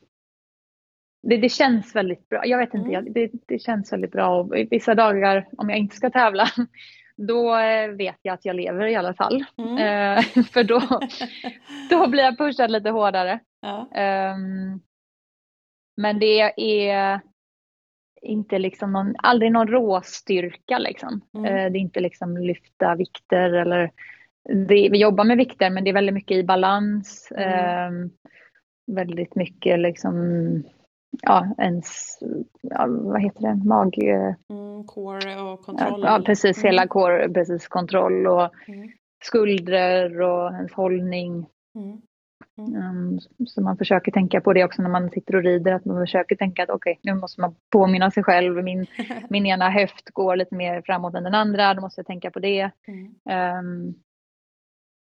Det, 1.22 1.36
det 1.36 1.48
känns 1.48 1.96
väldigt 1.96 2.28
bra. 2.28 2.46
Jag 2.46 2.58
vet 2.58 2.74
inte, 2.74 2.90
mm. 2.90 3.12
det, 3.12 3.30
det 3.46 3.58
känns 3.58 3.92
väldigt 3.92 4.12
bra 4.12 4.40
och 4.40 4.54
vissa 4.70 4.94
dagar 4.94 5.48
om 5.56 5.70
jag 5.70 5.78
inte 5.78 5.96
ska 5.96 6.10
tävla 6.10 6.46
då 7.16 7.57
eh, 7.57 7.88
vet 7.88 8.18
jag 8.22 8.35
att 8.35 8.44
jag 8.44 8.57
lever 8.57 8.87
i 8.87 8.96
alla 8.96 9.14
fall. 9.14 9.44
Mm. 9.59 9.79
Eh, 9.79 10.24
för 10.52 10.64
då, 10.64 10.81
då 11.90 12.09
blir 12.09 12.22
jag 12.22 12.38
pushad 12.38 12.70
lite 12.70 12.90
hårdare. 12.90 13.40
Ja. 13.61 13.79
Um, 14.35 14.81
men 15.96 16.18
det 16.18 16.40
är 16.57 17.20
inte 18.22 18.59
liksom 18.59 18.92
någon, 18.92 19.14
aldrig 19.18 19.52
någon 19.52 19.68
råstyrka 19.68 20.79
liksom. 20.79 21.20
Mm. 21.35 21.44
Uh, 21.44 21.72
det 21.72 21.79
är 21.79 21.81
inte 21.81 22.00
liksom 22.00 22.37
lyfta 22.37 22.94
vikter 22.94 23.52
eller 23.52 23.90
det, 24.48 24.88
vi 24.90 24.98
jobbar 24.98 25.24
med 25.24 25.37
vikter 25.37 25.70
men 25.70 25.85
det 25.85 25.90
är 25.90 25.94
väldigt 25.94 26.14
mycket 26.14 26.37
i 26.37 26.44
balans. 26.44 27.33
Mm. 27.37 28.05
Eh, 28.05 28.11
väldigt 28.87 29.35
mycket 29.35 29.79
liksom, 29.79 30.14
ja, 31.22 31.55
ens, 31.59 32.18
ja, 32.62 32.87
vad 32.88 33.22
heter 33.22 33.42
det, 33.42 33.64
mag... 33.64 33.98
Mm, 33.98 34.65
core 34.84 35.40
och 35.40 35.60
kontroll. 35.62 36.00
Ja, 36.02 36.22
precis, 36.26 36.58
mm. 36.58 36.66
hela 36.66 36.86
core, 36.86 37.28
precis, 37.28 37.68
kontroll 37.68 38.26
och 38.26 38.68
mm. 38.68 38.90
skuldror 39.24 40.20
och 40.20 40.52
ens 40.52 40.72
hållning. 40.72 41.46
Um, 42.58 43.18
så 43.46 43.62
man 43.62 43.76
försöker 43.76 44.12
tänka 44.12 44.40
på 44.40 44.52
det 44.52 44.64
också 44.64 44.82
när 44.82 44.90
man 44.90 45.10
sitter 45.10 45.36
och 45.36 45.42
rider, 45.42 45.72
att 45.72 45.84
man 45.84 46.02
försöker 46.06 46.36
tänka 46.36 46.62
att 46.62 46.70
okej, 46.70 46.98
okay, 47.00 47.12
nu 47.12 47.20
måste 47.20 47.40
man 47.40 47.54
påminna 47.72 48.10
sig 48.10 48.22
själv, 48.22 48.64
min, 48.64 48.86
min 49.30 49.46
ena 49.46 49.70
höft 49.70 50.10
går 50.10 50.36
lite 50.36 50.54
mer 50.54 50.82
framåt 50.82 51.14
än 51.14 51.24
den 51.24 51.34
andra, 51.34 51.74
då 51.74 51.80
måste 51.80 51.98
jag 51.98 52.06
tänka 52.06 52.30
på 52.30 52.38
det. 52.38 52.70
Um, 53.30 53.94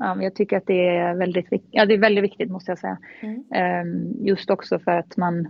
Ja, 0.03 0.23
jag 0.23 0.35
tycker 0.35 0.57
att 0.57 0.67
det 0.67 0.89
är 0.89 1.15
väldigt, 1.15 1.47
ja, 1.71 1.87
det 1.87 1.95
är 1.95 1.99
väldigt 1.99 2.25
viktigt 2.25 2.51
måste 2.51 2.71
jag 2.71 2.79
säga. 2.79 2.99
Mm. 3.21 3.45
Ehm, 3.55 4.27
just 4.27 4.51
också 4.51 4.79
för 4.79 4.91
att 4.91 5.17
man, 5.17 5.49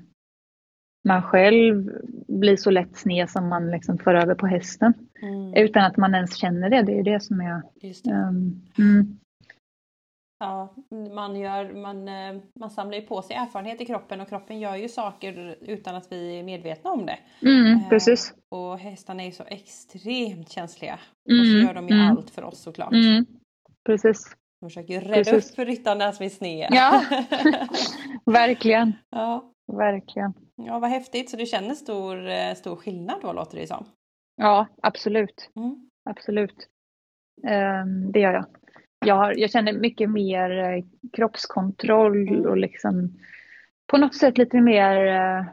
man 1.05 1.23
själv 1.23 1.91
blir 2.29 2.57
så 2.57 2.71
lätt 2.71 2.97
sned 2.97 3.31
som 3.31 3.49
man 3.49 3.71
liksom 3.71 3.99
för 3.99 4.15
över 4.15 4.35
på 4.35 4.47
hästen. 4.47 4.95
Mm. 5.23 5.55
Utan 5.55 5.85
att 5.85 5.97
man 5.97 6.15
ens 6.15 6.37
känner 6.37 6.71
det, 6.71 6.83
det 6.83 6.99
är 6.99 7.03
det 7.03 7.21
som 7.21 7.41
är... 7.41 7.63
Just 7.81 8.07
um, 8.07 8.63
mm. 8.79 9.19
Ja, 10.39 10.75
man, 11.15 11.37
gör, 11.37 11.73
man, 11.73 12.09
eh, 12.09 12.43
man 12.61 12.71
samlar 12.71 12.99
ju 12.99 13.03
på 13.03 13.23
sig 13.23 13.37
erfarenhet 13.37 13.81
i 13.81 13.87
kroppen 13.87 14.21
och 14.21 14.29
kroppen 14.29 14.61
gör 14.61 14.77
ju 14.77 14.89
saker 14.89 15.57
utan 15.61 15.95
att 15.95 16.13
vi 16.13 16.39
är 16.39 16.43
medvetna 16.43 16.91
om 16.91 17.07
det. 17.07 17.19
Mm, 17.43 17.89
precis. 17.89 18.33
Eh, 18.33 18.59
och 18.59 18.79
hästarna 18.79 19.23
är 19.23 19.27
ju 19.27 19.33
så 19.33 19.45
extremt 19.47 20.51
känsliga. 20.51 20.95
Och 20.95 21.47
så 21.47 21.53
mm, 21.53 21.67
gör 21.67 21.75
de 21.75 21.89
ju 21.89 21.95
mm. 21.95 22.11
allt 22.11 22.31
för 22.31 22.45
oss 22.45 22.63
såklart. 22.63 22.95
Precis. 23.87 24.37
De 24.61 24.71
försöker 24.71 25.01
rädda 25.01 25.15
Precis. 25.15 25.51
upp 25.51 25.57
för 25.57 25.67
ryttarna 25.67 26.13
som 26.13 26.27
är 26.27 26.31
sned. 26.31 26.69
Ja, 26.71 27.05
verkligen. 28.33 28.93
Ja. 29.11 29.53
Verkligen. 29.73 30.33
Ja, 30.57 30.79
vad 30.79 30.91
häftigt. 30.91 31.31
Så 31.31 31.37
du 31.37 31.47
känner 31.47 31.75
stor, 31.75 32.29
eh, 32.29 32.55
stor 32.55 32.77
skillnad 32.77 33.21
då 33.23 33.33
låter 33.33 33.59
det 33.59 33.67
som? 33.67 33.85
Ja, 34.37 34.67
absolut. 34.83 35.51
Mm. 35.57 35.91
Absolut. 36.05 36.69
Um, 37.43 38.13
det 38.13 38.21
gör 38.21 38.33
jag. 38.33 38.47
Jag, 39.07 39.15
har, 39.15 39.35
jag 39.37 39.51
känner 39.51 39.73
mycket 39.73 40.11
mer 40.11 40.51
eh, 40.51 40.85
kroppskontroll 41.13 42.29
mm. 42.29 42.47
och 42.47 42.57
liksom 42.57 43.19
på 43.87 43.97
något 43.97 44.15
sätt 44.15 44.39
lite 44.39 44.61
mer 44.61 45.07
uh, 45.07 45.47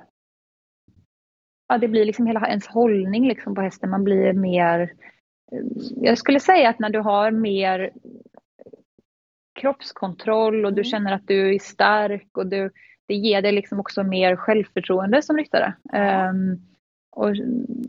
ja, 1.67 1.77
det 1.77 1.87
blir 1.87 2.05
liksom 2.05 2.27
hela 2.27 2.47
ens 2.47 2.67
hållning 2.67 3.27
liksom 3.27 3.55
på 3.55 3.61
hästen. 3.61 3.89
Man 3.89 4.03
blir 4.03 4.33
mer, 4.33 4.79
eh, 5.51 5.63
jag 5.95 6.17
skulle 6.17 6.39
säga 6.39 6.69
att 6.69 6.79
när 6.79 6.89
du 6.89 6.99
har 6.99 7.31
mer 7.31 7.91
kroppskontroll 9.59 10.65
och 10.65 10.73
du 10.73 10.81
mm. 10.81 10.91
känner 10.91 11.13
att 11.13 11.27
du 11.27 11.55
är 11.55 11.59
stark 11.59 12.37
och 12.37 12.47
du, 12.47 12.71
det 13.09 13.15
ger 13.15 13.41
dig 13.41 13.51
liksom 13.51 13.79
också 13.79 14.03
mer 14.03 14.35
självförtroende 14.35 15.21
som 15.21 15.37
ryttare. 15.37 15.73
Um, 15.93 16.61
och, 17.11 17.35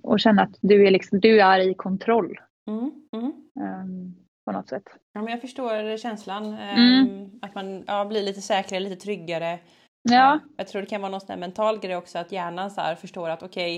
och 0.03 0.21
känna 0.21 0.43
att 0.43 0.59
du 0.61 0.87
är, 0.87 0.91
liksom, 0.91 1.21
du 1.21 1.41
är 1.41 1.59
i 1.59 1.75
kontroll. 1.75 2.39
Mm. 2.71 2.91
Mm. 3.17 3.33
Um, 3.61 4.15
på 4.45 4.53
något 4.53 4.69
sätt. 4.69 4.83
Ja, 5.13 5.23
men 5.23 5.31
jag 5.31 5.41
förstår 5.41 5.97
känslan. 5.97 6.45
Um, 6.79 7.31
att 7.43 7.55
man 7.55 7.85
ja, 7.87 8.05
blir 8.05 8.23
lite 8.23 8.41
säkrare, 8.41 8.81
lite 8.81 8.97
tryggare. 8.97 9.59
Ja. 10.03 10.39
Jag 10.57 10.69
tror 10.69 10.83
det 10.83 10.89
kan 10.89 11.01
vara 11.01 11.13
någon 11.13 11.41
mental 11.41 11.79
grej 11.79 11.97
också 11.97 12.19
att 12.19 12.33
hjärnan 12.33 12.71
så 12.71 12.83
förstår 13.01 13.31
att 13.31 13.43
okej 13.43 13.77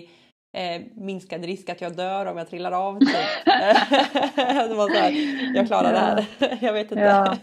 okay, 0.53 0.77
eh, 0.77 0.83
minskad 0.95 1.45
risk 1.45 1.69
att 1.69 1.81
jag 1.81 1.97
dör 1.97 2.27
om 2.27 2.39
jag 2.39 2.49
trillar 2.49 2.73
av. 2.73 2.99
Typ. 2.99 3.09
det 4.69 4.75
var 4.75 4.89
så 4.89 4.99
här, 4.99 5.57
jag 5.57 5.67
klarar 5.67 5.93
det 5.93 5.99
här. 5.99 6.59
jag 6.61 6.73
vet 6.73 6.93
inte. 6.93 7.05
Ja. 7.05 7.37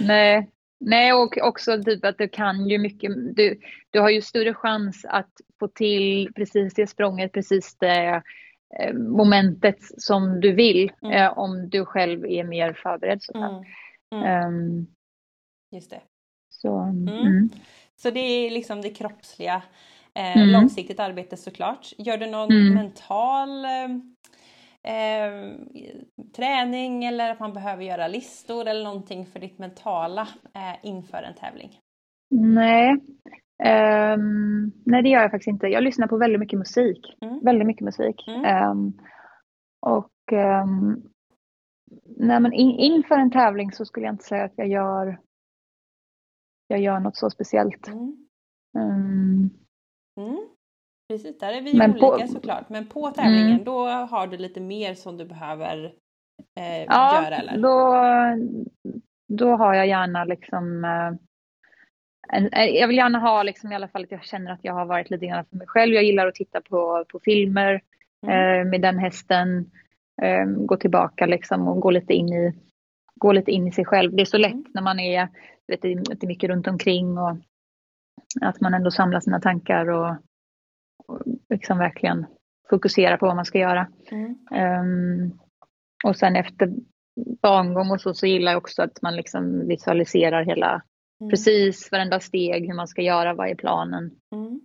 Nej. 0.00 0.50
Nej, 0.80 1.12
och 1.12 1.38
också 1.42 1.82
typ 1.82 2.04
att 2.04 2.18
du 2.18 2.28
kan 2.28 2.68
ju 2.68 2.78
mycket. 2.78 3.12
Du, 3.36 3.60
du 3.90 4.00
har 4.00 4.10
ju 4.10 4.22
större 4.22 4.54
chans 4.54 5.04
att 5.08 5.30
få 5.58 5.68
till 5.68 6.32
precis 6.34 6.74
det 6.74 6.86
språnget, 6.86 7.32
precis 7.32 7.76
det 7.78 8.22
eh, 8.80 8.92
momentet 8.94 9.78
som 9.80 10.40
du 10.40 10.52
vill 10.52 10.92
mm. 11.02 11.14
eh, 11.14 11.38
om 11.38 11.68
du 11.68 11.84
själv 11.84 12.24
är 12.26 12.44
mer 12.44 12.72
förberedd. 12.72 13.20
Mm. 13.34 13.64
Mm. 14.14 14.46
Um, 14.46 14.86
Just 15.72 15.90
det. 15.90 16.00
Så, 16.48 16.78
mm. 16.78 17.08
mm. 17.08 17.50
så 17.96 18.10
det 18.10 18.20
är 18.20 18.50
liksom 18.50 18.82
det 18.82 18.90
kroppsliga 18.90 19.62
Eh, 20.14 20.36
mm. 20.36 20.48
Långsiktigt 20.48 21.00
arbete 21.00 21.36
såklart. 21.36 21.92
Gör 21.98 22.16
du 22.16 22.26
någon 22.26 22.74
mental 22.74 23.64
eh, 24.86 25.24
eh, 25.24 26.00
träning 26.36 27.04
eller 27.04 27.30
att 27.30 27.40
man 27.40 27.52
behöver 27.52 27.82
göra 27.82 28.08
listor 28.08 28.66
eller 28.66 28.84
någonting 28.84 29.26
för 29.26 29.40
ditt 29.40 29.58
mentala 29.58 30.28
eh, 30.54 30.86
inför 30.90 31.22
en 31.22 31.34
tävling? 31.34 31.78
Nej. 32.30 32.90
Um, 33.64 34.72
nej, 34.86 35.02
det 35.02 35.08
gör 35.08 35.22
jag 35.22 35.30
faktiskt 35.30 35.48
inte. 35.48 35.66
Jag 35.66 35.82
lyssnar 35.82 36.06
på 36.06 36.16
väldigt 36.16 36.40
mycket 36.40 36.58
musik. 36.58 37.16
Mm. 37.20 37.40
Väldigt 37.44 37.66
mycket 37.66 37.84
musik. 37.84 38.24
Um, 38.28 38.98
och 39.80 40.32
um, 40.32 41.02
nej, 42.16 42.40
men 42.40 42.52
in, 42.52 42.70
inför 42.70 43.18
en 43.18 43.30
tävling 43.30 43.72
så 43.72 43.84
skulle 43.84 44.06
jag 44.06 44.14
inte 44.14 44.24
säga 44.24 44.44
att 44.44 44.52
jag 44.56 44.68
gör 44.68 45.18
jag 46.66 46.80
gör 46.80 47.00
något 47.00 47.16
så 47.16 47.30
speciellt. 47.30 47.88
Um, 48.78 49.50
Mm. 50.20 50.48
Precis, 51.10 51.38
där 51.38 51.52
är 51.52 51.60
vi 51.60 51.74
men 51.76 51.90
olika 51.90 52.26
på... 52.26 52.32
såklart. 52.32 52.68
Men 52.68 52.86
på 52.86 53.10
tävlingen 53.10 53.50
mm. 53.50 53.64
då 53.64 53.88
har 53.88 54.26
du 54.26 54.36
lite 54.36 54.60
mer 54.60 54.94
som 54.94 55.16
du 55.16 55.24
behöver 55.24 55.84
eh, 56.58 56.84
ja, 56.84 57.22
göra 57.22 57.36
eller? 57.36 57.58
Då, 57.58 57.96
då 59.28 59.56
har 59.56 59.74
jag 59.74 59.86
gärna 59.86 60.24
liksom 60.24 60.84
eh, 60.84 61.12
en, 62.32 62.52
eh, 62.52 62.64
jag 62.64 62.88
vill 62.88 62.96
gärna 62.96 63.18
ha 63.18 63.42
liksom 63.42 63.72
i 63.72 63.74
alla 63.74 63.88
fall 63.88 64.02
att 64.02 64.10
jag 64.10 64.24
känner 64.24 64.52
att 64.52 64.64
jag 64.64 64.74
har 64.74 64.86
varit 64.86 65.10
lite 65.10 65.26
grann 65.26 65.44
för 65.44 65.56
mig 65.56 65.66
själv. 65.66 65.94
Jag 65.94 66.04
gillar 66.04 66.26
att 66.26 66.34
titta 66.34 66.60
på, 66.60 67.04
på 67.08 67.20
filmer 67.20 67.80
mm. 68.26 68.60
eh, 68.60 68.70
med 68.70 68.80
den 68.80 68.98
hästen. 68.98 69.70
Eh, 70.22 70.44
gå 70.44 70.76
tillbaka 70.76 71.26
liksom 71.26 71.68
och 71.68 71.80
gå 71.80 71.90
lite 71.90 72.12
in 72.12 72.28
i 72.28 72.52
gå 73.14 73.32
lite 73.32 73.50
in 73.50 73.66
i 73.66 73.72
sig 73.72 73.84
själv. 73.84 74.14
Det 74.14 74.22
är 74.22 74.26
så 74.26 74.38
lätt 74.38 74.52
mm. 74.52 74.64
när 74.74 74.82
man 74.82 75.00
är, 75.00 75.28
vet, 75.66 75.82
det 75.82 75.92
är 75.92 76.26
mycket 76.26 76.50
runt 76.50 76.68
omkring 76.68 77.18
och 77.18 77.36
att 78.40 78.60
man 78.60 78.74
ändå 78.74 78.90
samlar 78.90 79.20
sina 79.20 79.40
tankar 79.40 79.90
och 79.90 80.16
liksom 81.48 81.78
verkligen 81.78 82.26
fokuserar 82.70 83.16
på 83.16 83.26
vad 83.26 83.36
man 83.36 83.44
ska 83.44 83.58
göra. 83.58 83.88
Mm. 84.10 84.36
Um, 84.80 85.38
och 86.04 86.16
sen 86.16 86.36
efter 86.36 86.74
bangång 87.42 87.90
och 87.90 88.00
så, 88.00 88.14
så 88.14 88.26
gillar 88.26 88.52
jag 88.52 88.58
också 88.58 88.82
att 88.82 89.02
man 89.02 89.16
liksom 89.16 89.68
visualiserar 89.68 90.42
hela, 90.42 90.82
mm. 91.20 91.30
precis 91.30 91.92
varenda 91.92 92.20
steg, 92.20 92.66
hur 92.66 92.74
man 92.74 92.88
ska 92.88 93.02
göra, 93.02 93.34
vad 93.34 93.48
är 93.48 93.54
planen. 93.54 94.10
Mm. 94.34 94.60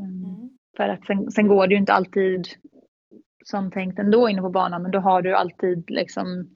Um, 0.00 0.58
för 0.76 0.88
att 0.88 1.06
sen, 1.06 1.30
sen, 1.30 1.48
går 1.48 1.66
det 1.66 1.74
ju 1.74 1.80
inte 1.80 1.92
alltid 1.92 2.46
som 3.44 3.70
tänkt 3.70 3.98
ändå 3.98 4.28
inne 4.28 4.42
på 4.42 4.50
banan, 4.50 4.82
men 4.82 4.90
då 4.90 4.98
har 4.98 5.22
du 5.22 5.34
alltid 5.34 5.90
liksom 5.90 6.48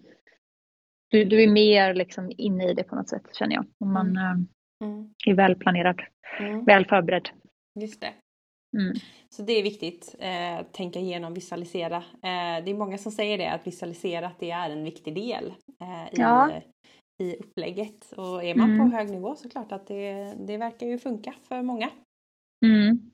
du, 1.10 1.24
du 1.24 1.42
är 1.42 1.50
mer 1.50 1.94
liksom 1.94 2.32
inne 2.36 2.70
i 2.70 2.74
det 2.74 2.84
på 2.84 2.96
något 2.96 3.08
sätt 3.08 3.34
känner 3.34 3.54
jag. 3.54 3.66
Om 3.78 3.92
man, 3.92 4.10
mm. 4.10 4.22
Ehm, 4.24 4.48
mm. 4.84 5.14
är 5.26 5.34
välplanerad, 5.34 6.02
mm. 6.40 6.64
väl 6.64 6.86
förberedd. 6.86 7.28
Just 7.80 8.00
det. 8.00 8.12
Mm. 8.76 8.94
Så 9.28 9.42
det 9.42 9.52
är 9.52 9.62
viktigt, 9.62 10.14
eh, 10.18 10.66
tänka 10.72 10.98
igenom, 10.98 11.34
visualisera. 11.34 11.96
Eh, 11.96 12.64
det 12.64 12.70
är 12.70 12.74
många 12.78 12.98
som 12.98 13.12
säger 13.12 13.38
det, 13.38 13.50
att 13.50 13.66
visualisera 13.66 14.26
att 14.26 14.40
det 14.40 14.50
är 14.50 14.70
en 14.70 14.84
viktig 14.84 15.14
del 15.14 15.54
eh, 15.80 16.04
i, 16.04 16.16
ja. 16.16 16.50
i 17.22 17.36
upplägget. 17.36 18.12
Och 18.16 18.44
är 18.44 18.54
man 18.54 18.70
mm. 18.70 18.90
på 18.90 18.96
hög 18.96 19.10
nivå 19.10 19.34
så 19.36 19.48
klart 19.48 19.72
att 19.72 19.86
det, 19.86 20.34
det 20.46 20.56
verkar 20.56 20.86
ju 20.86 20.98
funka 20.98 21.34
för 21.48 21.62
många. 21.62 21.90
Mm. 22.66 23.10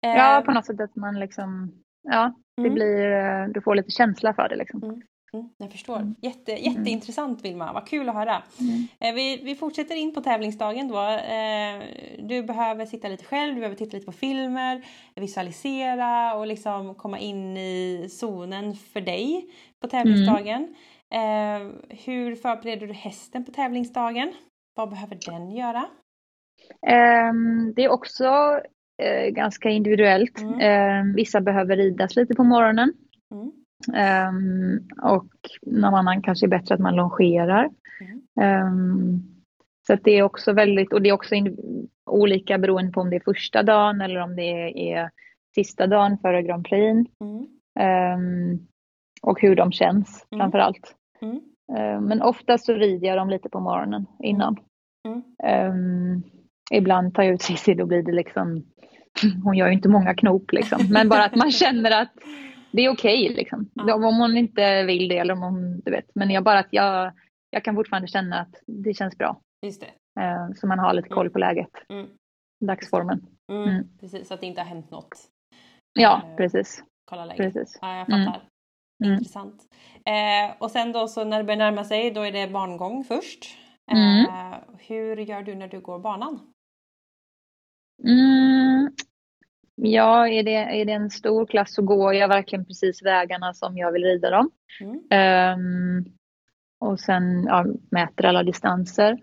Ja, 0.00 0.38
eh, 0.38 0.44
på 0.44 0.52
något 0.52 0.66
sätt 0.66 0.80
att 0.80 0.96
man 0.96 1.20
liksom, 1.20 1.72
ja, 2.08 2.34
det 2.56 2.62
mm. 2.62 2.74
blir, 2.74 3.12
eh, 3.12 3.48
du 3.48 3.60
får 3.60 3.74
lite 3.74 3.90
känsla 3.90 4.34
för 4.34 4.48
det 4.48 4.56
liksom. 4.56 5.02
Mm. 5.32 5.44
Mm, 5.44 5.50
jag 5.58 5.72
förstår. 5.72 5.96
Mm. 5.96 6.14
Jätte, 6.22 6.52
mm. 6.52 6.72
jätteintressant 6.72 7.44
Vilma, 7.44 7.72
vad 7.72 7.86
kul 7.86 8.08
att 8.08 8.14
höra. 8.14 8.42
Mm. 8.60 8.88
Eh, 9.00 9.14
vi, 9.14 9.40
vi 9.44 9.54
fortsätter 9.54 9.94
in 9.94 10.14
på 10.14 10.20
tävlingsdagen 10.20 10.88
då. 10.88 11.00
Eh, 11.08 11.82
du 12.18 12.42
behöver 12.42 12.86
sitta 12.86 13.08
lite 13.08 13.24
själv, 13.24 13.54
du 13.54 13.60
behöver 13.60 13.76
titta 13.76 13.96
lite 13.96 14.06
på 14.06 14.12
filmer, 14.12 14.84
visualisera 15.14 16.34
och 16.34 16.46
liksom 16.46 16.94
komma 16.94 17.18
in 17.18 17.56
i 17.56 18.08
zonen 18.10 18.74
för 18.74 19.00
dig 19.00 19.46
på 19.80 19.88
tävlingsdagen. 19.88 20.74
Mm. 21.10 21.74
Hur 21.88 22.36
förbereder 22.36 22.86
du 22.86 22.92
hästen 22.92 23.44
på 23.44 23.52
tävlingsdagen? 23.52 24.32
Vad 24.74 24.90
behöver 24.90 25.18
den 25.26 25.50
göra? 25.50 25.84
Um, 27.30 27.74
det 27.76 27.84
är 27.84 27.88
också 27.88 28.60
ganska 29.30 29.70
individuellt. 29.70 30.42
Uh, 30.42 31.14
vissa 31.16 31.40
behöver 31.40 31.76
ridas 31.76 32.16
lite 32.16 32.34
på 32.34 32.44
morgonen. 32.44 32.92
Um, 33.86 34.88
och 35.02 35.32
någon 35.66 35.94
annan 35.94 36.22
kanske 36.22 36.46
är 36.46 36.48
bättre 36.48 36.74
att 36.74 36.80
man 36.80 36.96
longerar. 36.96 37.70
Mm. 38.00 38.66
Um, 38.66 39.22
så 39.86 39.94
det 39.94 40.10
är 40.10 40.22
också 40.22 40.52
väldigt, 40.52 40.92
och 40.92 41.02
det 41.02 41.08
är 41.08 41.12
också 41.12 41.34
olika 42.10 42.58
beroende 42.58 42.92
på 42.92 43.00
om 43.00 43.10
det 43.10 43.16
är 43.16 43.32
första 43.34 43.62
dagen 43.62 44.00
eller 44.00 44.20
om 44.20 44.36
det 44.36 44.42
är 44.92 45.10
sista 45.54 45.86
dagen 45.86 46.18
före 46.18 46.42
Grand 46.42 46.64
Prix. 46.64 47.10
Mm. 47.20 47.46
Um, 48.14 48.66
och 49.22 49.40
hur 49.40 49.56
de 49.56 49.72
känns 49.72 50.26
mm. 50.30 50.40
framför 50.40 50.58
allt. 50.58 50.94
Mm. 51.22 52.04
men 52.04 52.22
oftast 52.22 52.66
så 52.66 52.74
rider 52.74 53.08
jag 53.08 53.16
dem 53.16 53.30
lite 53.30 53.48
på 53.48 53.60
morgonen 53.60 54.06
innan. 54.22 54.56
Mm. 55.38 56.22
ibland 56.70 57.14
tar 57.14 57.22
jag 57.22 57.34
ut 57.34 57.42
Cissi, 57.48 57.74
då 57.74 57.86
blir 57.86 58.02
det 58.02 58.12
liksom, 58.12 58.64
hon 59.44 59.56
gör 59.56 59.66
ju 59.66 59.72
inte 59.72 59.88
många 59.88 60.14
knop 60.14 60.52
liksom, 60.52 60.78
men 60.90 61.08
bara 61.08 61.24
att 61.24 61.34
man 61.34 61.50
känner 61.50 62.02
att 62.02 62.12
det 62.70 62.82
är 62.82 62.90
okej 62.90 63.24
okay, 63.24 63.36
liksom. 63.36 63.70
Ja. 63.74 63.94
Om 63.94 64.16
hon 64.16 64.36
inte 64.36 64.82
vill 64.82 65.08
det 65.08 65.18
eller 65.18 65.34
om 65.34 65.42
hon, 65.42 65.80
du 65.80 65.90
vet. 65.90 66.14
Men 66.14 66.30
jag 66.30 66.44
bara 66.44 66.58
att 66.58 66.68
jag, 66.70 67.12
jag 67.50 67.64
kan 67.64 67.74
fortfarande 67.74 68.08
känna 68.08 68.40
att 68.40 68.62
det 68.66 68.94
känns 68.94 69.18
bra. 69.18 69.40
Just 69.66 69.80
det. 69.80 70.22
Eh, 70.22 70.48
så 70.54 70.66
man 70.66 70.78
har 70.78 70.94
lite 70.94 71.08
koll 71.08 71.26
mm. 71.26 71.32
på 71.32 71.38
läget. 71.38 71.70
Mm. 71.88 72.06
Dagsformen. 72.64 73.26
Mm. 73.52 73.68
Mm. 73.68 73.86
Precis, 74.00 74.28
så 74.28 74.34
att 74.34 74.40
det 74.40 74.46
inte 74.46 74.60
har 74.60 74.68
hänt 74.68 74.90
något. 74.90 75.28
Ja, 75.92 76.22
eh, 76.24 76.36
precis. 76.36 76.84
Kolla 77.10 77.24
läget. 77.24 77.54
Precis. 77.54 77.78
Ja, 77.80 77.96
jag 77.96 78.10
mm. 78.10 78.26
fattar. 78.26 78.48
Mm. 79.04 79.12
Intressant. 79.12 79.62
Eh, 80.04 80.56
och 80.58 80.70
sen 80.70 80.92
då 80.92 81.08
så 81.08 81.24
när 81.24 81.38
det 81.38 81.44
börjar 81.44 81.58
närma 81.58 81.84
sig 81.84 82.10
då 82.10 82.20
är 82.20 82.32
det 82.32 82.52
barngång 82.52 83.04
först. 83.04 83.44
Eh, 83.90 84.58
hur 84.78 85.16
gör 85.16 85.42
du 85.42 85.54
när 85.54 85.68
du 85.68 85.80
går 85.80 85.98
banan? 85.98 86.52
Ja, 89.80 90.28
är 90.28 90.42
det, 90.42 90.54
är 90.54 90.84
det 90.84 90.92
en 90.92 91.10
stor 91.10 91.46
klass 91.46 91.74
så 91.74 91.82
går 91.82 92.14
jag 92.14 92.28
verkligen 92.28 92.64
precis 92.64 93.02
vägarna 93.02 93.54
som 93.54 93.76
jag 93.76 93.92
vill 93.92 94.04
rida 94.04 94.30
dem. 94.30 94.50
Mm. 94.80 95.58
Um, 95.58 96.04
och 96.80 97.00
sen 97.00 97.44
ja, 97.44 97.66
mäter 97.90 98.26
alla 98.26 98.42
distanser. 98.42 99.18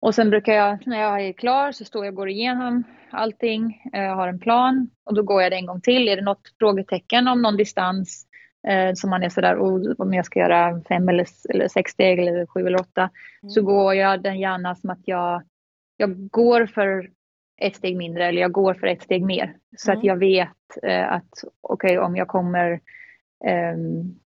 Och 0.00 0.14
sen 0.14 0.30
brukar 0.30 0.52
jag, 0.52 0.86
när 0.86 1.00
jag 1.00 1.20
är 1.20 1.32
klar 1.32 1.72
så 1.72 1.84
står 1.84 2.04
jag 2.04 2.12
och 2.12 2.16
går 2.16 2.28
igenom 2.28 2.84
allting, 3.10 3.82
jag 3.92 4.04
eh, 4.04 4.14
har 4.16 4.28
en 4.28 4.38
plan 4.38 4.90
och 5.04 5.14
då 5.14 5.22
går 5.22 5.42
jag 5.42 5.52
det 5.52 5.56
en 5.56 5.66
gång 5.66 5.80
till. 5.80 6.08
Är 6.08 6.16
det 6.16 6.22
något 6.22 6.52
frågetecken 6.58 7.28
om 7.28 7.42
någon 7.42 7.56
distans 7.56 8.26
eh, 8.68 8.94
som 8.94 9.10
man 9.10 9.22
är 9.22 9.28
sådär, 9.28 9.56
oh, 9.56 9.94
om 9.98 10.14
jag 10.14 10.26
ska 10.26 10.40
göra 10.40 10.80
fem 10.88 11.08
eller, 11.08 11.26
eller 11.48 11.68
sex 11.68 11.92
steg 11.92 12.18
eller 12.18 12.46
sju 12.46 12.66
eller 12.66 12.80
åtta, 12.80 13.10
mm. 13.42 13.50
så 13.50 13.62
går 13.62 13.94
jag 13.94 14.22
den 14.22 14.38
gärna 14.38 14.74
som 14.74 14.90
att 14.90 15.02
jag, 15.04 15.42
jag 15.96 16.28
går 16.28 16.66
för 16.66 17.10
ett 17.56 17.76
steg 17.76 17.96
mindre 17.96 18.26
eller 18.26 18.40
jag 18.40 18.52
går 18.52 18.74
för 18.74 18.86
ett 18.86 19.02
steg 19.02 19.24
mer. 19.24 19.56
Så 19.76 19.90
mm. 19.90 19.98
att 19.98 20.04
jag 20.04 20.16
vet 20.16 20.48
eh, 20.82 21.12
att 21.12 21.44
okej 21.60 21.98
okay, 21.98 22.06
om 22.06 22.16
jag 22.16 22.28
kommer 22.28 22.80
um, 23.74 24.20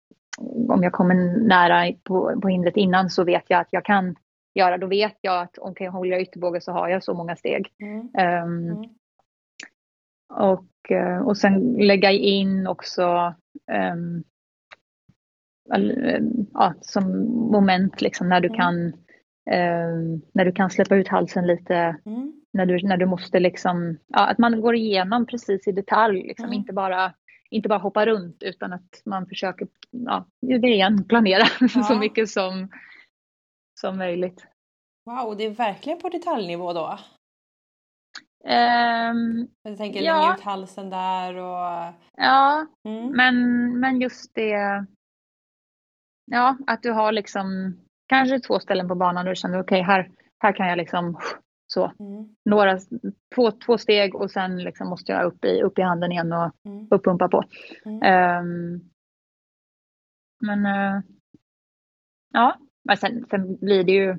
om 0.69 0.83
jag 0.83 0.93
kommer 0.93 1.15
nära 1.47 1.93
på, 2.03 2.41
på 2.41 2.47
hindret 2.47 2.77
innan 2.77 3.09
så 3.09 3.23
vet 3.23 3.43
jag 3.47 3.59
att 3.59 3.73
jag 3.73 3.85
kan 3.85 4.15
göra. 4.55 4.77
Då 4.77 4.87
vet 4.87 5.17
jag 5.21 5.41
att 5.41 5.57
om 5.57 5.71
okay, 5.71 5.87
håller 5.87 6.11
jag 6.11 6.21
ytterbåge 6.21 6.61
så 6.61 6.71
har 6.71 6.89
jag 6.89 7.03
så 7.03 7.13
många 7.13 7.35
steg. 7.35 7.67
Mm. 7.81 7.99
Um, 7.99 8.69
mm. 8.69 8.89
Och, 10.29 10.91
eh, 10.91 11.17
och 11.17 11.37
sen 11.37 11.73
lägga 11.73 12.11
in 12.11 12.67
också 12.67 13.33
um, 13.95 14.23
ja, 16.53 16.73
som 16.81 17.25
moment 17.51 18.01
liksom 18.01 18.29
när 18.29 18.41
du 18.41 18.47
mm. 18.47 18.59
kan 18.59 18.75
um, 19.55 20.21
när 20.33 20.45
du 20.45 20.51
kan 20.51 20.69
släppa 20.69 20.95
ut 20.95 21.07
halsen 21.07 21.47
lite. 21.47 21.97
Mm. 22.05 22.33
När, 22.57 22.65
du, 22.65 22.87
när 22.87 22.97
du 22.97 23.05
måste 23.05 23.39
liksom, 23.39 23.97
ja, 24.07 24.27
att 24.27 24.37
man 24.37 24.61
går 24.61 24.75
igenom 24.75 25.25
precis 25.25 25.67
i 25.67 25.71
detalj, 25.71 26.23
liksom, 26.23 26.45
mm. 26.45 26.57
inte, 26.57 26.73
bara, 26.73 27.13
inte 27.49 27.69
bara 27.69 27.79
hoppa 27.79 28.05
runt 28.05 28.43
utan 28.43 28.73
att 28.73 29.01
man 29.05 29.27
försöker, 29.27 29.67
ja, 29.91 30.25
det 30.41 30.67
igen, 30.67 31.03
planera 31.03 31.43
ja. 31.59 31.83
så 31.83 31.95
mycket 31.95 32.29
som, 32.29 32.69
som 33.79 33.97
möjligt. 33.97 34.47
Wow, 35.05 35.37
det 35.37 35.45
är 35.45 35.49
verkligen 35.49 35.99
på 35.99 36.09
detaljnivå 36.09 36.73
då. 36.73 36.99
Um, 38.43 39.47
jag 39.63 39.77
tänker 39.77 40.01
ja. 40.01 40.35
ut 40.35 40.41
halsen 40.41 40.89
där 40.89 41.35
och... 41.35 41.93
Ja, 42.17 42.65
mm. 42.83 43.11
men, 43.11 43.35
men 43.79 44.01
just 44.01 44.35
det... 44.35 44.85
Ja, 46.31 46.57
att 46.67 46.83
du 46.83 46.91
har 46.91 47.11
liksom 47.11 47.77
kanske 48.07 48.39
två 48.39 48.59
ställen 48.59 48.87
på 48.87 48.95
banan 48.95 49.27
och 49.27 49.31
du 49.31 49.35
känner 49.35 49.59
okej, 49.59 49.81
okay, 49.81 49.93
här, 49.93 50.11
här 50.39 50.53
kan 50.53 50.67
jag 50.67 50.77
liksom 50.77 51.17
så. 51.67 51.91
Mm. 51.99 52.35
Några, 52.45 52.79
två, 53.35 53.51
två 53.51 53.77
steg 53.77 54.15
och 54.15 54.31
sen 54.31 54.57
liksom 54.57 54.89
måste 54.89 55.11
jag 55.11 55.25
upp 55.25 55.45
i, 55.45 55.61
upp 55.61 55.79
i 55.79 55.81
handen 55.81 56.11
igen 56.11 56.33
och 56.33 56.51
mm. 56.65 56.87
uppumpa 56.91 57.27
på. 57.27 57.43
Um, 57.85 58.89
men 60.39 60.65
uh, 60.65 61.01
ja, 62.33 62.57
men 62.83 62.97
sen, 62.97 63.25
sen 63.29 63.57
blir 63.57 63.83
det 63.83 63.91
ju 63.91 64.17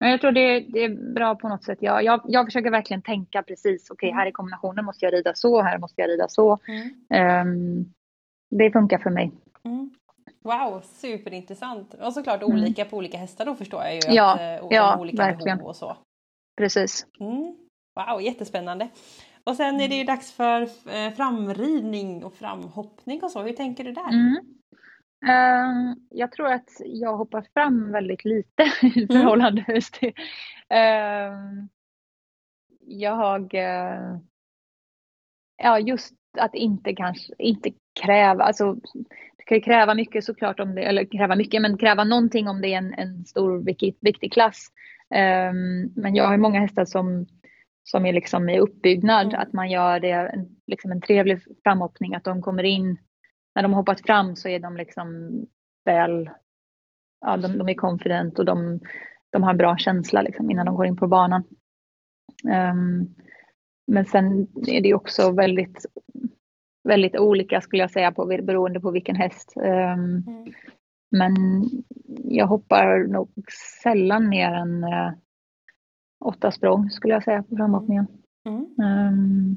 men 0.00 0.10
jag 0.10 0.20
tror 0.20 0.32
det, 0.32 0.60
det, 0.60 0.84
är 0.84 1.12
bra 1.14 1.34
på 1.34 1.48
något 1.48 1.64
sätt. 1.64 1.78
Jag, 1.80 2.04
jag, 2.04 2.20
jag 2.24 2.46
försöker 2.46 2.70
verkligen 2.70 3.02
tänka 3.02 3.42
precis, 3.42 3.90
okej 3.90 4.08
okay, 4.08 4.18
här 4.18 4.26
i 4.26 4.32
kombinationen 4.32 4.84
måste 4.84 5.04
jag 5.04 5.14
rida 5.14 5.34
så, 5.34 5.62
här 5.62 5.78
måste 5.78 6.00
jag 6.00 6.10
rida 6.10 6.28
så. 6.28 6.58
Mm. 7.08 7.48
Um, 7.48 7.92
det 8.50 8.72
funkar 8.72 8.98
för 8.98 9.10
mig. 9.10 9.32
Mm. 9.64 9.90
Wow, 10.42 10.80
superintressant. 10.82 11.94
Och 11.94 12.12
såklart 12.12 12.42
mm. 12.42 12.54
olika 12.54 12.84
på 12.84 12.96
olika 12.96 13.18
hästar 13.18 13.44
då 13.44 13.54
förstår 13.54 13.82
jag 13.82 13.94
ju. 13.94 14.00
Ja, 14.08 14.34
att, 14.34 14.62
uh, 14.62 14.68
ja 14.70 14.98
olika 15.00 15.16
verkligen. 15.16 15.60
och 15.60 15.76
så. 15.76 15.96
Precis. 16.56 17.06
Mm. 17.20 17.56
Wow, 17.94 18.22
jättespännande. 18.22 18.88
Och 19.44 19.56
sen 19.56 19.80
är 19.80 19.88
det 19.88 19.94
ju 19.94 20.04
dags 20.04 20.32
för 20.32 20.62
eh, 20.62 21.12
framridning 21.16 22.24
och 22.24 22.34
framhoppning 22.34 23.22
och 23.22 23.30
så. 23.30 23.42
Hur 23.42 23.52
tänker 23.52 23.84
du 23.84 23.92
där? 23.92 24.08
Mm. 24.08 24.36
Uh, 25.24 25.96
jag 26.10 26.32
tror 26.32 26.52
att 26.52 26.70
jag 26.78 27.16
hoppar 27.16 27.46
fram 27.54 27.92
väldigt 27.92 28.24
lite 28.24 28.62
i 28.82 29.04
mm. 29.04 29.08
förhållande 29.08 29.80
till... 29.92 30.12
Uh, 30.72 31.64
jag... 32.80 33.54
Uh, 33.54 34.18
ja, 35.56 35.78
just 35.78 36.14
att 36.38 36.54
inte 36.54 36.94
kanske 36.94 37.32
inte 37.38 37.70
kräva, 38.00 38.44
alltså 38.44 38.74
du 39.36 39.44
kan 39.46 39.58
ju 39.58 39.62
kräva 39.62 39.94
mycket 39.94 40.24
såklart 40.24 40.60
om 40.60 40.74
det, 40.74 40.82
eller 40.82 41.04
kräva 41.04 41.36
mycket, 41.36 41.62
men 41.62 41.78
kräva 41.78 42.04
någonting 42.04 42.48
om 42.48 42.60
det 42.60 42.68
är 42.68 42.78
en, 42.78 42.94
en 42.94 43.24
stor 43.24 43.58
viktig, 43.58 43.96
viktig 44.00 44.32
klass. 44.32 44.68
Um, 45.14 45.92
men 45.96 46.14
jag 46.14 46.28
har 46.28 46.36
många 46.36 46.60
hästar 46.60 46.84
som, 46.84 47.26
som 47.82 48.06
är 48.06 48.12
liksom 48.12 48.48
i 48.48 48.58
uppbyggnad, 48.58 49.26
mm. 49.26 49.40
att 49.40 49.52
man 49.52 49.70
gör 49.70 50.00
det, 50.00 50.10
en, 50.10 50.48
liksom 50.66 50.92
en 50.92 51.00
trevlig 51.00 51.38
framhoppning, 51.62 52.14
att 52.14 52.24
de 52.24 52.42
kommer 52.42 52.62
in 52.62 52.98
när 53.54 53.62
de 53.62 53.72
har 53.72 53.80
hoppat 53.80 54.00
fram 54.00 54.36
så 54.36 54.48
är 54.48 54.58
de 54.58 54.76
liksom 54.76 55.30
väl, 55.84 56.30
ja 57.20 57.36
de, 57.36 57.58
de 57.58 57.68
är 57.68 57.74
confident 57.74 58.38
och 58.38 58.44
de, 58.44 58.80
de 59.30 59.42
har 59.42 59.50
en 59.50 59.56
bra 59.56 59.76
känsla 59.76 60.22
liksom 60.22 60.50
innan 60.50 60.66
de 60.66 60.74
går 60.76 60.86
in 60.86 60.96
på 60.96 61.06
banan. 61.06 61.44
Um, 62.44 63.14
men 63.86 64.04
sen 64.04 64.46
är 64.66 64.80
det 64.80 64.94
också 64.94 65.32
väldigt, 65.32 65.86
väldigt 66.88 67.18
olika 67.18 67.60
skulle 67.60 67.82
jag 67.82 67.90
säga 67.90 68.12
på, 68.12 68.26
beroende 68.26 68.80
på 68.80 68.90
vilken 68.90 69.16
häst. 69.16 69.52
Um, 69.56 69.64
mm. 69.64 70.52
Men 71.18 71.34
jag 72.24 72.46
hoppar 72.46 73.06
nog 73.06 73.30
sällan 73.82 74.28
mer 74.28 74.52
än 74.52 74.84
uh, 74.84 75.12
åtta 76.24 76.50
språng 76.50 76.90
skulle 76.90 77.14
jag 77.14 77.24
säga 77.24 77.42
på 77.42 77.56
framhoppningen. 77.56 78.06
Mm. 78.48 78.64
Um, 78.78 79.56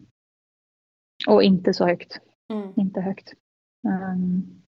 och 1.27 1.43
inte 1.43 1.73
så 1.73 1.87
högt. 1.87 2.19
Mm. 2.53 2.73
Inte 2.75 3.01
högt. 3.01 3.33
Um, 3.87 4.63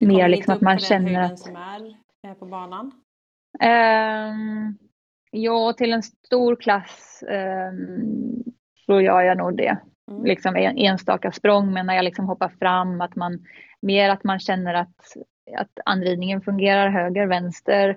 mer 0.00 0.28
liksom 0.28 0.54
att 0.54 0.60
man 0.60 0.78
känner 0.78 1.22
att... 1.22 1.38
som 1.38 1.56
är 1.56 1.96
eh, 2.26 2.34
på 2.34 2.46
banan? 2.46 2.92
Um, 3.64 4.78
ja, 5.30 5.72
till 5.72 5.92
en 5.92 6.02
stor 6.02 6.56
klass 6.56 7.24
um, 7.28 8.44
så 8.86 9.00
gör 9.00 9.22
jag 9.22 9.38
nog 9.38 9.56
det. 9.56 9.78
Mm. 10.10 10.24
Liksom 10.24 10.56
en, 10.56 10.78
enstaka 10.78 11.32
språng, 11.32 11.72
men 11.72 11.86
när 11.86 11.94
jag 11.94 12.04
liksom 12.04 12.26
hoppar 12.26 12.48
fram, 12.48 13.00
att 13.00 13.16
man 13.16 13.46
mer 13.84 14.10
att 14.10 14.24
man 14.24 14.38
känner 14.38 14.74
att, 14.74 15.16
att 15.58 15.78
anridningen 15.84 16.40
fungerar 16.40 16.88
höger, 16.88 17.26
vänster. 17.26 17.96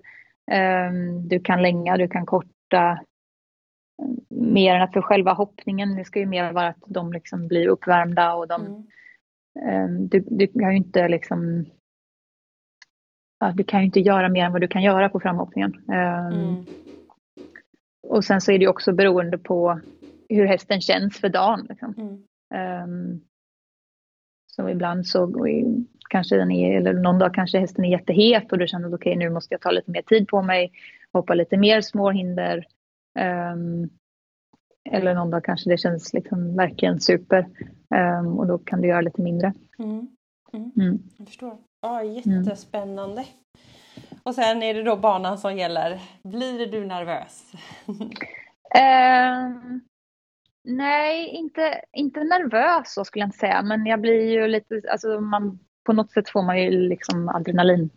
Um, 0.52 1.28
du 1.28 1.40
kan 1.40 1.62
länga, 1.62 1.98
du 1.98 2.08
kan 2.08 2.26
korta. 2.26 3.00
Mer 4.30 4.76
än 4.76 4.82
att 4.82 4.94
för 4.94 5.02
själva 5.02 5.34
hoppningen, 5.34 5.96
det 5.96 6.06
ska 6.06 6.20
ju 6.20 6.26
mer 6.26 6.52
vara 6.52 6.68
att 6.68 6.84
de 6.88 7.14
liksom 7.14 7.48
blir 7.48 7.68
uppvärmda 7.68 8.34
och 8.34 8.48
de 8.48 8.66
mm 8.66 8.84
Ehm, 9.66 10.08
du, 10.08 10.24
du 10.28 10.48
kan 10.48 10.72
ju 10.72 10.78
inte 10.78 11.08
liksom 11.08 11.66
du 13.54 13.64
kan 13.64 13.80
ju 13.80 13.86
inte 13.86 14.00
göra 14.00 14.30
mer 14.30 14.46
än 14.46 14.52
vad 14.52 14.62
du 14.62 14.68
kan 14.68 14.82
göra 14.82 15.10
på 15.10 15.20
framhoppningen. 15.20 15.74
Ehm, 15.92 16.34
mm. 16.34 16.66
Och 18.08 18.26
sen 18.26 18.42
så 18.42 18.52
är 18.52 18.60
det 18.60 18.68
också 18.68 18.94
beroende 18.94 19.38
på 19.38 19.80
hur 20.30 20.46
hästen 20.46 20.82
känns 20.82 21.20
för 21.20 21.30
dagen. 21.30 21.66
Liksom. 21.70 21.94
Mm. 21.98 22.84
Um, 22.84 23.22
så 24.58 24.70
ibland 24.70 25.08
så 25.08 25.48
kanske 26.10 26.36
den 26.36 26.52
är, 26.52 26.78
eller 26.78 26.94
någon 26.94 27.20
dag 27.20 27.34
kanske 27.34 27.60
hästen 27.60 27.86
är 27.86 27.90
jättehet 27.90 28.52
och 28.52 28.58
du 28.58 28.68
känner 28.68 28.88
att 28.88 28.94
okej 28.94 29.12
okay, 29.12 29.28
nu 29.28 29.34
måste 29.34 29.54
jag 29.54 29.62
ta 29.62 29.72
lite 29.72 29.92
mer 29.92 30.02
tid 30.02 30.28
på 30.28 30.42
mig, 30.42 30.72
hoppa 31.14 31.34
lite 31.34 31.58
mer 31.58 31.82
småhinder. 31.82 32.66
Um, 33.54 33.90
eller 34.92 35.14
någon 35.14 35.30
dag 35.30 35.44
kanske 35.44 35.70
det 35.70 35.78
känns 35.78 36.14
liksom 36.14 36.56
verkligen 36.56 37.00
super. 37.00 37.48
Um, 38.20 38.40
och 38.40 38.48
då 38.48 38.58
kan 38.58 38.82
du 38.82 38.88
göra 38.88 39.02
lite 39.02 39.22
mindre. 39.22 39.54
Mm. 39.80 40.08
Mm. 40.54 40.72
Mm. 40.76 41.00
Jag 41.18 41.28
förstår. 41.28 41.58
Ja, 41.82 42.04
jättespännande. 42.04 43.26
Och 44.24 44.36
sen 44.36 44.64
är 44.64 44.74
det 44.74 44.84
då 44.84 44.96
banan 44.96 45.38
som 45.38 45.58
gäller. 45.58 46.02
Blir 46.24 46.72
du 46.72 46.86
nervös? 46.86 47.52
uh, 47.88 49.78
nej, 50.68 51.28
inte, 51.28 51.82
inte 51.94 52.24
nervös 52.24 52.94
så 52.94 53.06
skulle 53.06 53.22
jag 53.22 53.28
inte 53.28 53.38
säga. 53.38 53.62
Men 53.62 53.86
jag 53.86 54.02
blir 54.02 54.32
ju 54.32 54.48
lite, 54.48 54.82
alltså 54.92 55.20
man, 55.20 55.60
på 55.86 55.94
något 55.94 56.12
sätt 56.12 56.30
får 56.30 56.42
man 56.42 56.62
ju 56.62 56.72
liksom 56.72 57.30
adrenalin 57.30 57.90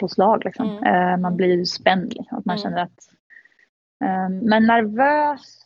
på 0.00 0.08
slag. 0.08 0.44
Liksom. 0.44 0.66
Uh, 0.66 1.16
man 1.16 1.36
blir 1.36 1.56
ju 1.56 1.64
spänd. 1.64 2.14
Liksom, 2.14 2.38
att 2.38 2.44
man 2.44 2.56
mm. 2.56 2.62
känner 2.62 2.82
att 2.82 2.98
um, 4.04 4.38
men 4.38 4.66
nervös 4.66 5.60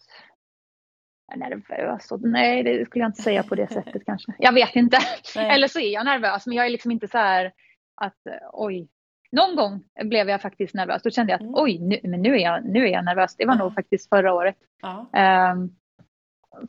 nervös. 1.37 2.13
Och, 2.13 2.23
nej, 2.23 2.63
det 2.63 2.87
skulle 2.87 3.03
jag 3.03 3.09
inte 3.09 3.23
säga 3.23 3.43
på 3.43 3.55
det 3.55 3.67
sättet 3.73 4.03
kanske. 4.07 4.33
Jag 4.39 4.53
vet 4.53 4.77
inte. 4.77 4.99
Nej. 5.37 5.51
Eller 5.51 5.69
så 5.69 5.81
är 5.81 5.93
jag 5.93 6.05
nervös, 6.05 6.47
men 6.47 6.57
jag 6.57 6.67
är 6.67 6.71
liksom 6.71 6.91
inte 6.91 7.09
så 7.09 7.19
här 7.19 7.53
att 7.95 8.27
eh, 8.27 8.49
oj. 8.53 8.89
Någon 9.33 9.57
gång 9.57 9.83
blev 10.05 10.29
jag 10.29 10.43
faktiskt 10.43 10.75
nervös. 10.75 11.03
Då 11.03 11.11
kände 11.11 11.33
jag 11.33 11.37
att 11.37 11.43
mm. 11.43 11.55
oj, 11.57 11.79
nu, 11.79 12.01
men 12.03 12.23
nu 12.23 12.35
är, 12.35 12.43
jag, 12.43 12.65
nu 12.65 12.85
är 12.85 12.93
jag 12.93 13.05
nervös. 13.05 13.37
Det 13.37 13.47
var 13.47 13.55
mm. 13.55 13.65
nog 13.65 13.75
faktiskt 13.75 14.09
förra 14.09 14.35
året. 14.35 14.57
Um, 14.83 15.77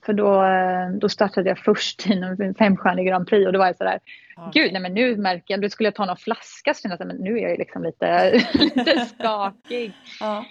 för 0.02 0.14
då, 0.14 0.44
eh, 0.44 0.90
då 0.90 1.10
startade 1.10 1.50
jag 1.50 1.60
först 1.60 2.08
i 2.08 2.14
en 2.14 2.56
femstjärnig 2.56 3.08
Grand 3.08 3.28
Prix 3.28 3.48
och 3.48 3.54
då 3.54 3.60
var 3.60 3.66
jag 3.66 3.78
sådär, 3.78 4.00
okay. 4.36 4.64
gud 4.64 4.74
nej 4.74 4.82
men 4.82 4.94
nu 4.94 5.18
märker 5.18 5.54
jag, 5.54 5.62
då 5.62 5.70
skulle 5.70 5.88
jag 5.88 5.96
ta 5.96 6.06
någon 6.06 6.18
flaska 6.18 6.74
så 6.74 6.82
kände 6.82 6.98
jag 7.00 7.08
men 7.08 7.18
nu 7.18 7.38
är 7.38 7.50
jag 7.50 7.58
liksom 7.58 7.84
lite, 7.84 8.32
lite 8.54 9.06
skakig. 9.06 9.94
Ja. 10.20 10.46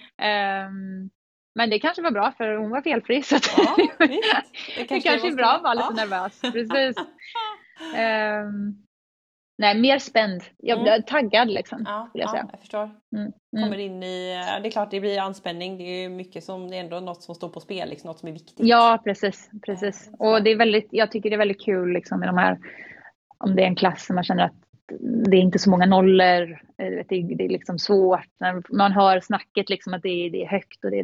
Um, 0.67 1.09
men 1.55 1.69
det 1.69 1.79
kanske 1.79 2.01
var 2.01 2.11
bra 2.11 2.33
för 2.37 2.55
hon 2.55 2.69
var 2.69 2.81
felfri. 2.81 3.23
Så 3.23 3.35
ja, 3.57 3.75
det, 3.97 4.07
det 4.77 4.87
kanske, 4.87 5.09
kanske 5.09 5.27
är 5.27 5.35
bra 5.35 5.51
att 5.51 5.63
vara 5.63 5.73
lite 5.73 5.87
ja. 5.89 6.05
nervös. 6.05 6.41
Precis. 6.41 6.97
um, 8.47 8.81
nej, 9.57 9.79
mer 9.79 9.99
spänd. 9.99 10.43
Jag 10.57 10.81
blir 10.81 10.91
mm. 10.91 11.03
taggad 11.03 11.47
liksom. 11.51 11.83
Ja, 11.85 12.09
jag, 12.13 12.29
ja, 12.33 12.47
jag 12.51 12.59
förstår. 12.59 12.83
Mm. 13.15 13.31
Mm. 13.57 13.63
Kommer 13.63 13.77
in 13.77 14.03
i, 14.03 14.43
det 14.61 14.67
är 14.67 14.71
klart 14.71 14.91
det 14.91 14.99
blir 14.99 15.19
anspänning. 15.19 15.77
Det 15.77 15.83
är 15.83 16.01
ju 16.01 16.09
mycket 16.09 16.43
som, 16.43 16.69
det 16.69 16.77
är 16.77 16.79
ändå 16.79 16.99
något 16.99 17.23
som 17.23 17.35
står 17.35 17.49
på 17.49 17.59
spel, 17.59 17.89
liksom, 17.89 18.07
något 18.07 18.19
som 18.19 18.29
är 18.29 18.33
viktigt. 18.33 18.67
Ja, 18.67 19.01
precis. 19.03 19.49
precis. 19.65 20.09
Och 20.19 20.43
det 20.43 20.51
är 20.51 20.57
väldigt, 20.57 20.87
jag 20.91 21.11
tycker 21.11 21.29
det 21.29 21.35
är 21.35 21.37
väldigt 21.37 21.65
kul 21.65 21.93
liksom 21.93 22.19
med 22.19 22.29
de 22.29 22.37
här, 22.37 22.59
om 23.37 23.55
det 23.55 23.63
är 23.63 23.67
en 23.67 23.75
klass 23.75 24.05
som 24.05 24.15
man 24.15 24.23
känner 24.23 24.43
att 24.43 24.65
det 25.01 25.37
är 25.37 25.41
inte 25.41 25.59
så 25.59 25.69
många 25.69 25.85
nollor, 25.85 26.61
det 26.77 27.15
är, 27.15 27.35
det 27.37 27.45
är 27.45 27.49
liksom 27.49 27.79
svårt. 27.79 28.29
Man 28.69 28.91
hör 28.91 29.19
snacket 29.19 29.69
liksom 29.69 29.93
att 29.93 30.01
det 30.01 30.09
är, 30.09 30.29
det 30.29 30.43
är 30.43 30.47
högt 30.47 30.85
och 30.85 30.91
det 30.91 30.99
är 30.99 31.03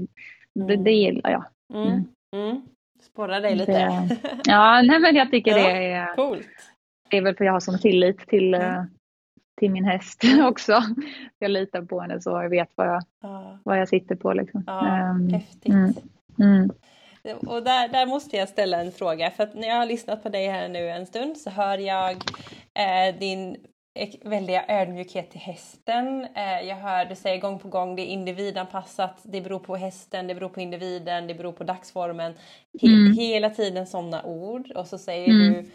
det, 0.55 0.65
det 0.65 0.73
mm. 0.73 0.93
gillar 0.93 1.31
jag. 1.31 1.45
Mm. 1.73 1.87
Mm. 1.87 2.05
mm. 2.35 2.61
Sporra 3.01 3.39
dig 3.39 3.55
lite. 3.55 3.71
Det, 3.71 4.17
ja, 4.43 4.81
nej, 4.81 4.99
men 4.99 5.15
jag 5.15 5.31
tycker 5.31 5.57
ja, 5.57 5.57
det 5.57 5.91
är 5.91 6.15
coolt. 6.15 6.47
Det 7.11 7.17
är 7.17 7.21
väl 7.21 7.35
för 7.35 7.45
jag 7.45 7.53
har 7.53 7.59
sån 7.59 7.79
tillit 7.79 8.27
till, 8.27 8.53
mm. 8.53 8.77
Eh, 8.77 8.83
till 9.59 9.71
min 9.71 9.85
häst 9.85 10.23
också. 10.43 10.81
Jag 11.39 11.51
litar 11.51 11.81
på 11.81 11.99
henne 11.99 12.21
så 12.21 12.29
jag 12.29 12.49
vet 12.49 12.69
vad 12.75 12.87
jag, 12.87 13.03
ja. 13.21 13.59
vad 13.63 13.79
jag 13.79 13.89
sitter 13.89 14.15
på. 14.15 14.33
Liksom. 14.33 14.63
Ja, 14.67 15.09
um, 15.11 15.29
häftigt. 15.29 15.73
Mm. 16.39 16.71
Och 17.47 17.63
där, 17.63 17.87
där 17.87 18.05
måste 18.05 18.37
jag 18.37 18.49
ställa 18.49 18.81
en 18.81 18.91
fråga, 18.91 19.31
för 19.31 19.43
att 19.43 19.55
när 19.55 19.67
jag 19.67 19.75
har 19.75 19.85
lyssnat 19.85 20.23
på 20.23 20.29
dig 20.29 20.47
här 20.47 20.69
nu 20.69 20.89
en 20.89 21.05
stund 21.05 21.37
så 21.37 21.49
hör 21.49 21.77
jag 21.77 22.11
eh, 22.73 23.19
din 23.19 23.57
väldiga 24.23 24.65
ödmjukhet 24.67 25.31
till 25.31 25.39
hästen. 25.39 26.27
Eh, 26.35 26.67
jag 26.67 26.75
hör 26.75 27.05
du 27.05 27.15
säger 27.15 27.41
gång 27.41 27.59
på 27.59 27.67
gång 27.67 27.95
det 27.95 28.01
är 28.01 28.05
individanpassat, 28.05 29.19
det 29.23 29.41
beror 29.41 29.59
på 29.59 29.75
hästen, 29.75 30.27
det 30.27 30.35
beror 30.35 30.49
på 30.49 30.61
individen, 30.61 31.27
det 31.27 31.33
beror 31.33 31.51
på 31.51 31.63
dagsformen. 31.63 32.33
Mm. 32.81 33.13
Hela 33.13 33.49
tiden 33.49 33.87
sådana 33.87 34.23
ord 34.23 34.71
och 34.71 34.87
så 34.87 34.97
säger 34.97 35.29
mm. 35.29 35.53
du 35.53 35.71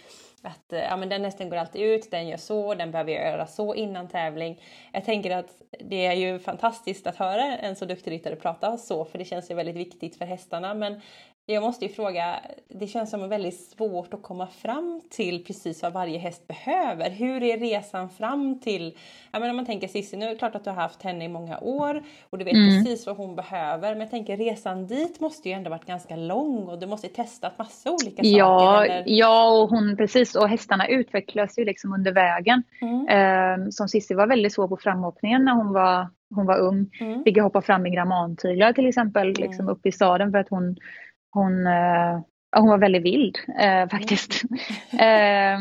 att 0.47 0.73
eh, 0.73 0.81
ja, 0.81 0.97
men 0.97 1.09
den 1.09 1.25
hästen 1.25 1.51
går 1.51 1.57
alltid 1.57 1.83
ut, 1.83 2.11
den 2.11 2.29
gör 2.29 2.37
så, 2.37 2.75
den 2.75 2.91
behöver 2.91 3.13
göra 3.13 3.47
så 3.47 3.75
innan 3.75 4.09
tävling. 4.09 4.63
Jag 4.93 5.05
tänker 5.05 5.31
att 5.31 5.63
det 5.81 6.07
är 6.07 6.13
ju 6.13 6.39
fantastiskt 6.39 7.07
att 7.07 7.17
höra 7.17 7.59
en 7.59 7.77
så 7.77 7.85
duktig 7.85 8.11
ryttare 8.11 8.37
prata 8.37 8.77
så, 8.77 9.05
för 9.05 9.19
det 9.19 9.25
känns 9.25 9.51
ju 9.51 9.55
väldigt 9.55 9.77
viktigt 9.77 10.19
för 10.19 10.25
hästarna. 10.25 10.75
Men 10.75 11.01
jag 11.47 11.63
måste 11.63 11.85
ju 11.85 11.91
fråga, 11.93 12.41
det 12.69 12.87
känns 12.87 13.11
som 13.11 13.29
väldigt 13.29 13.61
svårt 13.61 14.15
att 14.15 14.23
komma 14.23 14.47
fram 14.47 15.01
till 15.11 15.45
precis 15.45 15.83
vad 15.83 15.93
varje 15.93 16.19
häst 16.19 16.47
behöver. 16.47 17.11
Hur 17.11 17.43
är 17.43 17.59
resan 17.59 18.11
fram 18.11 18.61
till, 18.61 18.97
ja 19.33 19.39
men 19.39 19.51
om 19.51 19.57
man 19.57 19.67
tänker 19.67 19.89
Cissi, 19.89 20.17
nu 20.17 20.27
är 20.27 20.31
det 20.31 20.37
klart 20.37 20.55
att 20.55 20.65
du 20.65 20.71
har 20.71 20.77
haft 20.77 21.03
henne 21.03 21.25
i 21.25 21.29
många 21.29 21.59
år 21.59 22.03
och 22.31 22.39
du 22.39 22.45
vet 22.45 22.55
mm. 22.55 22.85
precis 22.85 23.07
vad 23.07 23.17
hon 23.17 23.37
behöver. 23.37 23.91
Men 23.91 24.01
jag 24.01 24.11
tänker 24.11 24.37
resan 24.37 24.87
dit 24.87 25.21
måste 25.21 25.49
ju 25.49 25.55
ändå 25.55 25.71
varit 25.71 25.87
ganska 25.87 26.17
lång 26.17 26.69
och 26.69 26.79
du 26.79 26.87
måste 26.87 27.09
testat 27.09 27.59
massa 27.59 27.91
olika 27.91 28.17
saker. 28.17 28.39
Ja, 28.39 28.85
eller? 28.85 29.05
ja 29.07 29.63
och 29.63 29.71
hon 29.71 29.97
precis 29.97 30.35
och 30.35 30.49
hästarna 30.49 30.89
utvecklas 30.89 31.59
ju 31.59 31.65
liksom 31.65 31.93
under 31.93 32.13
vägen. 32.13 32.63
Mm. 32.81 33.09
Eh, 33.09 33.69
som 33.71 33.89
Cissi 33.89 34.15
var 34.15 34.27
väldigt 34.27 34.53
svår 34.53 34.69
på 34.69 34.77
framåkningen 34.77 35.45
när 35.45 35.53
hon 35.53 35.73
var 35.73 36.09
hon 36.35 36.47
var 36.47 36.59
ung. 36.59 36.91
Mm. 37.01 37.25
Fick 37.25 37.39
hoppa 37.39 37.63
fram 37.63 37.87
i 37.87 37.91
grammantyglar 37.91 38.73
till 38.73 38.89
exempel, 38.89 39.23
mm. 39.23 39.35
liksom 39.39 39.69
upp 39.69 39.87
i 39.87 39.93
staden 39.93 40.33
för 40.33 40.39
att 40.39 40.49
hon 40.49 40.77
hon, 41.37 41.67
eh, 41.67 42.21
hon 42.57 42.69
var 42.69 42.79
väldigt 42.79 43.05
vild 43.05 43.37
eh, 43.59 43.89
faktiskt. 43.89 44.43
eh, 44.93 45.59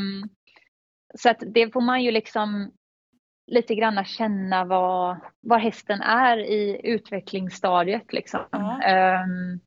så 1.16 1.30
att 1.30 1.44
det 1.48 1.74
får 1.74 1.82
man 1.82 2.04
ju 2.04 2.12
liksom 2.12 2.72
lite 3.52 3.76
grann 3.76 4.06
känna 4.06 4.66
vad, 4.66 5.18
var 5.42 5.60
hästen 5.60 6.02
är 6.02 6.38
i 6.38 6.82
utvecklingsstadiet. 6.84 8.14
Liksom. 8.14 8.40
Mm. 8.52 9.60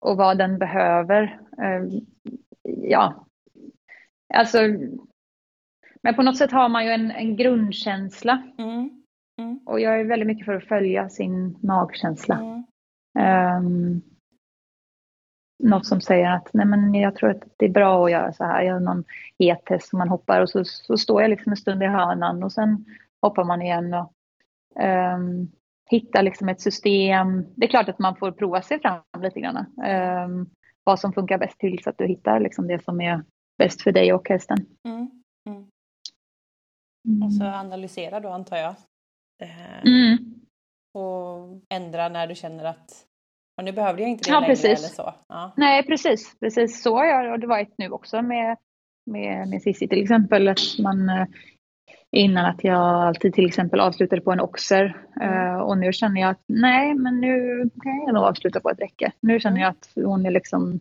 och 0.00 0.16
vad 0.16 0.38
den 0.38 0.58
behöver. 0.58 1.40
Ehm, 1.62 1.90
ja, 2.62 3.26
alltså 4.34 4.58
men 6.02 6.14
på 6.14 6.22
något 6.22 6.36
sätt 6.36 6.52
har 6.52 6.68
man 6.68 6.84
ju 6.84 6.90
en, 6.90 7.10
en 7.10 7.36
grundkänsla. 7.36 8.42
Mm. 8.58 9.02
Mm. 9.38 9.60
Och 9.66 9.80
jag 9.80 10.00
är 10.00 10.04
väldigt 10.04 10.26
mycket 10.26 10.44
för 10.44 10.54
att 10.54 10.68
följa 10.68 11.08
sin 11.08 11.58
magkänsla. 11.62 12.64
Um, 13.58 14.02
något 15.62 15.86
som 15.86 16.00
säger 16.00 16.30
att 16.30 16.48
nej 16.52 16.66
men 16.66 16.94
jag 16.94 17.16
tror 17.16 17.30
att 17.30 17.42
det 17.56 17.66
är 17.66 17.70
bra 17.70 18.04
att 18.04 18.10
göra 18.10 18.32
så 18.32 18.44
här. 18.44 18.62
Jag 18.62 18.74
har 18.74 18.80
någon 18.80 19.04
e-test 19.38 19.88
som 19.88 19.98
man 19.98 20.08
hoppar 20.08 20.40
och 20.40 20.50
så, 20.50 20.64
så 20.64 20.96
står 20.96 21.22
jag 21.22 21.28
liksom 21.28 21.52
en 21.52 21.56
stund 21.56 21.82
i 21.82 21.86
hörnan 21.86 22.42
och 22.42 22.52
sen 22.52 22.84
hoppar 23.22 23.44
man 23.44 23.62
igen 23.62 23.94
och 23.94 24.12
um, 25.14 25.50
hittar 25.90 26.22
liksom 26.22 26.48
ett 26.48 26.60
system. 26.60 27.44
Det 27.56 27.66
är 27.66 27.70
klart 27.70 27.88
att 27.88 27.98
man 27.98 28.16
får 28.16 28.32
prova 28.32 28.62
sig 28.62 28.80
fram 28.80 29.02
lite 29.22 29.40
grann. 29.40 29.56
Um, 29.56 30.50
vad 30.84 31.00
som 31.00 31.12
funkar 31.12 31.38
bäst 31.38 31.58
till 31.58 31.82
så 31.82 31.90
att 31.90 31.98
du 31.98 32.06
hittar 32.06 32.40
liksom 32.40 32.66
det 32.66 32.84
som 32.84 33.00
är 33.00 33.24
bäst 33.58 33.82
för 33.82 33.92
dig 33.92 34.12
och 34.12 34.28
hästen. 34.28 34.66
Mm. 34.84 35.10
Mm. 35.48 35.68
Mm. 37.08 37.22
Och 37.22 37.32
så 37.32 37.44
analysera 37.44 38.20
då 38.20 38.28
antar 38.28 38.56
jag. 38.56 38.74
Eh, 39.42 40.18
och 40.94 41.60
ändra 41.68 42.08
när 42.08 42.26
du 42.26 42.34
känner 42.34 42.64
att 42.64 43.06
och 43.62 43.66
nu 43.66 43.72
behövde 43.72 44.02
jag 44.02 44.10
inte 44.10 44.30
det 44.30 44.34
ja, 44.34 44.40
längre 44.40 44.52
precis. 44.52 44.64
eller 44.64 44.88
så. 44.88 45.14
Ja. 45.28 45.52
Nej 45.56 45.86
precis, 45.86 46.36
precis 46.40 46.82
så 46.82 46.96
har 46.96 47.04
jag 47.04 47.40
det 47.40 47.46
varit 47.46 47.74
nu 47.78 47.90
också 47.90 48.22
med, 48.22 48.56
med, 49.06 49.48
med 49.48 49.62
Cissi 49.62 49.88
till 49.88 50.02
exempel. 50.02 50.48
Att 50.48 50.58
man, 50.82 51.08
eh, 51.08 51.26
innan 52.10 52.44
att 52.44 52.64
jag 52.64 52.78
alltid 52.78 53.34
till 53.34 53.46
exempel 53.46 53.80
avslutade 53.80 54.22
på 54.22 54.32
en 54.32 54.40
oxer 54.40 54.96
mm. 55.20 55.54
uh, 55.54 55.60
och 55.60 55.78
nu 55.78 55.92
känner 55.92 56.20
jag 56.20 56.30
att 56.30 56.44
nej 56.48 56.94
men 56.94 57.20
nu 57.20 57.62
kan 57.82 57.98
jag 58.06 58.14
nog 58.14 58.24
avsluta 58.24 58.60
på 58.60 58.70
ett 58.70 58.80
räcke. 58.80 59.12
Nu 59.20 59.40
känner 59.40 59.60
jag 59.60 59.70
att 59.70 59.92
hon 59.94 60.26
är 60.26 60.30
liksom, 60.30 60.80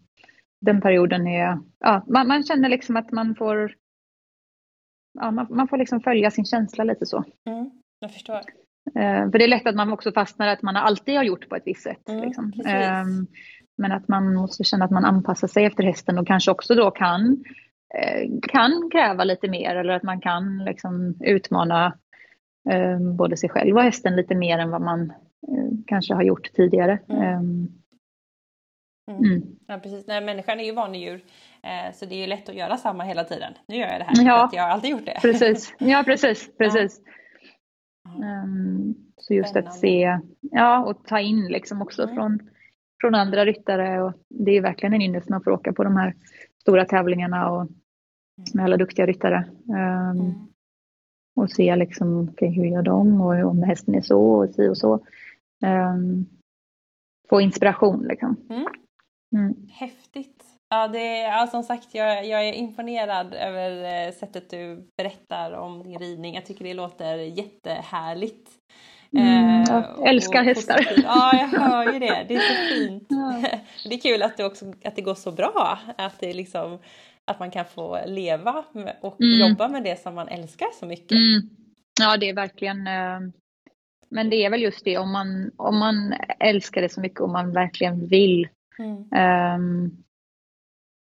den 0.61 0.81
perioden 0.81 1.27
är, 1.27 1.59
ja 1.79 2.03
man, 2.07 2.27
man 2.27 2.43
känner 2.43 2.69
liksom 2.69 2.97
att 2.97 3.11
man 3.11 3.35
får, 3.35 3.75
ja 5.19 5.31
man, 5.31 5.47
man 5.49 5.67
får 5.67 5.77
liksom 5.77 6.01
följa 6.01 6.31
sin 6.31 6.45
känsla 6.45 6.83
lite 6.83 7.05
så. 7.05 7.23
Mm, 7.45 7.71
jag 7.99 8.13
förstår. 8.13 8.41
Eh, 8.95 9.31
för 9.31 9.37
det 9.37 9.43
är 9.43 9.47
lätt 9.47 9.67
att 9.67 9.75
man 9.75 9.93
också 9.93 10.11
fastnar 10.11 10.47
att 10.47 10.61
man 10.61 10.77
alltid 10.77 11.15
har 11.15 11.23
gjort 11.23 11.49
på 11.49 11.55
ett 11.55 11.63
visst 11.65 11.83
sätt. 11.83 12.09
Mm, 12.09 12.21
liksom. 12.21 12.53
eh, 12.65 13.05
men 13.77 13.91
att 13.91 14.07
man 14.07 14.33
måste 14.33 14.63
känna 14.63 14.85
att 14.85 14.91
man 14.91 15.05
anpassar 15.05 15.47
sig 15.47 15.65
efter 15.65 15.83
hästen 15.83 16.17
och 16.17 16.27
kanske 16.27 16.51
också 16.51 16.75
då 16.75 16.91
kan, 16.91 17.43
eh, 17.95 18.29
kan 18.49 18.89
kräva 18.91 19.23
lite 19.23 19.49
mer 19.49 19.75
eller 19.75 19.93
att 19.93 20.03
man 20.03 20.21
kan 20.21 20.57
liksom, 20.57 21.17
utmana 21.19 21.97
eh, 22.69 22.99
både 22.99 23.37
sig 23.37 23.49
själv 23.49 23.75
och 23.75 23.83
hästen 23.83 24.15
lite 24.15 24.35
mer 24.35 24.57
än 24.57 24.71
vad 24.71 24.81
man 24.81 25.01
eh, 25.47 25.69
kanske 25.87 26.13
har 26.13 26.23
gjort 26.23 26.53
tidigare. 26.53 26.99
Mm. 27.09 27.21
Ehm, 27.21 27.67
mm. 29.11 29.23
mm. 29.23 29.41
Ja, 29.67 29.77
precis. 29.77 30.07
Nej, 30.07 30.21
människan 30.21 30.59
är 30.59 30.63
ju 30.63 30.71
vanedjur 30.71 31.23
så 31.93 32.05
det 32.05 32.15
är 32.15 32.19
ju 32.19 32.27
lätt 32.27 32.49
att 32.49 32.55
göra 32.55 32.77
samma 32.77 33.03
hela 33.03 33.23
tiden. 33.23 33.53
Nu 33.67 33.75
gör 33.75 33.87
jag 33.87 33.99
det 33.99 34.03
här 34.03 34.25
ja, 34.25 34.49
jag 34.53 34.63
har 34.63 34.69
alltid 34.69 34.89
gjort 34.89 35.05
det. 35.05 35.19
Precis, 35.21 35.75
ja 35.77 36.03
precis. 36.05 36.49
precis. 36.57 37.01
Ja. 37.05 37.11
Um, 38.09 38.95
så 39.17 39.33
just 39.33 39.49
Spännande. 39.49 39.69
att 39.69 39.79
se 39.79 40.19
ja, 40.41 40.85
och 40.85 41.05
ta 41.05 41.19
in 41.19 41.47
liksom 41.47 41.81
också 41.81 42.03
mm. 42.03 42.15
från, 42.15 42.39
från 43.01 43.15
andra 43.15 43.45
ryttare. 43.45 44.03
Och 44.03 44.13
det 44.29 44.51
är 44.51 44.61
verkligen 44.61 44.93
en 44.93 45.01
ynnest 45.01 45.29
man 45.29 45.43
får 45.43 45.51
åka 45.51 45.73
på 45.73 45.83
de 45.83 45.95
här 45.95 46.15
stora 46.61 46.85
tävlingarna 46.85 47.51
och 47.51 47.61
mm. 47.61 47.71
med 48.53 48.65
alla 48.65 48.77
duktiga 48.77 49.05
ryttare. 49.05 49.49
Um, 49.67 50.19
mm. 50.19 50.33
Och 51.35 51.51
se 51.51 51.75
liksom, 51.75 52.19
okay, 52.19 52.49
hur 52.49 52.65
gör 52.65 52.81
de 52.81 53.21
och 53.21 53.49
om 53.49 53.63
hästen 53.63 53.95
är 53.95 54.01
så 54.01 54.21
och 54.21 54.49
si 54.49 54.67
och 54.67 54.77
så. 54.77 54.93
Um, 55.65 56.25
få 57.29 57.41
inspiration 57.41 58.03
liksom. 58.07 58.35
Mm. 58.49 58.65
Mm. 59.35 59.67
Häftigt. 59.69 60.40
Ja, 60.73 60.87
det 60.87 61.17
ja, 61.17 61.47
som 61.51 61.63
sagt, 61.63 61.87
jag, 61.91 62.27
jag 62.27 62.47
är 62.47 62.53
imponerad 62.53 63.33
över 63.33 63.83
eh, 64.07 64.13
sättet 64.13 64.49
du 64.49 64.87
berättar 64.97 65.51
om 65.51 65.83
din 65.83 65.99
ridning. 65.99 66.35
Jag 66.35 66.45
tycker 66.45 66.65
det 66.65 66.73
låter 66.73 67.17
jättehärligt. 67.17 68.49
Mm, 69.17 69.63
jag 69.67 69.77
eh, 69.77 70.09
älskar 70.09 70.43
hästar. 70.43 70.87
Ja, 71.03 71.31
jag 71.33 71.47
hör 71.59 71.93
ju 71.93 71.99
det. 71.99 72.25
Det 72.27 72.35
är 72.35 72.39
så 72.39 72.75
fint. 72.75 73.07
Ja. 73.09 73.43
Det 73.89 73.95
är 73.95 73.99
kul 73.99 74.23
att 74.23 74.37
det, 74.37 74.45
också, 74.45 74.73
att 74.85 74.95
det 74.95 75.01
går 75.01 75.15
så 75.15 75.31
bra. 75.31 75.79
Att, 75.97 76.19
det 76.19 76.33
liksom, 76.33 76.79
att 77.25 77.39
man 77.39 77.51
kan 77.51 77.65
få 77.65 77.99
leva 78.05 78.63
och 79.01 79.21
mm. 79.21 79.49
jobba 79.49 79.67
med 79.67 79.83
det 79.83 80.01
som 80.01 80.15
man 80.15 80.27
älskar 80.27 80.67
så 80.79 80.85
mycket. 80.85 81.11
Mm. 81.11 81.49
Ja, 81.99 82.17
det 82.17 82.29
är 82.29 82.33
verkligen 82.33 82.87
eh, 82.87 83.19
men 84.09 84.29
det 84.29 84.45
är 84.45 84.49
väl 84.49 84.61
just 84.61 84.85
det 84.85 84.97
om 84.97 85.11
man, 85.11 85.51
om 85.57 85.77
man 85.77 86.13
älskar 86.39 86.81
det 86.81 86.89
så 86.89 87.01
mycket 87.01 87.19
och 87.19 87.29
man 87.29 87.53
verkligen 87.53 88.07
vill. 88.07 88.47
Um, 88.79 90.03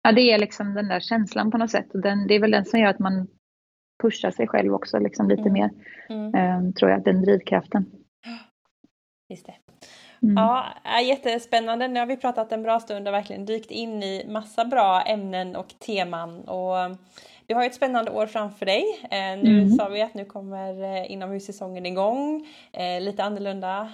Ja, 0.03 0.13
det 0.13 0.21
är 0.21 0.39
liksom 0.39 0.75
den 0.75 0.89
där 0.89 1.01
känslan 1.01 1.51
på 1.51 1.59
något 1.59 1.71
sätt. 1.71 1.95
Och 1.95 2.01
den, 2.01 2.27
det 2.27 2.35
är 2.35 2.41
väl 2.41 2.51
den 2.51 2.65
som 2.65 2.81
gör 2.81 2.89
att 2.89 2.99
man 2.99 3.29
pushar 4.03 4.31
sig 4.31 4.49
själv 4.49 4.75
också 4.75 4.99
liksom 4.99 5.29
lite 5.29 5.49
mm. 5.49 5.53
mer. 5.53 5.71
Mm. 6.09 6.59
Um, 6.59 6.73
tror 6.73 6.91
jag, 6.91 7.05
den 7.05 7.23
drivkraften. 7.23 7.87
Just 9.29 9.47
det. 9.47 9.55
Mm. 10.23 10.35
Ja, 10.37 10.75
jättespännande. 11.05 11.89
Nu 11.89 12.01
har 12.01 12.07
vi 12.07 12.17
pratat 12.17 12.53
en 12.53 12.63
bra 12.63 12.81
stund 12.81 13.09
och 13.09 13.15
verkligen 13.15 13.45
dykt 13.45 13.71
in 13.71 14.03
i 14.03 14.27
massa 14.29 14.65
bra 14.65 15.03
ämnen 15.03 15.57
och 15.57 15.69
teman. 15.87 16.41
Och 16.49 16.97
du 17.51 17.55
har 17.55 17.65
ett 17.65 17.75
spännande 17.75 18.11
år 18.11 18.27
framför 18.27 18.67
dig. 18.67 18.85
Eh, 19.03 19.43
nu 19.43 19.63
mm. 19.63 19.71
sa 19.71 19.89
vi 19.89 20.03
att 20.03 20.15
nu 20.15 20.25
kommer 20.25 20.83
eh, 20.83 21.13
inomhussäsongen 21.13 21.87
igång. 21.87 22.47
Eh, 22.73 23.01
lite 23.01 23.25
annorlunda 23.25 23.91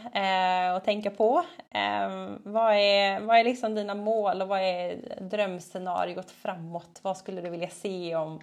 att 0.77 0.85
tänka 0.85 1.11
på. 1.11 1.45
Vad, 2.43 2.75
är, 2.75 3.21
vad 3.21 3.39
är 3.39 3.45
liksom 3.45 3.75
dina 3.75 3.95
mål 3.95 4.43
och 4.43 4.49
vad 4.49 4.61
är 4.61 4.97
drömscenariot 5.21 6.31
framåt? 6.31 7.01
Vad 7.03 7.17
skulle 7.17 7.41
du 7.41 7.51
vilja 7.51 7.69
se 7.69 8.17
om 8.17 8.41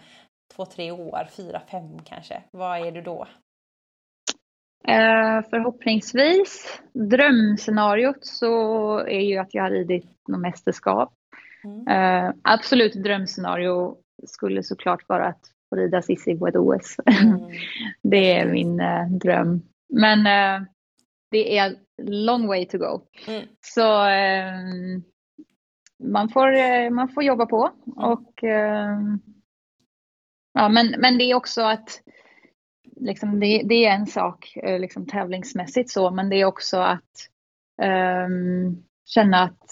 två, 0.56 0.66
tre 0.66 0.92
år, 0.92 1.28
fyra, 1.38 1.62
fem 1.72 2.00
kanske? 2.06 2.44
Vad 2.52 2.88
är 2.88 2.92
du 2.92 3.02
då? 3.02 3.28
Eh, 4.88 5.42
förhoppningsvis. 5.50 6.82
Drömscenariot 6.94 8.26
så 8.26 8.98
är 9.00 9.22
ju 9.22 9.38
att 9.38 9.54
jag 9.54 9.64
har 9.64 9.72
ridit 9.72 10.28
något 10.28 10.42
mästerskap. 10.42 11.14
Mm. 11.64 11.88
Eh, 11.88 12.34
absolut 12.44 12.94
drömscenario 12.94 13.98
skulle 14.28 14.64
såklart 14.64 15.10
vara 15.10 15.28
att 15.28 15.42
få 15.70 15.76
rida 15.76 16.02
Cissi 16.02 16.38
på 16.38 16.48
ett 16.48 16.56
OS. 16.56 16.96
Mm. 17.06 17.40
det 18.04 18.34
är 18.34 18.52
min 18.52 18.80
eh, 18.80 19.08
dröm. 19.08 19.62
Men 19.90 20.20
eh, 20.20 20.68
det 21.32 21.58
är 21.58 21.76
long 22.02 22.48
way 22.48 22.66
to 22.66 22.78
go. 22.78 23.02
Mm. 23.28 23.48
Så 23.62 24.08
eh, 24.08 24.54
man, 26.04 26.30
får, 26.30 26.56
eh, 26.56 26.90
man 26.90 27.10
får 27.10 27.24
jobba 27.24 27.46
på. 27.46 27.72
Mm. 27.88 27.98
Och, 27.98 28.44
eh, 28.44 28.98
ja, 30.54 30.70
men, 30.70 30.96
men 30.98 31.18
det 31.18 31.24
är 31.24 31.36
också 31.36 31.62
att 31.62 32.02
liksom, 32.96 33.40
det, 33.40 33.62
det, 33.66 33.86
är 33.86 33.96
en 33.96 34.08
sak 34.08 34.58
eh, 34.64 34.80
liksom, 34.80 35.06
tävlingsmässigt 35.06 35.90
så, 35.90 36.12
men 36.12 36.30
det 36.30 36.36
är 36.36 36.46
också 36.46 36.78
att 36.78 37.30
um, 38.28 38.84
känna 39.06 39.44
att 39.44 39.72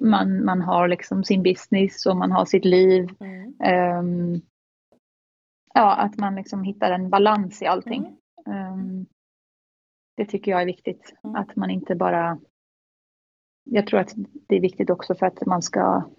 man, 0.00 0.44
man 0.44 0.60
har 0.60 0.88
liksom 0.88 1.24
sin 1.24 1.42
business 1.42 2.06
och 2.06 2.16
man 2.16 2.32
har 2.32 2.44
sitt 2.44 2.64
liv. 2.64 3.08
Mm. 3.20 3.98
Um, 3.98 4.40
ja, 5.74 5.96
att 5.96 6.16
man 6.16 6.34
liksom 6.34 6.62
hittar 6.62 6.90
en 6.90 7.10
balans 7.10 7.62
i 7.62 7.66
allting. 7.66 8.16
Mm. 8.46 8.72
Um, 8.72 9.06
det 10.16 10.24
tycker 10.24 10.50
jag 10.50 10.62
är 10.62 10.66
viktigt. 10.66 11.14
Mm. 11.24 11.36
Att 11.36 11.56
man 11.56 11.70
inte 11.70 11.94
bara... 11.94 12.38
Jag 13.70 13.86
tror 13.86 14.00
att 14.00 14.12
det 14.48 14.56
är 14.56 14.60
viktigt 14.60 14.90
också 14.90 15.14
för 15.14 15.26
att 15.26 15.46
man 15.46 15.62
ska 15.62 16.10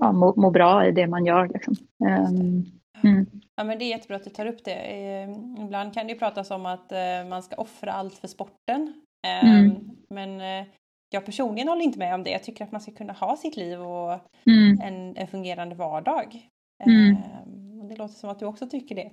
ja, 0.00 0.12
må, 0.12 0.34
må 0.36 0.50
bra 0.50 0.86
i 0.86 0.92
det 0.92 1.06
man 1.06 1.26
gör. 1.26 1.48
Liksom. 1.48 1.74
Um, 2.04 2.64
mm. 3.04 3.26
Ja, 3.56 3.64
men 3.64 3.78
det 3.78 3.84
är 3.84 3.88
jättebra 3.88 4.16
att 4.16 4.24
du 4.24 4.30
tar 4.30 4.46
upp 4.46 4.64
det. 4.64 5.22
Ibland 5.58 5.94
kan 5.94 6.06
det 6.06 6.12
ju 6.12 6.18
pratas 6.18 6.50
om 6.50 6.66
att 6.66 6.92
eh, 6.92 7.28
man 7.28 7.42
ska 7.42 7.56
offra 7.56 7.92
allt 7.92 8.14
för 8.14 8.28
sporten. 8.28 9.02
Mm. 9.26 9.74
Men 10.10 10.40
eh, 10.40 10.66
jag 11.10 11.24
personligen 11.24 11.68
håller 11.68 11.82
inte 11.82 11.98
med 11.98 12.14
om 12.14 12.24
det. 12.24 12.30
Jag 12.30 12.42
tycker 12.44 12.64
att 12.64 12.72
man 12.72 12.80
ska 12.80 12.92
kunna 12.92 13.12
ha 13.12 13.36
sitt 13.36 13.56
liv 13.56 13.80
och 13.80 14.12
mm. 14.46 14.80
en, 14.82 15.16
en, 15.16 15.28
fungerande 15.28 15.74
vardag. 15.74 16.48
Mm. 16.86 17.16
Det 17.88 17.96
låter 17.96 18.14
som 18.14 18.30
att 18.30 18.38
du 18.38 18.46
också 18.46 18.66
tycker 18.66 18.94
det. 18.94 19.10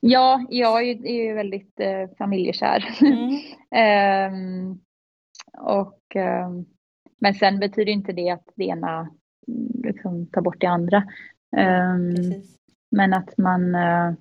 Ja, 0.00 0.46
jag 0.50 0.88
är 0.88 1.24
ju 1.24 1.34
väldigt 1.34 1.80
eh, 1.80 2.08
familjekär. 2.18 2.84
Mm. 3.00 4.34
um, 4.34 4.80
och, 5.58 6.16
um, 6.16 6.66
men 7.18 7.34
sen 7.34 7.58
betyder 7.58 7.92
inte 7.92 8.12
det 8.12 8.30
att 8.30 8.48
det 8.54 8.64
ena 8.64 9.10
liksom, 9.84 10.26
tar 10.26 10.40
bort 10.40 10.60
det 10.60 10.66
andra. 10.66 10.98
Um, 11.56 12.42
men 12.90 13.14
att 13.14 13.38
man... 13.38 13.74
Uh, 13.74 14.14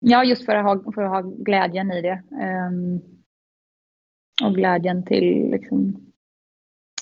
ja, 0.00 0.24
just 0.24 0.44
för 0.44 0.54
att 0.56 0.64
ha, 0.64 0.92
för 0.92 1.02
att 1.02 1.10
ha 1.10 1.20
glädjen 1.20 1.92
i 1.92 2.02
det. 2.02 2.22
Och 4.42 4.54
glädjen 4.54 5.04
till 5.04 5.50
liksom, 5.50 5.96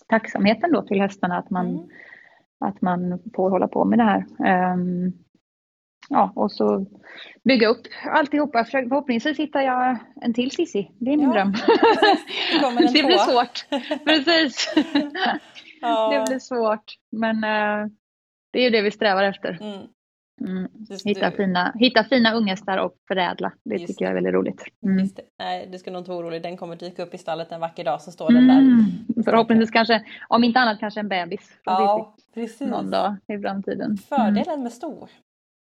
tacksamheten 0.09 0.73
då 0.73 0.83
till 0.83 1.01
hästarna 1.01 1.39
att 1.39 1.51
man, 1.51 1.69
mm. 1.69 1.89
att 2.61 2.81
man 2.81 3.19
får 3.35 3.51
hålla 3.51 3.69
på 3.69 3.85
med 3.85 3.99
det 3.99 4.05
här. 4.05 4.25
Um, 4.75 5.13
ja, 6.09 6.33
och 6.37 6.53
så 6.53 6.87
bygga 7.45 7.69
upp 7.69 7.83
alltihopa. 8.05 8.65
Förhoppningsvis 8.65 9.39
hittar 9.39 9.61
jag 9.61 9.99
en 10.23 10.35
till 10.35 10.51
Sissi. 10.51 10.91
Det 10.99 11.13
är 11.13 11.17
min 11.17 11.27
ja, 11.27 11.33
dröm. 11.33 11.53
Det, 11.53 12.93
det 12.93 13.07
blir 13.07 13.19
svårt. 13.19 13.67
Precis. 14.05 14.75
Ja. 15.85 16.11
Det 16.13 16.31
blir 16.31 16.39
svårt. 16.39 16.95
Men 17.13 17.37
uh, 17.37 17.91
det 18.53 18.59
är 18.59 18.63
ju 18.63 18.71
det 18.71 18.83
vi 18.83 18.91
strävar 18.91 19.23
efter. 19.25 19.59
Mm. 19.61 19.87
Mm. 20.45 20.69
Hitta, 21.05 21.31
du... 21.31 21.37
fina, 21.37 21.73
hitta 21.75 22.05
fina 22.05 22.35
unghästar 22.35 22.79
och 22.79 22.95
förädla. 23.09 23.53
Det 23.65 23.75
Just 23.75 23.87
tycker 23.87 24.05
jag 24.05 24.11
är 24.11 24.15
väldigt 24.15 24.35
roligt. 24.35 24.63
Mm. 24.87 25.09
Nej, 25.39 25.69
du 25.73 25.79
ska 25.79 25.91
nog 25.91 26.01
inte 26.01 26.11
vara 26.11 26.21
orolig. 26.21 26.43
Den 26.43 26.57
kommer 26.57 26.77
dyka 26.77 27.03
upp 27.03 27.15
i 27.15 27.19
stallet 27.19 27.53
en 27.53 27.61
vacker 27.61 27.85
dag 27.85 28.03
så 28.03 28.11
står 28.11 28.33
den 28.33 28.49
där. 28.49 28.59
Mm. 28.59 28.85
Förhoppningsvis 29.25 29.71
kanske, 29.71 30.05
om 30.29 30.45
inte 30.45 30.61
annat 30.61 30.81
kanske 30.81 31.01
en 31.01 31.09
bebis. 31.09 31.53
Ja, 31.65 32.15
precis. 32.35 32.69
Någon 32.69 32.91
dag 32.91 33.17
i 33.29 33.39
framtiden. 33.39 33.97
Fördelen 33.97 34.63
med 34.63 34.73
stor 34.73 35.09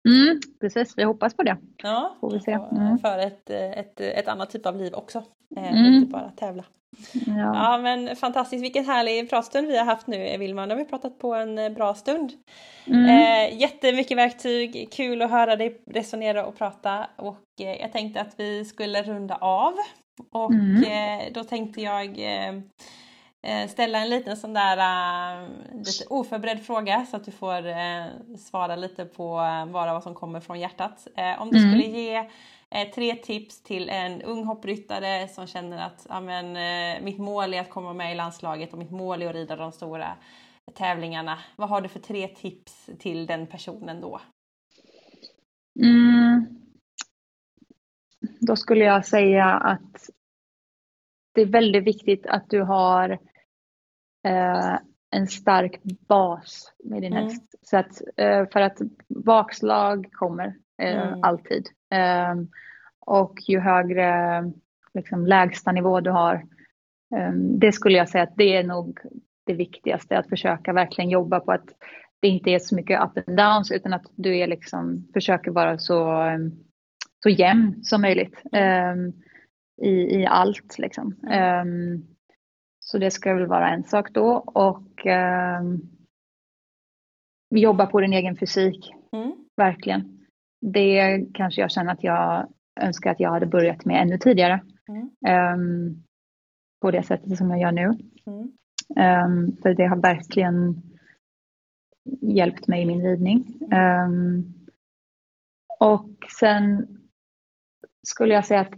Mm, 0.07 0.39
precis, 0.61 0.93
vi 0.97 1.03
hoppas 1.03 1.34
på 1.34 1.43
det. 1.43 1.57
Ja, 1.84 2.17
Får 2.20 2.32
vi 2.32 2.39
se. 2.39 2.51
Mm. 2.51 2.97
för 2.97 3.20
ett, 3.20 3.49
ett, 3.49 4.01
ett 4.01 4.28
annat 4.28 4.49
typ 4.49 4.65
av 4.65 4.76
liv 4.76 4.93
också. 4.93 5.24
Eh, 5.58 5.72
mm. 5.72 5.93
Inte 5.93 6.12
bara 6.12 6.32
tävla. 6.32 6.64
Ja. 7.14 7.54
ja. 7.54 7.78
men 7.78 8.16
fantastiskt, 8.16 8.64
vilken 8.64 8.86
härlig 8.86 9.30
pratstund 9.30 9.68
vi 9.68 9.78
har 9.78 9.86
haft 9.86 10.08
nu 10.08 10.38
Vilma. 10.38 10.66
Nu 10.66 10.74
har 10.74 10.80
vi 10.80 10.89
pratat 10.89 11.20
på 11.20 11.34
en 11.34 11.58
eh, 11.58 11.70
bra 11.70 11.93
stund. 11.93 12.32
Mm. 12.88 13.06
Eh, 13.06 13.62
jättemycket 13.62 14.18
verktyg, 14.18 14.89
kul 14.91 15.22
att 15.22 15.32
höra 15.32 15.56
dig 15.56 15.82
resonera 15.86 16.45
och 16.45 16.58
prata 16.58 17.08
och 17.16 17.62
eh, 17.62 17.82
jag 17.82 17.91
tänkte 17.91 18.22
att 18.22 18.34
vi 18.38 18.66
skulle 18.66 19.04
runda 19.04 19.36
av. 19.36 19.74
Och 20.32 20.52
mm. 20.52 20.84
eh, 20.84 21.34
då 21.34 21.43
tänkte 21.43 21.82
jag 21.82 22.20
eh, 22.20 23.68
ställa 23.70 24.00
en 24.00 24.10
liten 24.10 24.38
sån 24.38 24.54
där 24.54 24.78
lite 25.74 26.06
oförberedd 26.10 26.66
fråga 26.66 27.06
så 27.06 27.18
att 27.18 27.26
du 27.26 27.32
får 27.32 28.38
svara 28.38 28.76
lite 28.76 29.06
på 29.06 29.26
bara 29.74 29.93
vad 29.93 30.04
som 30.04 30.16
kommer 30.16 30.39
från 30.39 30.60
hjärtat. 30.60 31.08
Om 31.39 31.52
du 31.52 31.58
mm. 31.58 31.72
skulle 31.72 32.00
ge 32.00 32.30
tre 32.95 33.15
tips 33.15 33.63
till 33.63 33.89
en 33.89 34.22
ung 34.22 34.43
hoppryttare 34.43 35.28
som 35.28 35.47
känner 35.47 35.86
att 35.86 36.05
ja, 36.09 36.22
men, 36.22 37.03
mitt 37.03 37.17
mål 37.20 37.53
är 37.53 37.61
att 37.61 37.70
komma 37.70 37.93
med 37.93 38.11
i 38.11 38.15
landslaget 38.15 38.74
och 38.74 38.80
mitt 38.80 38.91
mål 38.91 39.22
är 39.22 39.30
att 39.30 39.36
rida 39.36 39.55
de 39.55 39.72
stora 39.72 40.17
tävlingarna. 40.76 41.39
Vad 41.55 41.70
har 41.70 41.82
du 41.82 41.89
för 41.89 41.99
tre 41.99 42.28
tips 42.28 42.89
till 42.99 43.26
den 43.26 43.47
personen 43.47 44.01
då? 44.01 44.22
Mm. 45.80 46.45
Då 48.39 48.55
skulle 48.55 48.86
jag 48.86 49.05
säga 49.05 49.45
att 49.45 50.09
det 51.34 51.41
är 51.41 51.45
väldigt 51.45 51.84
viktigt 51.84 52.26
att 52.26 52.49
du 52.49 52.61
har 52.61 53.09
eh, 54.28 54.76
en 55.11 55.28
stark 55.28 55.84
bas 55.84 56.74
med 56.84 57.01
din 57.01 57.13
mm. 57.13 57.24
häst. 57.24 57.55
Så 57.61 57.78
att, 57.78 58.01
eh, 58.17 58.49
för 58.53 58.59
att 58.59 58.78
bakslag 59.26 60.11
kommer 60.11 60.47
eh, 60.47 60.53
mm. 60.80 61.19
alltid. 61.23 61.67
Ehm, 61.91 62.47
och 62.99 63.34
ju 63.47 63.59
högre 63.59 64.43
liksom, 64.93 65.25
lägsta 65.25 65.71
nivå 65.71 65.99
du 65.99 66.09
har, 66.09 66.45
ehm, 67.15 67.59
det 67.59 67.71
skulle 67.71 67.97
jag 67.97 68.09
säga 68.09 68.23
att 68.23 68.38
det 68.38 68.55
är 68.55 68.63
nog 68.63 68.99
det 69.45 69.53
viktigaste, 69.53 70.17
att 70.17 70.30
försöka 70.30 70.73
verkligen 70.73 71.09
jobba 71.09 71.39
på 71.39 71.51
att 71.51 71.69
det 72.19 72.27
inte 72.27 72.49
är 72.49 72.59
så 72.59 72.75
mycket 72.75 73.01
up 73.01 73.27
and 73.27 73.38
downs 73.38 73.71
utan 73.71 73.93
att 73.93 74.05
du 74.15 74.38
är 74.38 74.47
liksom, 74.47 75.07
försöker 75.13 75.51
vara 75.51 75.77
så, 75.77 76.23
så 77.23 77.30
jämn 77.30 77.84
som 77.84 78.01
möjligt 78.01 78.41
um, 78.51 79.13
i, 79.82 80.21
i 80.21 80.25
allt. 80.25 80.80
Liksom. 80.80 81.15
Um, 81.61 82.05
så 82.80 82.97
det 82.97 83.11
ska 83.11 83.34
väl 83.34 83.47
vara 83.47 83.69
en 83.69 83.84
sak 83.84 84.11
då. 84.11 84.27
Och 84.36 85.07
eh, 85.07 85.61
jobba 87.55 87.86
på 87.86 88.01
din 88.01 88.13
egen 88.13 88.38
fysik. 88.38 88.93
Mm. 89.11 89.36
Verkligen. 89.57 90.18
Det 90.62 91.26
kanske 91.34 91.62
jag 91.62 91.72
känner 91.72 91.93
att 91.93 92.03
jag 92.03 92.47
önskar 92.82 93.12
att 93.12 93.20
jag 93.20 93.32
hade 93.32 93.45
börjat 93.45 93.86
med 93.86 94.01
ännu 94.01 94.18
tidigare. 94.18 94.62
Mm. 94.88 95.53
Um, 95.53 96.03
på 96.82 96.91
det 96.91 97.03
sättet 97.03 97.38
som 97.38 97.49
jag 97.49 97.60
gör 97.60 97.72
nu. 97.72 97.97
Mm. 98.26 98.51
Um, 99.26 99.57
för 99.62 99.74
det 99.74 99.86
har 99.86 99.95
verkligen 99.97 100.82
hjälpt 102.22 102.68
mig 102.68 102.82
i 102.82 102.86
min 102.86 103.01
ridning. 103.01 103.60
Um, 103.74 104.53
och 105.80 106.10
sen 106.39 106.88
skulle 108.07 108.34
jag 108.34 108.45
säga 108.45 108.62
att 108.62 108.74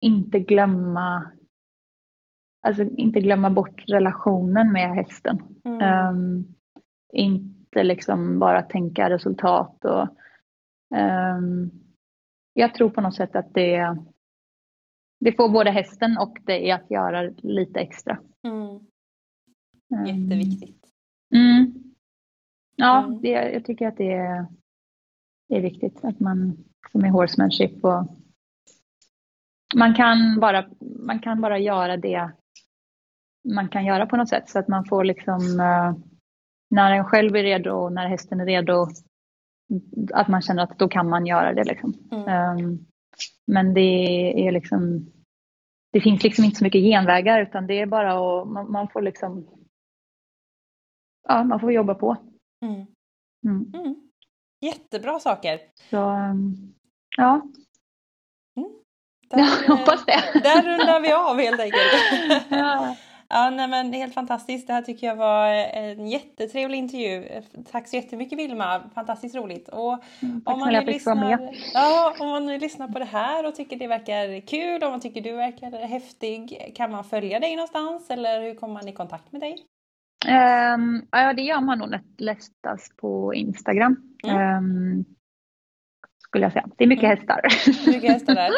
inte 0.00 0.38
glömma 0.38 1.30
alltså 2.66 2.82
inte 2.82 3.20
glömma 3.20 3.50
bort 3.50 3.84
relationen 3.86 4.72
med 4.72 4.94
hästen. 4.94 5.42
Mm. 5.64 6.44
Inte 7.12 7.82
liksom 7.82 8.38
bara 8.38 8.62
tänka 8.62 9.10
resultat 9.10 9.84
och 9.84 10.08
jag 12.52 12.74
tror 12.74 12.90
på 12.90 13.00
något 13.00 13.14
sätt 13.14 13.36
att 13.36 13.54
det, 13.54 13.96
det 15.20 15.32
får 15.32 15.48
både 15.48 15.70
hästen 15.70 16.18
och 16.18 16.38
det 16.44 16.70
är 16.70 16.74
att 16.74 16.90
göra 16.90 17.22
lite 17.42 17.80
extra. 17.80 18.18
Mm. 18.42 18.86
Ehm. 19.94 20.06
Jätteviktigt. 20.06 20.84
Mm. 21.34 21.74
Ja, 22.76 23.04
mm. 23.04 23.20
det, 23.20 23.28
jag 23.28 23.64
tycker 23.64 23.88
att 23.88 23.96
det 23.96 24.12
är, 24.12 24.46
det 25.48 25.56
är 25.56 25.62
viktigt 25.62 26.04
att 26.04 26.20
man 26.20 26.64
som 26.92 27.04
är 27.04 27.08
horsemanship 27.08 27.84
och 27.84 28.16
man 29.74 29.94
kan 29.94 30.40
bara, 30.40 30.70
man 30.80 31.18
kan 31.18 31.40
bara 31.40 31.58
göra 31.58 31.96
det 31.96 32.30
man 33.54 33.68
kan 33.68 33.84
göra 33.84 34.06
på 34.06 34.16
något 34.16 34.28
sätt 34.28 34.48
så 34.48 34.58
att 34.58 34.68
man 34.68 34.84
får 34.84 35.04
liksom 35.04 35.40
uh, 35.60 35.96
när 36.70 36.92
en 36.92 37.04
själv 37.04 37.36
är 37.36 37.42
redo 37.42 37.70
och 37.70 37.92
när 37.92 38.08
hästen 38.08 38.40
är 38.40 38.46
redo 38.46 38.86
att 40.12 40.28
man 40.28 40.42
känner 40.42 40.62
att 40.62 40.78
då 40.78 40.88
kan 40.88 41.08
man 41.08 41.26
göra 41.26 41.54
det 41.54 41.64
liksom. 41.64 41.94
Mm. 42.12 42.58
Um, 42.58 42.86
men 43.46 43.74
det 43.74 43.80
är 44.46 44.52
liksom 44.52 45.12
det 45.92 46.00
finns 46.00 46.22
liksom 46.22 46.44
inte 46.44 46.56
så 46.56 46.64
mycket 46.64 46.80
genvägar 46.80 47.42
utan 47.42 47.66
det 47.66 47.80
är 47.80 47.86
bara 47.86 48.12
att 48.12 48.48
man, 48.48 48.72
man 48.72 48.88
får 48.88 49.02
liksom 49.02 49.46
ja, 51.28 51.44
man 51.44 51.60
får 51.60 51.72
jobba 51.72 51.94
på. 51.94 52.16
Mm. 52.62 52.86
Mm. 53.46 53.70
mm. 53.74 53.94
Jättebra 54.60 55.18
saker. 55.18 55.60
Så, 55.90 56.10
um, 56.10 56.74
ja. 57.16 57.40
Mm. 58.56 58.70
Där, 59.30 59.38
jag 59.38 59.76
hoppas 59.76 60.04
det. 60.06 60.40
Där 60.42 60.62
rundar 60.62 61.00
vi 61.00 61.12
av 61.12 61.36
helt 61.36 61.60
enkelt. 61.60 62.46
ja. 62.50 62.96
Ja, 63.28 63.50
nej 63.50 63.68
men 63.68 63.92
helt 63.92 64.14
fantastiskt. 64.14 64.66
Det 64.66 64.72
här 64.72 64.82
tycker 64.82 65.06
jag 65.06 65.16
var 65.16 65.48
en 65.48 66.06
jättetrevlig 66.06 66.78
intervju. 66.78 67.42
Tack 67.72 67.88
så 67.88 67.96
jättemycket 67.96 68.38
Vilma, 68.38 68.82
fantastiskt 68.94 69.34
roligt. 69.34 69.68
Och 69.68 70.04
mm, 70.22 70.42
om, 70.44 70.58
man 70.58 70.72
nu 70.72 70.80
lyssnar, 70.80 71.54
ja, 71.74 72.14
om 72.20 72.28
man 72.28 72.46
nu 72.46 72.58
lyssnar 72.58 72.88
på 72.88 72.98
det 72.98 73.04
här 73.04 73.46
och 73.46 73.54
tycker 73.54 73.76
det 73.76 73.86
verkar 73.86 74.46
kul, 74.46 74.84
om 74.84 74.90
man 74.90 75.00
tycker 75.00 75.20
du 75.20 75.32
verkar 75.32 75.70
häftig, 75.70 76.72
kan 76.74 76.90
man 76.90 77.04
följa 77.04 77.40
dig 77.40 77.56
någonstans 77.56 78.10
eller 78.10 78.42
hur 78.42 78.54
kommer 78.54 78.74
man 78.74 78.88
i 78.88 78.92
kontakt 78.92 79.32
med 79.32 79.40
dig? 79.40 79.56
Um, 80.26 81.08
ja, 81.10 81.32
det 81.32 81.42
gör 81.42 81.60
man 81.60 81.78
nog 81.78 81.94
lättast 82.18 82.96
på 82.96 83.34
Instagram. 83.34 83.96
Mm. 84.26 84.56
Um, 84.56 85.04
skulle 86.18 86.44
jag 86.44 86.52
säga. 86.52 86.68
Det 86.76 86.84
är 86.84 86.88
mycket 86.88 87.04
mm. 87.04 87.16
hästar. 87.16 87.40
Mycket 87.86 88.12
hästar 88.12 88.34
där. 88.34 88.50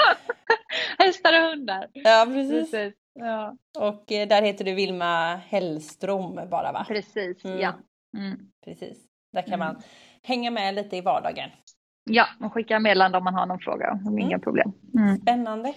hästar 0.99 1.41
och 1.41 1.51
hundar. 1.51 1.87
Ja, 1.93 2.27
precis. 2.29 2.71
precis. 2.71 2.95
Ja. 3.19 3.57
Och 3.79 4.13
eh, 4.13 4.29
där 4.29 4.43
heter 4.43 4.65
du 4.65 4.75
Vilma 4.75 5.37
Hellström 5.37 6.35
bara 6.35 6.73
va? 6.73 6.85
Precis, 6.89 7.45
mm. 7.45 7.61
ja. 7.61 7.75
Mm. 8.17 8.39
Precis. 8.65 8.99
Där 9.33 9.43
kan 9.43 9.59
man 9.59 9.83
hänga 10.23 10.51
med 10.51 10.75
lite 10.75 10.97
i 10.97 11.01
vardagen. 11.01 11.51
Ja, 12.11 12.27
och 12.41 12.53
skicka 12.53 12.79
meddelande 12.79 13.19
om 13.19 13.25
man 13.25 13.35
har 13.35 13.47
någon 13.47 13.59
fråga. 13.59 14.01
Inga 14.19 14.27
mm. 14.27 14.41
problem. 14.41 14.73
Mm. 14.95 15.17
Spännande. 15.17 15.75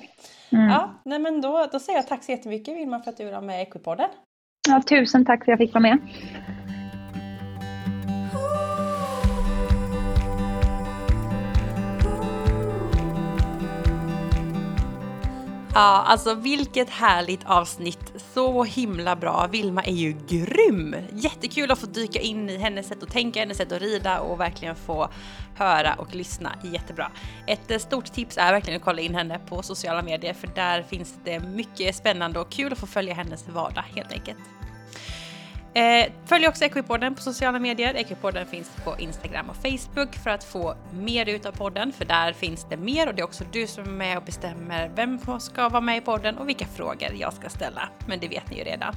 Mm. 0.51 0.69
Ja, 0.69 1.01
nej 1.05 1.19
men 1.19 1.41
då, 1.41 1.67
då 1.71 1.79
säger 1.79 1.99
jag 1.99 2.07
tack 2.07 2.23
så 2.23 2.31
jättemycket 2.31 2.77
Vilma 2.77 2.99
för 2.99 3.11
att 3.11 3.17
du 3.17 3.31
var 3.31 3.41
med 3.41 3.59
i 3.59 3.61
Equipodden. 3.61 4.09
Ja, 4.67 4.81
tusen 4.89 5.25
tack 5.25 5.45
för 5.45 5.51
att 5.51 5.59
jag 5.59 5.67
fick 5.67 5.73
vara 5.73 5.81
med. 5.81 5.97
Ja, 15.73 16.03
alltså 16.07 16.33
vilket 16.33 16.89
härligt 16.89 17.45
avsnitt. 17.45 18.13
Så 18.33 18.63
himla 18.63 19.15
bra. 19.15 19.47
Vilma 19.51 19.83
är 19.83 19.93
ju 19.93 20.15
grym. 20.27 20.95
Jättekul 21.13 21.71
att 21.71 21.79
få 21.79 21.85
dyka 21.85 22.19
in 22.19 22.49
i 22.49 22.57
hennes 22.57 22.87
sätt 22.87 23.03
att 23.03 23.09
tänka, 23.09 23.39
hennes 23.39 23.57
sätt 23.57 23.71
att 23.71 23.81
rida 23.81 24.19
och 24.19 24.39
verkligen 24.39 24.75
få 24.75 25.09
höra 25.55 25.93
och 25.93 26.15
lyssna. 26.15 26.51
Jättebra. 26.63 27.11
Ett 27.47 27.71
eh, 27.71 27.77
stort 27.77 28.05
tips 28.13 28.37
är 28.37 28.51
verkligen 28.51 28.79
att 28.79 28.85
kolla 28.85 29.01
in 29.01 29.15
henne 29.15 29.39
på 29.39 29.63
sociala 29.63 30.01
medier 30.01 30.33
för 30.33 30.47
där 30.47 30.83
finns 30.83 31.15
det 31.25 31.39
mycket 31.39 31.95
spännande 31.95 32.39
och 32.39 32.49
kul 32.49 32.71
att 32.71 32.79
få 32.79 32.87
följa 32.87 33.13
hennes 33.13 33.49
vardag 33.49 33.83
helt 33.95 34.11
enkelt. 34.11 34.39
Eh, 35.73 36.11
följ 36.25 36.47
också 36.47 36.65
Equipodden 36.65 37.15
på 37.15 37.21
sociala 37.21 37.59
medier. 37.59 37.93
Equipodden 37.93 38.45
finns 38.45 38.71
på 38.83 38.95
Instagram 38.99 39.49
och 39.49 39.55
Facebook 39.55 40.15
för 40.15 40.29
att 40.29 40.43
få 40.43 40.75
mer 40.93 41.29
ut 41.29 41.45
av 41.45 41.51
podden, 41.51 41.91
för 41.91 42.05
där 42.05 42.33
finns 42.33 42.65
det 42.69 42.77
mer 42.77 43.07
och 43.07 43.15
det 43.15 43.21
är 43.21 43.23
också 43.23 43.43
du 43.51 43.67
som 43.67 43.83
är 43.83 43.89
med 43.89 44.17
och 44.17 44.23
bestämmer 44.23 44.91
vem 44.95 45.19
som 45.19 45.39
ska 45.39 45.69
vara 45.69 45.81
med 45.81 45.97
i 45.97 46.01
podden 46.01 46.37
och 46.37 46.49
vilka 46.49 46.65
frågor 46.65 47.13
jag 47.13 47.33
ska 47.33 47.49
ställa. 47.49 47.89
Men 48.07 48.19
det 48.19 48.27
vet 48.27 48.49
ni 48.49 48.57
ju 48.57 48.63
redan. 48.63 48.95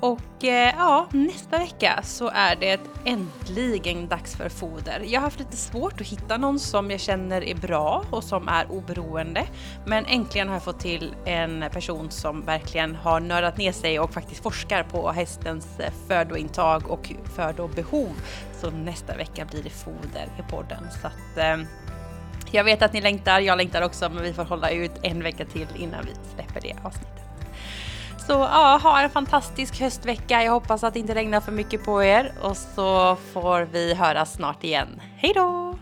Och 0.00 0.44
eh, 0.44 0.74
ja, 0.78 1.08
nästa 1.10 1.58
vecka 1.58 2.00
så 2.02 2.30
är 2.34 2.56
det 2.56 2.80
äntligen 3.04 4.08
dags 4.08 4.36
för 4.36 4.48
foder. 4.48 5.02
Jag 5.06 5.20
har 5.20 5.24
haft 5.24 5.38
lite 5.38 5.56
svårt 5.56 6.00
att 6.00 6.06
hitta 6.06 6.36
någon 6.36 6.58
som 6.58 6.90
jag 6.90 7.00
känner 7.00 7.44
är 7.44 7.54
bra 7.54 8.04
och 8.10 8.24
som 8.24 8.48
är 8.48 8.70
oberoende. 8.70 9.46
Men 9.86 10.06
äntligen 10.06 10.48
har 10.48 10.54
jag 10.54 10.62
fått 10.62 10.80
till 10.80 11.14
en 11.24 11.64
person 11.72 12.10
som 12.10 12.42
verkligen 12.42 12.94
har 12.94 13.20
nördat 13.20 13.56
ner 13.56 13.72
sig 13.72 14.00
och 14.00 14.12
faktiskt 14.12 14.42
forskar 14.42 14.82
på 14.82 15.10
hästens 15.10 15.80
eh, 15.80 15.92
födointag 16.08 16.90
och 16.90 17.12
födobehov. 17.36 18.20
Så 18.60 18.70
nästa 18.70 19.16
vecka 19.16 19.44
blir 19.44 19.62
det 19.62 19.70
foder 19.70 20.28
i 20.38 20.50
podden. 20.50 20.86
Så 21.00 21.06
att, 21.06 21.38
eh, 21.38 21.56
jag 22.50 22.64
vet 22.64 22.82
att 22.82 22.92
ni 22.92 23.00
längtar, 23.00 23.40
jag 23.40 23.58
längtar 23.58 23.82
också, 23.82 24.08
men 24.08 24.22
vi 24.22 24.32
får 24.32 24.44
hålla 24.44 24.70
ut 24.70 24.92
en 25.02 25.22
vecka 25.22 25.44
till 25.44 25.68
innan 25.76 26.04
vi 26.04 26.12
släpper 26.34 26.60
det 26.60 26.76
avsnittet. 26.82 27.17
Så 28.28 28.34
ja, 28.34 28.80
ha 28.82 29.00
en 29.00 29.10
fantastisk 29.10 29.80
höstvecka. 29.80 30.44
Jag 30.44 30.52
hoppas 30.52 30.84
att 30.84 30.94
det 30.94 31.00
inte 31.00 31.14
regnar 31.14 31.40
för 31.40 31.52
mycket 31.52 31.84
på 31.84 32.02
er 32.02 32.32
och 32.42 32.56
så 32.56 33.16
får 33.32 33.60
vi 33.72 33.94
höras 33.94 34.32
snart 34.32 34.64
igen. 34.64 35.00
Hej 35.16 35.32
då! 35.34 35.78